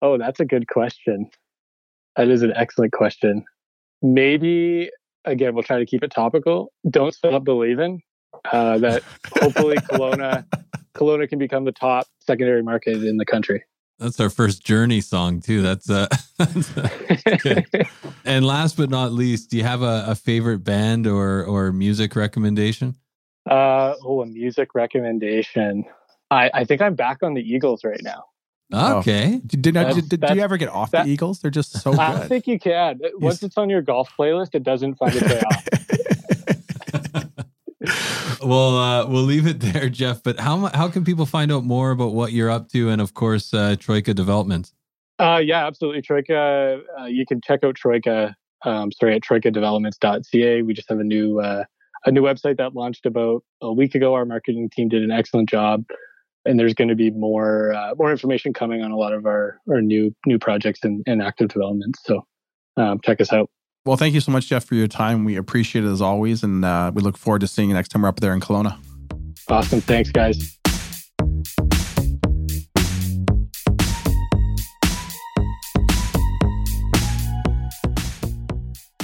oh, 0.01 0.17
that's 0.17 0.39
a 0.39 0.45
good 0.45 0.67
question. 0.67 1.29
That 2.15 2.29
is 2.29 2.41
an 2.41 2.53
excellent 2.55 2.93
question. 2.93 3.43
Maybe 4.01 4.89
again, 5.25 5.53
we'll 5.53 5.63
try 5.63 5.79
to 5.79 5.85
keep 5.85 6.03
it 6.03 6.11
topical. 6.11 6.71
Don't 6.89 7.13
stop 7.13 7.43
believing 7.43 8.01
uh, 8.51 8.77
that 8.79 9.03
hopefully 9.39 9.75
Kelowna, 9.91 10.45
Kelowna 10.95 11.29
can 11.29 11.39
become 11.39 11.65
the 11.65 11.71
top 11.71 12.07
secondary 12.21 12.63
market 12.63 13.03
in 13.03 13.17
the 13.17 13.25
country. 13.25 13.63
That's 13.99 14.19
our 14.19 14.29
first 14.29 14.63
journey 14.63 15.01
song 15.01 15.41
too. 15.41 15.61
That's 15.61 15.89
uh, 15.89 16.07
Okay. 17.27 17.65
and 18.25 18.45
last 18.45 18.77
but 18.77 18.89
not 18.89 19.11
least, 19.11 19.49
do 19.49 19.57
you 19.57 19.63
have 19.63 19.81
a, 19.81 20.05
a 20.09 20.15
favorite 20.15 20.59
band 20.63 21.07
or 21.07 21.43
or 21.45 21.71
music 21.71 22.15
recommendation? 22.15 22.95
uh, 23.49 23.95
oh, 24.03 24.21
a 24.21 24.25
music 24.25 24.75
recommendation. 24.75 25.85
I, 26.29 26.51
I 26.53 26.63
think 26.65 26.81
I'm 26.81 26.95
back 26.95 27.23
on 27.23 27.33
the 27.33 27.41
Eagles 27.41 27.83
right 27.85 28.01
now. 28.03 28.25
Oh. 28.73 28.97
Okay. 28.97 29.39
Did, 29.45 29.61
did, 29.61 29.73
That's- 29.75 29.95
did, 29.95 30.19
did 30.19 30.35
you 30.35 30.41
ever 30.41 30.57
get 30.57 30.67
off 30.67 30.91
that- 30.91 31.05
the 31.05 31.11
Eagles? 31.11 31.39
They're 31.39 31.49
just 31.49 31.81
so 31.81 31.93
I 31.93 32.11
don't 32.11 32.19
good. 32.21 32.27
think 32.29 32.47
you 32.47 32.59
can. 32.59 32.99
Once 33.15 33.41
it's 33.43 33.57
on 33.57 33.69
your 33.69 33.81
golf 33.81 34.09
playlist, 34.19 34.53
it 34.53 34.63
doesn't 34.63 34.95
find 34.95 35.15
its 35.15 35.23
way 35.23 35.41
off. 35.41 35.67
Well, 38.47 38.77
uh, 38.77 39.05
we'll 39.07 39.23
leave 39.23 39.45
it 39.47 39.59
there, 39.73 39.89
Jeff. 39.89 40.23
But 40.23 40.39
how 40.39 40.67
how 40.73 40.89
can 40.89 41.03
people 41.03 41.25
find 41.25 41.51
out 41.51 41.63
more 41.63 41.91
about 41.91 42.13
what 42.13 42.31
you're 42.31 42.49
up 42.49 42.69
to, 42.69 42.89
and 42.89 43.01
of 43.01 43.13
course, 43.13 43.53
uh, 43.53 43.75
Troika 43.79 44.13
Developments? 44.13 44.73
Uh, 45.19 45.41
yeah, 45.43 45.65
absolutely. 45.65 46.01
Troika, 46.01 46.79
uh, 46.99 47.05
you 47.05 47.25
can 47.25 47.41
check 47.41 47.63
out 47.63 47.75
Troika, 47.75 48.35
um, 48.65 48.91
sorry, 48.91 49.15
at 49.15 49.23
troikadevelopments.ca. 49.23 50.61
We 50.61 50.73
just 50.75 50.87
have 50.89 50.99
a 50.99 51.03
new, 51.03 51.39
uh, 51.39 51.63
a 52.05 52.11
new 52.11 52.21
website 52.21 52.57
that 52.57 52.75
launched 52.75 53.07
about 53.07 53.43
a 53.61 53.73
week 53.73 53.95
ago. 53.95 54.13
Our 54.13 54.25
marketing 54.25 54.69
team 54.69 54.89
did 54.89 55.01
an 55.01 55.09
excellent 55.09 55.49
job 55.49 55.85
and 56.47 56.59
there's 56.59 56.73
going 56.73 56.87
to 56.87 56.95
be 56.95 57.11
more 57.11 57.73
uh, 57.73 57.93
more 57.97 58.11
information 58.11 58.53
coming 58.53 58.81
on 58.81 58.91
a 58.91 58.95
lot 58.95 59.13
of 59.13 59.25
our 59.25 59.59
our 59.69 59.81
new 59.81 60.15
new 60.25 60.39
projects 60.39 60.79
and, 60.83 61.03
and 61.05 61.21
active 61.21 61.49
developments. 61.49 61.99
So 62.03 62.25
um, 62.77 62.99
check 63.03 63.21
us 63.21 63.33
out. 63.33 63.49
Well, 63.87 63.95
thank 63.95 64.13
you 64.13 64.19
so 64.19 64.33
much, 64.33 64.47
Jeff, 64.47 64.65
for 64.65 64.75
your 64.75 64.89
time. 64.89 65.23
We 65.23 65.37
appreciate 65.37 65.85
it 65.85 65.87
as 65.87 66.01
always, 66.01 66.43
and 66.43 66.65
uh, 66.65 66.91
we 66.93 67.01
look 67.01 67.15
forward 67.15 67.39
to 67.39 67.47
seeing 67.47 67.69
you 67.69 67.73
next 67.73 67.87
time 67.87 68.01
we're 68.01 68.09
up 68.09 68.19
there 68.19 68.33
in 68.33 68.41
Kelowna. 68.41 68.77
Awesome. 69.47 69.79
Thanks, 69.79 70.11
guys. 70.11 70.59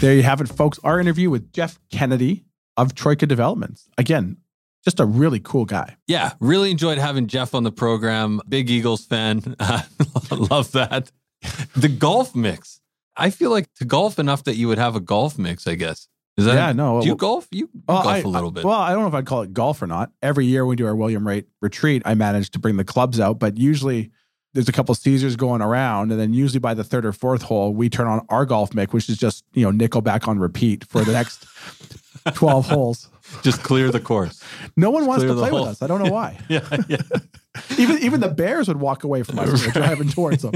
There 0.01 0.13
you 0.13 0.23
have 0.23 0.41
it, 0.41 0.49
folks. 0.49 0.79
Our 0.83 0.99
interview 0.99 1.29
with 1.29 1.53
Jeff 1.53 1.79
Kennedy 1.89 2.43
of 2.75 2.93
Troika 2.93 3.25
Developments. 3.25 3.87
Again, 3.97 4.35
just 4.83 4.99
a 4.99 5.05
really 5.05 5.39
cool 5.39 5.63
guy. 5.63 5.95
Yeah, 6.07 6.33
really 6.41 6.71
enjoyed 6.71 6.97
having 6.97 7.27
Jeff 7.27 7.55
on 7.55 7.63
the 7.63 7.71
program. 7.71 8.41
Big 8.49 8.69
Eagles 8.69 9.05
fan. 9.05 9.55
Love 10.29 10.73
that. 10.73 11.09
The 11.73 11.87
golf 11.87 12.35
mix. 12.35 12.81
I 13.15 13.29
feel 13.29 13.51
like 13.51 13.71
to 13.75 13.85
golf 13.85 14.19
enough 14.19 14.43
that 14.45 14.55
you 14.55 14.67
would 14.67 14.77
have 14.77 14.95
a 14.95 14.99
golf 14.99 15.37
mix, 15.37 15.67
I 15.67 15.75
guess. 15.75 16.07
Is 16.35 16.45
that 16.45 16.55
Yeah, 16.55 16.71
no, 16.71 16.99
Do 17.01 17.07
you 17.07 17.15
golf? 17.15 17.47
You 17.51 17.69
Well, 17.87 18.01
golf 18.01 18.07
I- 18.07 18.17
a 18.19 18.27
little 18.27 18.49
I- 18.49 18.53
bit. 18.53 18.65
Well, 18.65 18.79
I 18.79 18.91
don't 18.91 19.01
know 19.03 19.07
if 19.07 19.13
I'd 19.13 19.25
call 19.27 19.43
it 19.43 19.53
golf 19.53 19.81
or 19.83 19.87
not. 19.87 20.11
Every 20.23 20.45
year 20.47 20.65
we 20.65 20.75
do 20.75 20.85
our 20.87 20.95
William 20.95 21.27
Wright 21.27 21.45
retreat, 21.61 22.01
I 22.05 22.15
manage 22.15 22.49
to 22.51 22.59
bring 22.59 22.77
the 22.77 22.83
clubs 22.83 23.19
out, 23.19 23.37
but 23.37 23.57
usually 23.57 24.09
there's 24.55 24.67
a 24.69 24.71
couple 24.71 24.93
Caesars 24.95 25.35
going 25.35 25.61
around, 25.61 26.11
and 26.11 26.19
then 26.19 26.33
usually 26.33 26.59
by 26.59 26.73
the 26.73 26.83
third 26.83 27.05
or 27.05 27.11
fourth 27.11 27.43
hole, 27.43 27.73
we 27.73 27.89
turn 27.89 28.07
on 28.07 28.25
our 28.29 28.45
golf 28.45 28.73
mic, 28.73 28.93
which 28.93 29.09
is 29.09 29.17
just 29.17 29.43
you 29.53 29.63
know 29.63 29.71
Nickelback 29.87 30.27
on 30.27 30.39
repeat 30.39 30.85
for 30.85 31.03
the 31.03 31.11
next 31.11 31.45
twelve 32.33 32.67
holes. 32.67 33.09
Just 33.41 33.63
clear 33.63 33.91
the 33.91 33.99
course. 33.99 34.41
No 34.77 34.91
one 34.91 35.05
wants 35.05 35.23
to 35.23 35.33
play 35.33 35.51
with 35.51 35.63
us. 35.63 35.81
I 35.81 35.87
don't 35.87 36.03
know 36.03 36.11
why. 36.11 36.37
Yeah, 36.49 36.67
yeah. 36.87 36.97
even 37.77 37.99
even 37.99 38.19
the 38.19 38.29
Bears 38.29 38.67
would 38.67 38.79
walk 38.79 39.03
away 39.03 39.23
from 39.23 39.39
us 39.39 39.65
we're 39.65 39.71
driving 39.71 40.09
towards 40.09 40.41
them. 40.43 40.53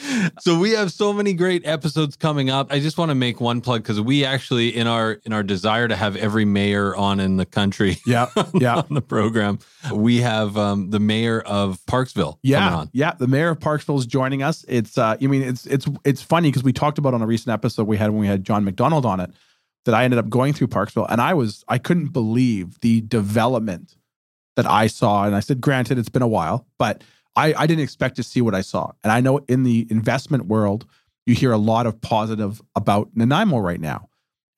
so 0.40 0.58
we 0.58 0.72
have 0.72 0.92
so 0.92 1.12
many 1.12 1.32
great 1.32 1.66
episodes 1.66 2.16
coming 2.16 2.50
up. 2.50 2.72
I 2.72 2.80
just 2.80 2.98
want 2.98 3.10
to 3.10 3.14
make 3.14 3.40
one 3.40 3.60
plug 3.60 3.82
because 3.82 4.00
we 4.00 4.24
actually, 4.24 4.68
in 4.76 4.86
our 4.86 5.12
in 5.24 5.32
our 5.32 5.42
desire 5.42 5.86
to 5.88 5.96
have 5.96 6.16
every 6.16 6.44
mayor 6.44 6.94
on 6.96 7.20
in 7.20 7.36
the 7.36 7.46
country 7.46 7.98
Yeah, 8.06 8.26
yeah. 8.54 8.76
on 8.76 8.86
the 8.94 9.00
program, 9.00 9.58
we 9.92 10.18
have 10.18 10.56
um, 10.56 10.90
the 10.90 11.00
mayor 11.00 11.40
of 11.40 11.78
Parksville 11.86 12.32
coming 12.32 12.38
Yeah, 12.42 12.74
on. 12.74 12.90
yeah. 12.92 13.12
The 13.18 13.28
mayor 13.28 13.50
of 13.50 13.60
Parksville 13.60 13.98
is 13.98 14.06
joining 14.06 14.42
us. 14.42 14.64
It's, 14.68 14.98
uh, 14.98 15.16
I 15.20 15.26
mean, 15.26 15.42
it's 15.42 15.66
it's 15.66 15.86
it's 16.04 16.22
funny 16.22 16.48
because 16.48 16.62
we 16.64 16.72
talked 16.72 16.98
about 16.98 17.14
on 17.14 17.22
a 17.22 17.26
recent 17.26 17.52
episode 17.52 17.86
we 17.86 17.96
had 17.96 18.10
when 18.10 18.20
we 18.20 18.26
had 18.26 18.44
John 18.44 18.64
McDonald 18.64 19.06
on 19.06 19.20
it 19.20 19.30
that 19.84 19.94
I 19.94 20.04
ended 20.04 20.18
up 20.18 20.28
going 20.28 20.52
through 20.52 20.68
Parksville, 20.68 21.06
and 21.08 21.20
I 21.20 21.34
was 21.34 21.64
I 21.68 21.78
couldn't 21.78 22.08
believe 22.08 22.78
the 22.80 23.00
development 23.02 23.96
that 24.56 24.66
I 24.66 24.86
saw. 24.88 25.24
And 25.24 25.34
I 25.34 25.40
said, 25.40 25.60
granted, 25.60 25.98
it's 25.98 26.08
been 26.08 26.22
a 26.22 26.28
while, 26.28 26.66
but 26.78 27.02
I 27.36 27.54
I 27.54 27.66
didn't 27.66 27.82
expect 27.84 28.16
to 28.16 28.22
see 28.22 28.40
what 28.40 28.54
I 28.54 28.60
saw. 28.60 28.92
And 29.02 29.12
I 29.12 29.20
know 29.20 29.38
in 29.48 29.62
the 29.64 29.86
investment 29.90 30.46
world, 30.46 30.86
you 31.26 31.34
hear 31.34 31.52
a 31.52 31.58
lot 31.58 31.86
of 31.86 32.00
positive 32.00 32.60
about 32.74 33.10
Nanaimo 33.14 33.58
right 33.58 33.80
now. 33.80 34.08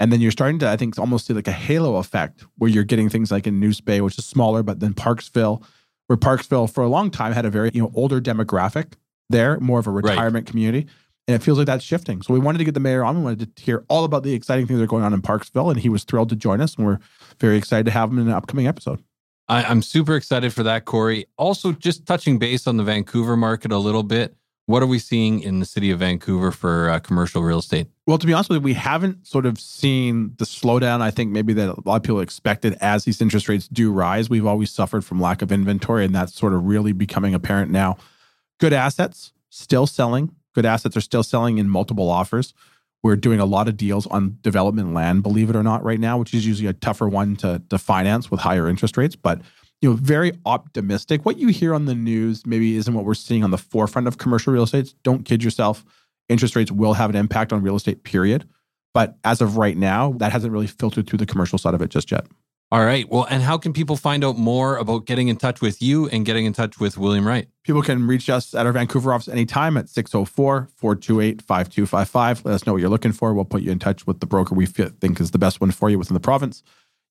And 0.01 0.13
then 0.13 0.21
you're 0.21 0.33
starting 0.33 0.59
to, 0.61 0.69
I 0.69 0.77
think, 0.77 0.99
almost 0.99 1.27
see 1.27 1.35
like 1.35 1.47
a 1.47 1.53
halo 1.53 1.97
effect 1.97 2.45
where 2.59 2.69
you're 2.69 2.83
getting 2.83 3.09
things 3.09 3.31
like 3.31 3.47
in 3.47 3.61
Nanoose 3.61 3.85
Bay, 3.85 4.01
which 4.01 4.19
is 4.19 4.25
smaller, 4.25 4.65
but 4.65 4.81
then 4.81 4.95
Parksville, 4.95 5.63
where 6.09 6.17
Parksville 6.17 6.69
for 6.73 6.83
a 6.83 6.89
long 6.89 7.09
time 7.11 7.33
had 7.33 7.45
a 7.45 7.51
very 7.51 7.71
you 7.73 7.81
know 7.83 7.93
older 7.95 8.21
demographic 8.21 8.95
there, 9.31 9.61
more 9.61 9.79
of 9.79 9.87
a 9.87 9.91
Right. 9.91 10.05
retirement 10.05 10.47
community. 10.49 10.89
And 11.29 11.37
it 11.37 11.43
feels 11.43 11.57
like 11.57 11.67
that's 11.67 11.85
shifting. 11.85 12.21
So 12.23 12.35
we 12.35 12.41
wanted 12.41 12.59
to 12.59 12.65
get 12.65 12.75
the 12.75 12.81
mayor 12.81 13.05
on. 13.05 13.17
We 13.17 13.23
wanted 13.23 13.55
to 13.55 13.63
hear 13.63 13.85
all 13.89 14.05
about 14.05 14.25
the 14.25 14.35
exciting 14.35 14.67
things 14.67 14.79
that 14.79 14.85
are 14.85 14.89
going 14.89 15.05
on 15.05 15.15
in 15.15 15.23
Parksville. 15.23 15.71
And 15.71 15.79
he 15.79 15.89
was 15.89 16.05
thrilled 16.05 16.31
to 16.31 16.37
join 16.37 16.61
us. 16.61 16.75
And 16.75 16.85
we're 16.85 16.99
very 17.39 17.57
excited 17.57 17.87
to 17.87 17.93
have 17.93 18.11
him 18.11 18.19
in 18.19 18.27
an 18.27 18.35
upcoming 18.35 18.67
episode. 18.67 19.03
I, 19.49 19.63
I'm 19.65 19.83
super 19.83 20.17
excited 20.17 20.53
for 20.53 20.63
that, 20.65 20.85
Corey. 20.85 21.27
Also, 21.37 21.73
just 21.73 22.07
touching 22.07 22.39
base 22.39 22.67
on 22.67 22.77
the 22.77 22.85
Vancouver 22.85 23.37
market 23.37 23.71
a 23.71 23.79
little 23.79 24.03
bit. 24.03 24.35
What 24.67 24.83
are 24.83 24.87
we 24.87 25.01
seeing 25.01 25.41
in 25.41 25.59
the 25.59 25.67
city 25.67 25.91
of 25.91 25.99
Vancouver 25.99 26.53
for 26.53 26.89
uh, 26.89 27.01
commercial 27.01 27.43
real 27.43 27.59
estate? 27.59 27.89
Well, 28.07 28.17
to 28.19 28.27
be 28.27 28.33
honest 28.33 28.49
with 28.49 28.59
you, 28.59 28.63
we 28.63 28.75
haven't 28.75 29.27
sort 29.27 29.45
of 29.45 29.59
seen 29.59 30.35
the 30.39 30.45
slowdown. 30.45 31.01
I 31.01 31.11
think 31.11 31.33
maybe 31.33 31.53
that 31.55 31.69
a 31.69 31.83
lot 31.85 31.97
of 31.97 32.03
people 32.05 32.21
expected 32.21 32.77
as 32.81 33.05
these 33.05 33.21
interest 33.21 33.49
rates 33.49 33.67
do 33.67 33.93
rise. 33.93 34.31
We've 34.31 34.47
always 34.47 34.71
suffered 34.71 35.05
from 35.05 35.21
lack 35.21 35.43
of 35.43 35.51
inventory, 35.51 36.05
and 36.05 36.15
that's 36.15 36.35
sort 36.35 36.55
of 36.55 36.65
really 36.65 36.93
becoming 36.93 37.35
apparent 37.35 37.73
now. 37.73 37.97
Good 38.61 38.73
assets 38.73 39.33
still 39.51 39.87
selling. 39.87 40.35
Good 40.55 40.67
assets 40.67 40.97
are 40.97 41.01
still 41.01 41.23
selling 41.23 41.59
in 41.59 41.69
multiple 41.69 42.11
offers. 42.11 42.55
We're 43.03 43.17
doing 43.17 43.41
a 43.41 43.45
lot 43.45 43.69
of 43.69 43.77
deals 43.77 44.07
on 44.07 44.39
development 44.43 44.95
land, 44.95 45.23
believe 45.23 45.51
it 45.51 45.57
or 45.57 45.63
not, 45.63 45.83
right 45.83 45.99
now, 45.99 46.19
which 46.19 46.35
is 46.35 46.47
usually 46.47 46.69
a 46.69 46.73
tougher 46.73 47.09
one 47.09 47.37
to, 47.37 47.61
to 47.69 47.79
finance 47.79 48.31
with 48.31 48.41
higher 48.41 48.69
interest 48.69 48.97
rates. 48.97 49.17
But 49.17 49.41
you 49.81 49.91
know, 49.91 49.97
very 49.97 50.33
optimistic. 50.47 51.25
What 51.25 51.39
you 51.39 51.49
hear 51.49 51.75
on 51.75 51.87
the 51.87 51.95
news 51.95 52.47
maybe 52.47 52.77
isn't 52.77 52.95
what 52.95 53.05
we're 53.05 53.15
seeing 53.15 53.43
on 53.43 53.51
the 53.51 53.59
forefront 53.59 54.07
of 54.07 54.19
commercial 54.19 54.53
real 54.53 54.63
estate. 54.63 54.95
Don't 55.03 55.25
kid 55.25 55.43
yourself 55.43 55.85
interest 56.29 56.57
rates 56.57 56.73
will 56.73 56.95
have 56.95 57.11
an 57.11 57.17
impact 57.17 57.53
on 57.53 57.63
real 57.63 57.77
estate, 57.77 58.05
period. 58.05 58.49
But 58.95 59.17
as 59.25 59.41
of 59.41 59.57
right 59.57 59.77
now, 59.77 60.13
that 60.19 60.33
hasn't 60.33 60.53
really 60.53 60.67
filtered 60.67 61.07
through 61.07 61.19
the 61.19 61.27
commercial 61.27 61.59
side 61.59 61.75
of 61.75 61.83
it 61.83 61.91
just 61.91 62.11
yet. 62.11 62.27
All 62.73 62.83
right. 62.83 63.07
Well, 63.07 63.27
and 63.29 63.43
how 63.43 63.59
can 63.59 63.75
people 63.75 63.97
find 63.97 64.25
out 64.25 64.39
more 64.39 64.79
about 64.79 65.05
getting 65.05 65.29
in 65.29 65.37
touch 65.37 65.61
with 65.61 65.83
you 65.83 66.09
and 66.09 66.25
getting 66.25 66.47
in 66.47 66.55
touch 66.55 66.81
with 66.81 66.97
William 66.97 67.27
Wright? 67.27 67.47
People 67.65 67.83
can 67.83 68.07
reach 68.07 68.31
us 68.31 68.55
at 68.55 68.65
our 68.65 68.73
Vancouver 68.73 69.13
office 69.13 69.29
anytime 69.29 69.77
at 69.77 69.91
604 69.91 70.71
428 70.75 71.43
5255. 71.43 72.47
Let 72.47 72.55
us 72.55 72.67
know 72.67 72.73
what 72.73 72.81
you're 72.81 72.89
looking 72.89 73.13
for. 73.13 73.35
We'll 73.35 73.45
put 73.45 73.61
you 73.61 73.71
in 73.71 73.79
touch 73.79 74.07
with 74.07 74.21
the 74.21 74.27
broker 74.27 74.55
we 74.55 74.65
think 74.65 75.21
is 75.21 75.33
the 75.33 75.39
best 75.39 75.61
one 75.61 75.71
for 75.71 75.91
you 75.91 75.99
within 75.99 76.15
the 76.15 76.21
province. 76.21 76.63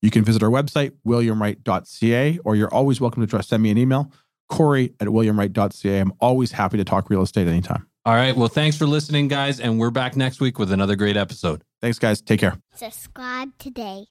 You 0.02 0.10
can 0.10 0.24
visit 0.24 0.42
our 0.42 0.50
website, 0.50 0.94
williamwright.ca, 1.06 2.40
or 2.44 2.56
you're 2.56 2.74
always 2.74 3.00
welcome 3.00 3.22
to 3.22 3.28
try- 3.28 3.42
send 3.42 3.62
me 3.62 3.70
an 3.70 3.78
email, 3.78 4.12
corey 4.50 4.96
at 5.00 5.10
williamwright.ca. 5.10 6.00
I'm 6.00 6.14
always 6.20 6.54
happy 6.54 6.78
to 6.78 6.84
talk 6.84 7.12
real 7.12 7.22
estate 7.22 7.48
anytime. 7.48 7.86
All 8.04 8.16
right. 8.16 8.36
Well, 8.36 8.48
thanks 8.48 8.78
for 8.78 8.88
listening, 8.88 9.28
guys. 9.28 9.60
And 9.60 9.78
we're 9.80 9.92
back 9.92 10.16
next 10.16 10.42
week 10.42 10.58
with 10.58 10.72
another 10.72 10.96
great 10.96 11.18
episode. 11.18 11.64
Thanks, 11.82 12.00
guys. 12.00 12.22
Take 12.22 12.40
care. 12.40 12.58
Subscribe 12.76 13.50
today. 13.58 14.06